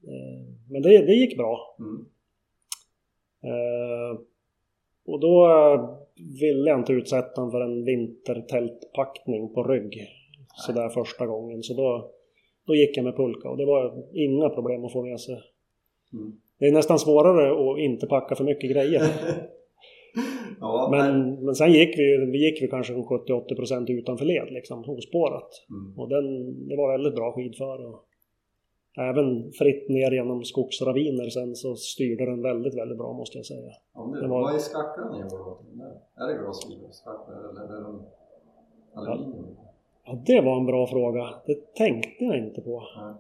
eh, 0.03 0.41
men 0.69 0.81
det, 0.81 1.05
det 1.05 1.13
gick 1.13 1.37
bra. 1.37 1.75
Mm. 1.79 2.05
Eh, 3.43 4.19
och 5.05 5.19
då 5.19 5.45
eh, 5.45 5.89
ville 6.41 6.69
jag 6.69 6.79
inte 6.79 6.93
utsätta 6.93 7.41
honom 7.41 7.51
för 7.51 7.61
en 7.61 7.83
vintertältpackning 7.83 9.53
på 9.53 9.63
rygg. 9.63 10.07
Sådär 10.55 10.89
första 10.89 11.25
gången. 11.25 11.63
Så 11.63 11.73
då, 11.73 12.11
då 12.67 12.75
gick 12.75 12.97
jag 12.97 13.03
med 13.03 13.15
pulka 13.15 13.49
och 13.49 13.57
det 13.57 13.65
var 13.65 14.03
inga 14.13 14.49
problem 14.49 14.85
att 14.85 14.93
få 14.93 15.03
med 15.03 15.19
sig. 15.19 15.35
Mm. 16.13 16.33
Det 16.59 16.65
är 16.65 16.71
nästan 16.71 16.99
svårare 16.99 17.71
att 17.71 17.79
inte 17.79 18.07
packa 18.07 18.35
för 18.35 18.43
mycket 18.43 18.71
grejer. 18.71 19.01
ja, 20.59 20.87
Men, 20.91 21.45
men 21.45 21.55
sen 21.55 21.73
gick 21.73 21.97
vi, 21.97 22.31
vi 22.31 22.45
gick 22.45 22.63
vi 22.63 22.67
kanske 22.67 22.93
70-80% 22.93 23.91
utanför 23.91 24.25
led 24.25 24.47
liksom, 24.51 24.89
ospårat. 24.89 25.49
Mm. 25.69 25.99
Och 25.99 26.09
den, 26.09 26.25
det 26.67 26.75
var 26.75 26.91
väldigt 26.91 27.15
bra 27.15 27.31
skidför. 27.31 27.85
Och 27.87 28.04
även 28.97 29.51
fritt 29.51 29.89
ner 29.89 30.11
genom 30.11 30.43
skogsraviner 30.43 31.29
sen 31.29 31.55
så 31.55 31.75
styrde 31.75 32.25
den 32.25 32.41
väldigt, 32.41 32.77
väldigt 32.77 32.97
bra 32.97 33.13
måste 33.13 33.37
jag 33.37 33.45
säga. 33.45 33.71
Om 33.93 34.11
det, 34.11 34.21
det 34.21 34.27
var- 34.27 34.41
Vad 34.41 34.55
är 34.55 34.59
skacklan 34.59 35.15
i 35.19 35.23
år? 35.23 35.57
Är 36.15 36.27
det 36.27 36.33
glasfiberskacklar 36.33 37.49
eller 37.49 37.61
är 37.61 37.67
det 37.67 37.99
aluminium? 38.93 39.45
Ja, 40.05 40.19
det 40.25 40.41
var 40.41 40.57
en 40.57 40.65
bra 40.65 40.87
fråga. 40.87 41.29
Det 41.45 41.73
tänkte 41.73 42.25
jag 42.25 42.37
inte 42.37 42.61
på. 42.61 42.83
Nej. 42.97 43.13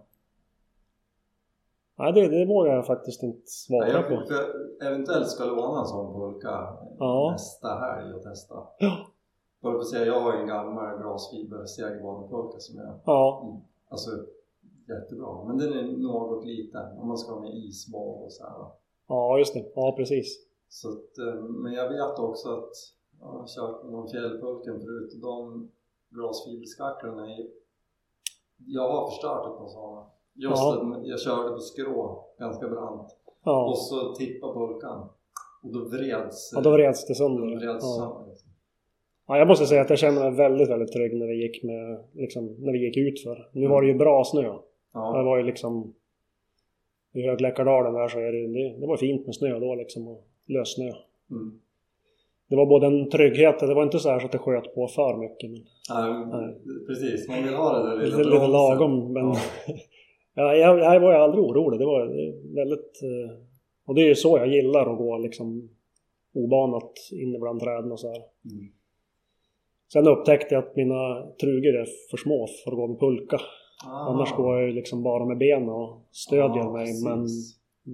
Nej, 1.97 2.13
det, 2.13 2.27
det 2.39 2.45
vågar 2.45 2.75
jag 2.75 2.85
faktiskt 2.85 3.23
inte 3.23 3.41
svara 3.45 3.85
Nej, 3.85 3.91
jag, 3.93 4.07
på. 4.09 4.25
för 4.27 4.85
eventuellt 4.87 5.27
ska 5.29 5.45
låna 5.45 5.79
en 5.79 5.85
sån 5.85 6.13
pulka 6.13 6.67
Ja. 6.99 7.29
nästa 7.31 7.67
helg 7.67 8.13
och 8.13 8.23
testa. 8.23 8.55
Ja. 8.79 8.97
Bara 9.61 9.73
på 9.73 9.79
att 9.79 9.87
säga, 9.87 10.05
jag 10.05 10.19
har 10.21 10.33
en 10.33 10.47
gammal 10.47 10.97
glasfiber 10.97 11.65
segelbanepulka 11.65 12.59
som 12.59 12.79
är 12.79 12.93
Ja, 13.05 13.55
alltså, 13.89 14.09
jättebra. 14.87 15.43
Men 15.47 15.57
den 15.57 15.73
är 15.73 15.83
något 15.97 16.45
liten 16.45 16.97
om 16.99 17.07
man 17.07 17.17
ska 17.17 17.33
ha 17.33 17.41
med 17.41 17.53
isbad 17.55 18.23
och 18.23 18.31
så 18.31 18.43
här. 18.43 18.53
ja 19.07 19.37
just 19.39 19.53
det. 19.53 19.65
Ja, 19.75 19.93
precis. 19.97 20.47
Så 20.69 20.89
att, 20.89 21.17
eh, 21.17 21.43
men 21.43 21.73
jag 21.73 21.89
vet 21.89 22.19
också 22.19 22.49
att 22.49 22.71
jag 23.19 23.25
har 23.27 23.47
kört 23.47 23.83
någon 23.91 24.09
fjällpulken 24.09 24.79
förut 24.79 25.11
de 25.21 25.69
glasfiberskacklarna 26.09 27.31
är 27.35 27.47
Jag 28.67 28.89
har 28.91 29.09
förstört 29.09 29.45
ett 29.51 29.57
par 29.59 29.67
sådana. 29.67 30.05
Just 30.33 30.55
Ja. 30.63 30.97
att 30.97 31.07
jag 31.07 31.19
körde 31.19 31.49
på 31.49 31.59
skrå, 31.59 32.25
ganska 32.39 32.67
brant. 32.67 33.17
Ja, 33.43 33.69
Och 33.69 33.77
så 33.77 34.15
tippade 34.15 34.53
pulkan. 34.53 35.09
Och 35.63 35.73
då 35.73 35.79
vreds 35.79 36.51
ja 36.55 36.61
då 36.61 36.71
vreds 36.71 37.05
det 37.07 37.13
då 37.13 37.15
sönder. 37.15 37.55
vreds 37.55 37.83
Ja. 37.85 37.89
sönder. 37.99 38.29
liksom. 38.29 38.49
Ja, 39.27 39.37
jag 39.37 39.47
måste 39.47 39.65
säga 39.65 39.81
att 39.81 39.89
jag 39.89 39.99
känner 39.99 40.21
mig 40.21 40.31
väldigt, 40.37 40.69
väldigt 40.69 40.91
trygg 40.91 41.15
när 41.19 41.27
vi 41.27 41.41
gick 41.43 41.63
med, 41.63 42.03
liksom, 42.13 42.45
när 42.59 42.71
vi 42.73 42.79
gick 42.85 42.97
ut 42.97 43.23
för. 43.23 43.49
Nu 43.53 43.67
var 43.67 43.81
det 43.81 43.87
ju 43.87 43.97
bra 43.97 44.23
snö. 44.23 44.53
Det 44.95 44.99
Ja, 45.17 45.23
var 45.23 45.37
ju 45.37 45.43
liksom 45.43 45.93
i 47.13 47.21
Högläckardalen 47.27 47.93
där 47.93 48.07
så 48.07 48.19
är 48.19 48.31
det, 48.31 48.47
det, 48.47 48.79
det 48.79 48.87
var 48.87 48.97
fint 48.97 49.25
med 49.25 49.35
snö 49.35 49.59
då 49.59 49.75
liksom 49.75 50.07
och 50.07 50.23
lössnö. 50.47 50.91
mm. 51.31 51.59
Det 52.49 52.55
var 52.55 52.65
både 52.65 52.87
en 52.87 53.09
trygghet, 53.09 53.59
det 53.59 53.73
var 53.73 53.83
inte 53.83 53.99
så 53.99 54.09
här 54.09 54.19
så 54.19 54.25
att 54.25 54.31
det 54.31 54.37
sköt 54.37 54.75
på 54.75 54.87
för 54.87 55.17
mycket. 55.17 55.49
Men 55.51 55.59
ja, 55.89 56.25
Nej. 56.39 56.55
precis. 56.87 57.27
Man 57.29 57.43
vill 57.43 57.53
ha 57.53 57.79
det 57.79 57.89
där 57.89 57.95
lilla 58.05 58.17
lite 58.17 58.29
bromset. 58.29 58.49
lagom. 58.49 59.13
Men 59.13 59.25
Ja. 59.25 59.35
ja, 60.33 60.55
jag, 60.55 60.79
jag 60.79 60.99
var 60.99 61.11
ju 61.11 61.17
aldrig 61.17 61.43
orolig. 61.43 61.79
Det 61.79 61.85
var 61.85 62.05
det 62.05 62.21
är 62.27 62.55
väldigt... 62.55 63.01
eh, 63.03 63.37
Och 63.85 63.95
det 63.95 64.01
är 64.01 64.07
ju 64.07 64.15
så 64.15 64.37
jag 64.37 64.47
gillar 64.47 64.91
att 64.91 64.97
gå 64.97 65.17
liksom 65.17 65.69
obanat 66.33 66.91
inne 67.11 67.39
bland 67.39 67.59
träden 67.59 67.91
och 67.91 67.99
så 67.99 68.07
här. 68.07 68.17
Mm. 68.51 68.65
Sen 69.93 70.07
upptäckte 70.07 70.55
jag 70.55 70.63
att 70.63 70.75
mina 70.75 71.25
trugor 71.41 71.75
är 71.75 71.87
för 72.11 72.17
små 72.17 72.47
för 72.63 72.71
att 72.71 72.77
gå 72.77 72.87
med 72.87 72.99
pulka. 72.99 73.41
Ah. 73.85 74.09
Annars 74.09 74.35
går 74.35 74.55
jag 74.57 74.67
ju 74.67 74.73
liksom 74.73 75.03
bara 75.03 75.25
med 75.25 75.37
benen 75.37 75.69
och 75.69 75.97
stödjer 76.11 76.57
Ja, 76.63 76.71
mig. 76.71 76.85
precis. 76.85 77.03
Men 77.05 77.27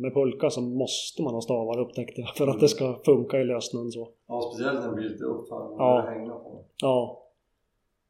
med 0.01 0.13
pulka 0.13 0.49
så 0.49 0.61
måste 0.61 1.21
man 1.23 1.33
ha 1.33 1.41
stavar 1.41 1.79
upptäckte 1.79 2.21
jag 2.21 2.35
för 2.35 2.47
att 2.47 2.59
det 2.59 2.67
ska 2.67 2.99
funka 3.05 3.39
i 3.39 3.43
lössnön 3.43 3.91
så. 3.91 4.09
Ja, 4.27 4.41
speciellt 4.53 4.79
när 4.79 4.89
det 4.89 4.95
blir 4.95 5.09
lite 5.09 5.23
uppfall. 5.23 5.75
Ja. 5.77 6.05
Hänga 6.09 6.31
på. 6.31 6.63
Ja. 6.81 7.17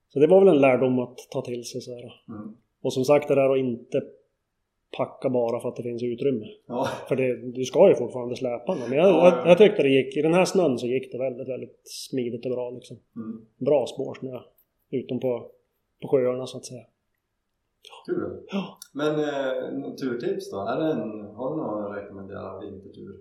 Så 0.09 0.19
det 0.19 0.27
var 0.27 0.39
väl 0.39 0.55
en 0.55 0.61
lärdom 0.61 0.99
att 0.99 1.17
ta 1.31 1.41
till 1.41 1.63
sig 1.63 1.81
så 1.81 1.91
här. 1.95 2.23
Mm. 2.29 2.55
Och 2.81 2.93
som 2.93 3.05
sagt 3.05 3.27
det 3.27 3.35
där 3.35 3.49
att 3.49 3.57
inte 3.59 4.01
packa 4.97 5.29
bara 5.29 5.59
för 5.59 5.69
att 5.69 5.75
det 5.75 5.83
finns 5.83 6.03
utrymme. 6.03 6.45
Ja, 6.67 6.87
För 7.07 7.15
det, 7.15 7.51
du 7.51 7.65
ska 7.65 7.89
ju 7.89 7.95
fortfarande 7.95 8.35
släpa 8.35 8.75
den. 8.75 8.89
Men 8.89 8.97
jag, 8.97 9.07
Ja, 9.09 9.11
ja. 9.29 9.37
jag, 9.37 9.47
jag 9.47 9.57
tyckte 9.57 9.83
det 9.83 9.89
gick, 9.89 10.17
i 10.17 10.21
den 10.21 10.33
här 10.33 10.45
snön 10.45 10.79
så 10.79 10.87
gick 10.87 11.11
det 11.11 11.17
väldigt, 11.17 11.47
väldigt 11.49 11.81
smidigt 11.83 12.45
och 12.45 12.51
bra 12.51 12.69
liksom. 12.69 12.97
mm. 13.15 13.45
Bra 13.57 13.85
spårsnö. 13.87 14.39
Utom 14.89 15.19
på, 15.19 15.45
på 16.01 16.07
sjöarna 16.07 16.45
så 16.47 16.57
att 16.57 16.65
säga. 16.65 16.83
Kul. 18.05 18.43
Ja. 18.51 18.77
Men 18.93 19.19
eh, 19.19 19.95
turtips 19.95 20.51
då? 20.51 20.57
Är 20.57 20.79
det 20.79 20.91
en, 20.91 21.25
har 21.35 21.49
du 21.49 21.57
någon 21.57 21.95
rekommenderad 21.95 22.63
vintertur? 22.63 23.15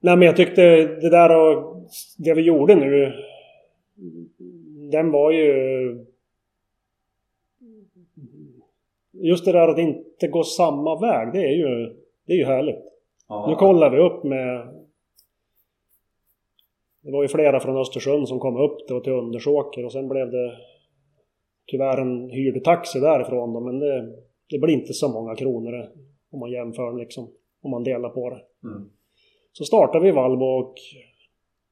Nej 0.00 0.16
men 0.16 0.26
jag 0.26 0.36
tyckte 0.36 0.62
det 0.86 1.10
där 1.10 1.36
och 1.36 1.76
det 2.18 2.34
vi 2.34 2.42
gjorde 2.42 2.74
nu. 2.74 3.12
Den 4.90 5.10
var 5.10 5.30
ju... 5.30 6.06
Just 9.12 9.44
det 9.44 9.52
där 9.52 9.68
att 9.68 9.78
inte 9.78 10.28
gå 10.28 10.44
samma 10.44 11.00
väg, 11.00 11.32
det 11.32 11.38
är 11.38 11.56
ju, 11.56 11.96
det 12.26 12.32
är 12.32 12.36
ju 12.36 12.44
härligt. 12.44 12.84
Ja. 13.28 13.46
Nu 13.48 13.54
kollar 13.54 13.90
vi 13.90 13.98
upp 13.98 14.24
med... 14.24 14.74
Det 17.02 17.10
var 17.10 17.22
ju 17.22 17.28
flera 17.28 17.60
från 17.60 17.76
Östersund 17.76 18.28
som 18.28 18.38
kom 18.38 18.56
upp 18.56 18.90
och 18.90 19.04
till 19.04 19.12
Undersåker 19.12 19.84
och 19.84 19.92
sen 19.92 20.08
blev 20.08 20.30
det 20.30 20.56
tyvärr 21.70 22.00
en 22.00 22.30
hyrd 22.30 22.64
taxi 22.64 23.00
därifrån 23.00 23.52
då, 23.52 23.60
men 23.60 23.78
det, 23.78 24.12
det 24.50 24.58
blir 24.58 24.74
inte 24.74 24.92
så 24.92 25.08
många 25.08 25.36
kronor 25.36 25.90
om 26.30 26.40
man 26.40 26.50
jämför 26.50 26.98
liksom, 26.98 27.30
om 27.62 27.70
man 27.70 27.84
delar 27.84 28.08
på 28.08 28.30
det. 28.30 28.68
Mm. 28.68 28.90
Så 29.52 29.64
startade 29.64 30.04
vi 30.04 30.10
Valbo 30.10 30.44
och 30.44 30.74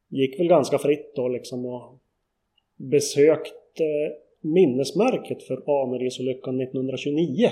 gick 0.09 0.41
väl 0.41 0.49
ganska 0.49 0.79
fritt 0.79 1.13
då 1.17 1.29
liksom 1.29 1.67
och 1.67 1.99
besökte 2.77 4.13
minnesmärket 4.41 5.43
för 5.43 5.83
Anerisolyckan 5.83 6.61
1929. 6.61 7.49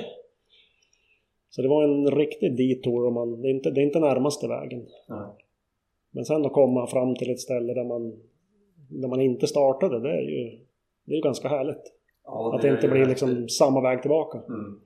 Så 1.50 1.62
det 1.62 1.68
var 1.68 1.84
en 1.84 2.10
riktig 2.10 2.56
detour 2.56 3.06
och 3.06 3.12
man, 3.12 3.42
det, 3.42 3.48
är 3.48 3.50
inte, 3.50 3.70
det 3.70 3.80
är 3.80 3.84
inte 3.84 4.00
närmaste 4.00 4.48
vägen. 4.48 4.86
Nej. 5.08 5.28
Men 6.10 6.24
sen 6.24 6.46
att 6.46 6.52
komma 6.52 6.86
fram 6.86 7.14
till 7.14 7.30
ett 7.30 7.40
ställe 7.40 7.74
där 7.74 7.84
man, 7.84 8.20
där 8.90 9.08
man 9.08 9.20
inte 9.20 9.46
startade, 9.46 10.00
det 10.00 10.10
är 10.10 10.22
ju, 10.22 10.58
det 11.04 11.12
är 11.12 11.16
ju 11.16 11.22
ganska 11.22 11.48
härligt. 11.48 11.95
Ja, 12.26 12.54
Att 12.54 12.62
det 12.62 12.68
inte 12.68 12.88
blir 12.88 13.04
liksom 13.06 13.48
samma 13.48 13.80
väg 13.80 14.00
tillbaka. 14.02 14.38
Mm. 14.48 14.80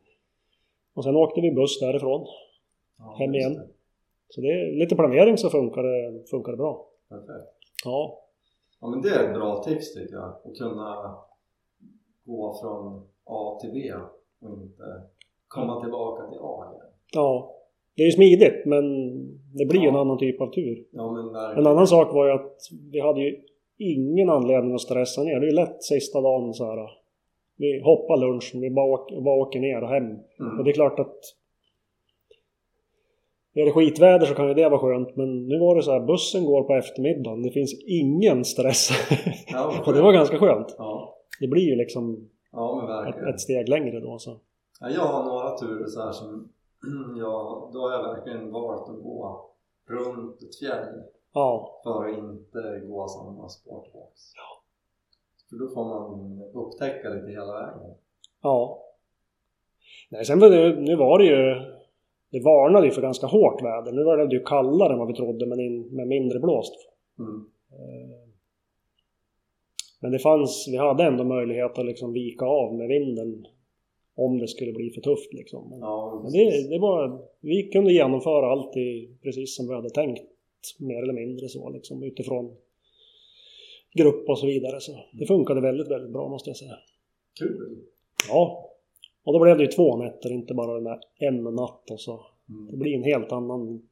Och 0.94 1.04
sen 1.04 1.16
åkte 1.16 1.40
vi 1.40 1.50
buss 1.54 1.80
därifrån. 1.80 2.26
Ja, 2.98 3.16
Hem 3.18 3.34
igen. 3.34 3.54
det. 3.54 3.66
Så 4.28 4.40
det 4.40 4.46
är 4.46 4.78
lite 4.78 4.94
planering 4.96 5.38
så 5.38 5.50
funkar 5.50 5.82
det, 5.82 6.28
funkar 6.30 6.52
det 6.52 6.58
bra. 6.58 6.86
Perfekt. 7.08 7.48
Ja, 7.84 8.16
Ja 8.80 8.88
men 8.90 9.02
det 9.02 9.08
är 9.08 9.24
ett 9.28 9.34
bra 9.34 9.62
tips 9.62 9.94
tycker 9.94 10.14
jag. 10.14 10.24
Att 10.24 10.58
kunna 10.58 11.16
gå 12.24 12.58
från 12.62 13.06
A 13.24 13.58
till 13.60 13.70
B 13.72 13.92
och 14.40 14.62
inte 14.62 14.82
komma 15.48 15.80
tillbaka 15.82 16.28
till 16.30 16.38
A 16.42 16.64
igen. 16.72 16.86
ja. 17.14 17.56
Det 17.96 18.02
är 18.02 18.06
ju 18.06 18.12
smidigt 18.12 18.66
men 18.66 18.84
det 19.58 19.66
blir 19.66 19.80
ju 19.80 19.88
en 19.88 19.96
annan 19.96 20.18
typ 20.18 20.40
av 20.40 20.50
tur. 20.52 20.84
Ja 20.92 21.12
men 21.12 21.26
En 21.26 21.32
verkligen. 21.32 21.66
annan 21.66 21.86
sak 21.86 22.14
var 22.14 22.26
ju 22.26 22.32
att 22.32 22.56
vi 22.92 23.00
hade 23.00 23.20
ju 23.20 23.36
ingen 23.78 24.30
anledning 24.30 24.74
att 24.74 24.80
stressa 24.80 25.22
ner. 25.22 25.40
Det 25.40 25.46
är 25.46 25.50
ju 25.50 25.56
lätt 25.56 25.82
sista 25.82 26.20
dagen 26.20 26.54
så 26.54 26.64
här. 26.64 26.99
Vi 27.60 27.80
hoppar 27.84 28.16
lunchen, 28.16 28.60
vi 28.60 28.70
bara 28.70 28.86
åker, 28.86 29.20
bara 29.20 29.34
åker 29.34 29.60
ner 29.60 29.82
och 29.82 29.88
hem. 29.88 30.04
Mm. 30.04 30.58
Och 30.58 30.64
det 30.64 30.70
är 30.70 30.72
klart 30.72 30.98
att 30.98 31.16
är 33.54 33.64
det 33.64 33.72
skitväder 33.72 34.26
så 34.26 34.34
kan 34.34 34.48
ju 34.48 34.54
det 34.54 34.68
vara 34.68 34.80
skönt 34.80 35.16
men 35.16 35.46
nu 35.48 35.58
var 35.58 35.76
det 35.76 35.82
så 35.82 35.92
här 35.92 36.00
bussen 36.00 36.44
går 36.44 36.62
på 36.62 36.74
eftermiddagen. 36.74 37.42
Det 37.42 37.50
finns 37.50 37.74
ingen 37.86 38.44
stress. 38.44 38.90
Ja, 39.52 39.82
och 39.86 39.92
det 39.92 40.02
var 40.02 40.12
ganska 40.12 40.38
skönt. 40.38 40.74
Ja, 40.78 41.16
Det 41.40 41.48
blir 41.48 41.62
ju 41.62 41.76
liksom 41.76 42.30
ja 42.52 43.08
ett, 43.08 43.34
ett 43.34 43.40
steg 43.40 43.68
längre 43.68 44.00
då 44.00 44.18
så. 44.18 44.40
Ja, 44.80 44.90
jag 44.90 45.04
har 45.04 45.24
några 45.24 45.58
turer 45.58 45.86
så 45.86 46.00
här 46.00 46.12
som 46.12 46.52
ja, 47.18 47.70
då 47.72 47.78
har 47.80 47.92
jag 47.92 48.14
verkligen 48.14 48.52
valt 48.52 48.88
att 48.88 49.02
gå 49.02 49.46
runt 49.88 50.42
ett 50.42 50.58
fjäll 50.58 51.02
för 51.84 52.08
att 52.08 52.18
inte 52.18 52.86
gå 52.86 53.08
samma 53.08 53.48
spår 53.48 53.82
tillbaks. 53.82 54.20
För 55.50 55.56
då 55.56 55.74
får 55.74 55.84
man 55.84 56.42
upptäcka 56.54 57.08
lite 57.08 57.30
hela 57.30 57.52
vägen. 57.52 57.94
ja. 58.42 58.86
Nej, 60.10 60.24
sen 60.24 60.38
var 60.40 60.50
det, 60.50 60.80
nu 60.80 60.96
var 60.96 61.18
det 61.18 61.24
ju 61.24 61.54
det 62.30 62.40
varnade 62.40 62.86
ju 62.86 62.92
för 62.92 63.02
ganska 63.02 63.26
hårt 63.26 63.62
väder. 63.62 63.92
Nu 63.92 64.04
var 64.04 64.16
det 64.16 64.34
ju 64.34 64.44
kallare 64.44 64.92
än 64.92 64.98
vad 64.98 65.08
vi 65.08 65.14
trodde 65.14 65.46
men 65.46 65.60
in, 65.60 65.82
med 65.82 66.08
mindre 66.08 66.38
blåst. 66.38 66.74
Mm. 67.18 67.46
Eh, 67.72 68.18
Men 70.00 70.12
det 70.12 70.18
fanns, 70.18 70.68
vi 70.70 70.76
hade 70.76 71.04
ändå 71.04 71.24
möjlighet 71.24 71.78
att 71.78 71.86
liksom 71.86 72.12
vika 72.12 72.44
av 72.44 72.74
med 72.74 72.88
vinden 72.88 73.46
om 74.16 74.38
det 74.38 74.48
skulle 74.48 74.72
bli 74.72 74.90
för 74.90 75.00
tufft 75.00 75.32
liksom. 75.32 75.70
Men, 75.70 75.78
ja, 75.78 76.20
men 76.22 76.32
det, 76.32 76.68
det, 76.68 76.78
var, 76.78 77.22
vi 77.40 77.62
kunde 77.62 77.92
genomföra 77.92 78.46
allt 78.52 78.76
i, 78.76 79.16
precis 79.22 79.56
som 79.56 79.68
vi 79.68 79.74
hade 79.74 79.90
tänkt 79.90 80.22
mer 80.78 81.02
eller 81.02 81.12
mindre 81.12 81.48
så 81.48 81.70
liksom 81.70 82.02
utifrån 82.02 82.56
grupp 83.94 84.28
och 84.28 84.38
så 84.38 84.46
vidare. 84.46 84.80
Så 84.80 84.92
det 85.12 85.26
funkade 85.26 85.60
väldigt, 85.60 85.90
väldigt 85.90 86.12
bra 86.12 86.28
måste 86.28 86.50
jag 86.50 86.56
säga. 86.56 86.76
Kul! 87.38 87.78
Ja. 88.28 88.70
Och 89.24 89.32
då 89.32 89.40
blev 89.40 89.56
det 89.56 89.64
ju 89.64 89.70
två 89.70 89.96
nätter, 89.96 90.32
inte 90.32 90.54
bara 90.54 90.74
den 90.74 90.84
där 90.84 91.00
en 91.18 91.44
natt 91.44 91.90
och 91.90 92.00
så. 92.00 92.26
Mm. 92.48 92.70
Det 92.70 92.76
blir 92.76 92.94
en 92.94 93.02
helt 93.02 93.32
annan 93.32 93.88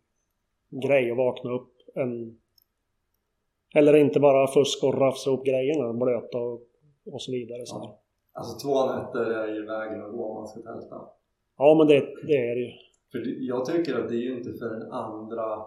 grej 0.71 1.11
att 1.11 1.17
vakna 1.17 1.51
upp 1.53 1.73
än... 1.95 2.39
Eller 3.75 3.97
inte 3.97 4.21
bara 4.21 4.47
fuska 4.47 4.87
och 4.87 4.99
rafsa 4.99 5.31
upp 5.31 5.45
grejerna, 5.45 5.93
blöta 5.93 6.39
och, 6.39 6.63
och 7.13 7.23
så 7.23 7.33
vidare. 7.33 7.67
Så. 7.67 7.77
Ja. 7.77 8.01
Alltså 8.33 8.69
två 8.69 8.87
nätter 8.87 9.31
är 9.31 9.55
ju 9.55 9.67
vägen 9.67 10.05
att 10.05 10.13
gå 10.13 10.25
om 10.25 10.35
man 10.35 10.49
ska 10.49 10.61
tälta. 10.61 11.09
Ja 11.59 11.75
men 11.79 11.87
det, 11.87 12.01
det 12.27 12.37
är 12.37 12.55
det 12.55 12.61
ju. 12.61 12.73
För 13.13 13.47
jag 13.49 13.65
tycker 13.65 13.99
att 13.99 14.09
det 14.09 14.15
är 14.15 14.21
ju 14.21 14.39
inte 14.39 14.53
för 14.53 14.71
den 14.71 14.93
andra, 14.93 15.63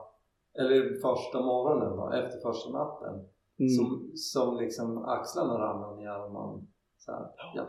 eller 0.59 0.93
första 1.01 1.41
morgonen 1.41 1.97
då, 1.97 2.11
efter 2.11 2.39
första 2.39 2.69
natten 2.69 3.25
mm. 3.61 3.69
som, 3.69 4.11
som 4.15 4.57
liksom 4.57 4.97
axlarna 4.97 5.53
ramlar 5.53 5.95
ner 5.95 6.25
och 6.25 6.31
man 6.31 6.67
såhär, 6.97 7.25
ja, 7.55 7.67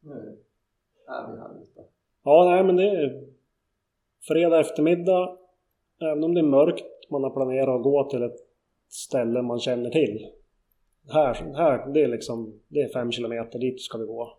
nu 0.00 0.12
är 1.06 1.32
vi 1.32 1.38
här 1.38 1.62
ute. 1.62 1.84
Ja, 2.24 2.50
nej 2.50 2.64
men 2.64 2.76
det 2.76 2.90
är 2.90 3.24
fredag 4.28 4.60
eftermiddag, 4.60 5.38
även 6.00 6.24
om 6.24 6.34
det 6.34 6.40
är 6.40 6.44
mörkt, 6.44 7.10
man 7.10 7.22
har 7.22 7.30
planerat 7.30 7.68
att 7.68 7.82
gå 7.82 8.10
till 8.10 8.22
ett 8.22 8.38
ställe 8.88 9.42
man 9.42 9.58
känner 9.58 9.90
till. 9.90 10.26
Här, 11.08 11.34
här 11.34 11.92
det 11.92 12.02
är 12.02 12.08
liksom, 12.08 12.60
det 12.68 12.80
är 12.80 12.88
fem 12.88 13.12
kilometer, 13.12 13.58
dit 13.58 13.80
ska 13.80 13.98
vi 13.98 14.06
gå 14.06 14.36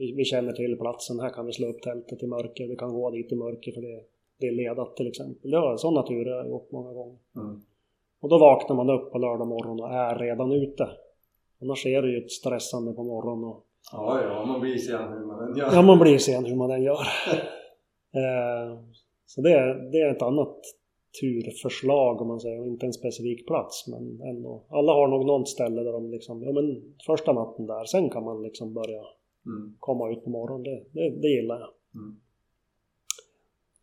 vi, 0.00 0.12
vi 0.12 0.24
känner 0.24 0.52
till 0.52 0.76
platsen, 0.76 1.20
här 1.20 1.30
kan 1.30 1.46
vi 1.46 1.52
slå 1.52 1.66
upp 1.68 1.82
tältet 1.82 2.22
i 2.22 2.26
mörker, 2.26 2.68
vi 2.68 2.76
kan 2.76 2.92
gå 2.92 3.10
dit 3.10 3.32
i 3.32 3.36
mörker 3.36 3.72
för 3.72 3.80
det, 3.80 4.04
det 4.38 4.46
är 4.46 4.52
ledat 4.52 4.96
till 4.96 5.06
exempel. 5.06 5.50
Det 5.50 5.56
har, 5.56 5.76
sådana 5.76 6.02
turer 6.02 6.30
har 6.30 6.38
jag 6.38 6.48
gjort 6.48 6.70
många 6.70 6.92
gånger. 6.92 7.18
Mm. 7.36 7.60
Och 8.20 8.28
då 8.28 8.38
vaknar 8.38 8.76
man 8.76 8.90
upp 8.90 9.12
på 9.12 9.18
lördag 9.18 9.48
morgon 9.48 9.80
och 9.80 9.90
är 9.94 10.18
redan 10.18 10.52
ute. 10.52 10.88
Annars 11.62 11.86
är 11.86 12.02
det 12.02 12.10
ju 12.10 12.18
ett 12.24 12.30
stressande 12.30 12.92
på 12.92 13.02
morgonen. 13.02 13.44
Och, 13.44 13.64
ja, 13.92 14.22
ja, 14.22 14.44
man 14.44 14.60
blir 14.60 14.78
sen 14.78 15.12
hur 15.12 15.26
man 15.26 15.48
än 15.48 15.56
gör. 15.56 15.70
Ja, 15.72 15.82
man 15.82 15.98
blir 15.98 16.18
sen 16.18 16.44
hur 16.44 16.56
man 16.56 16.70
än 16.70 16.82
gör. 16.82 17.00
eh, 18.20 18.78
så 19.26 19.40
det 19.40 19.52
är, 19.52 19.90
det 19.92 19.98
är 19.98 20.10
ett 20.10 20.22
annat 20.22 20.56
turförslag 21.20 22.20
om 22.20 22.28
man 22.28 22.40
säger, 22.40 22.66
inte 22.66 22.86
en 22.86 22.92
specifik 22.92 23.46
plats 23.46 23.88
men 23.88 24.20
ändå. 24.28 24.64
Alla 24.68 24.92
har 24.92 25.08
nog 25.08 25.26
något 25.26 25.48
ställe 25.48 25.82
där 25.82 25.92
de 25.92 26.10
liksom, 26.10 26.42
ja 26.42 26.52
men 26.52 26.82
första 27.06 27.32
natten 27.32 27.66
där, 27.66 27.84
sen 27.84 28.10
kan 28.10 28.24
man 28.24 28.42
liksom 28.42 28.74
börja 28.74 29.02
Mm. 29.46 29.76
Komma 29.78 30.10
ut 30.10 30.24
på 30.24 30.30
morgonen, 30.30 30.62
det, 30.62 30.84
det, 30.92 31.20
det 31.20 31.28
gillar 31.28 31.60
jag. 31.60 31.70
Mm. 31.94 32.20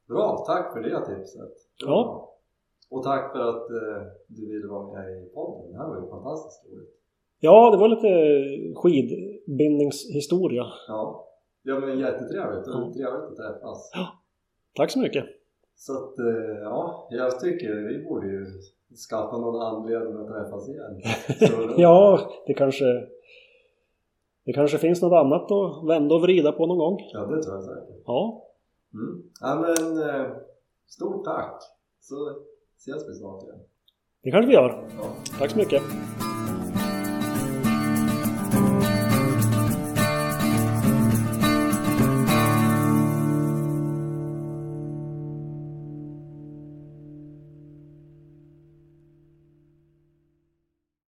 Bra, 0.08 0.44
tack 0.48 0.74
för 0.74 0.82
det 0.82 1.06
tipset. 1.06 1.54
Ja. 1.86 2.34
Och 2.90 3.04
tack 3.04 3.32
för 3.32 3.40
att 3.40 3.70
eh, 3.70 4.08
du 4.28 4.48
ville 4.54 4.68
vara 4.68 4.94
med 4.94 5.24
i 5.24 5.30
podden. 5.30 5.72
Det 5.72 5.78
här 5.78 5.88
var 5.88 6.02
ju 6.02 6.10
fantastiskt 6.10 6.66
roligt. 6.66 6.94
Ja, 7.40 7.72
det 7.72 7.78
var 7.78 7.88
lite 7.88 8.10
skidbindningshistoria. 8.76 10.66
Ja, 10.88 11.28
ja 11.64 11.80
men 11.80 12.00
jättetrevligt 12.00 12.68
ja. 12.68 12.74
trevligt 12.74 13.30
att 13.30 13.36
träffas. 13.36 13.92
Ja. 13.94 14.08
Tack 14.76 14.92
så 14.92 15.00
mycket. 15.00 15.26
Så 15.76 15.94
att, 15.94 16.20
eh, 16.20 16.60
ja, 16.64 17.08
jag 17.12 17.40
tycker 17.40 17.76
vi 17.76 18.04
borde 18.04 18.28
ju 18.28 18.46
skaffa 19.10 19.38
någon 19.38 19.62
anledning 19.62 20.18
att 20.18 20.28
träffas 20.28 20.70
igen. 20.70 21.02
ja, 21.78 22.20
det 22.48 22.54
kanske 22.54 22.86
det 24.46 24.54
kanske 24.54 24.78
finns 24.78 25.02
något 25.02 25.14
annat 25.14 25.52
att 25.52 25.88
vända 25.90 26.16
och 26.16 26.22
vrida 26.22 26.52
på 26.52 26.66
någon 26.66 26.78
gång. 26.78 26.98
Ja, 27.14 27.20
det 27.20 27.44
tror 27.44 27.56
jag 27.56 27.64
säkert. 27.64 28.04
Ja. 28.06 28.44
Mm. 28.94 29.24
Ja, 29.42 29.56
men 29.56 30.10
eh, 30.10 30.32
stort 30.88 31.26
tack! 31.26 31.62
Så 32.00 32.16
ses 32.78 33.10
vi 33.10 33.14
snart 33.14 33.44
igen. 33.44 33.60
Det 34.24 34.32
kanske 34.32 34.48
vi 34.48 34.54
gör. 34.54 34.90
Ja. 34.98 35.16
Tack 35.40 35.52
så 35.52 35.58
mycket. 35.58 35.82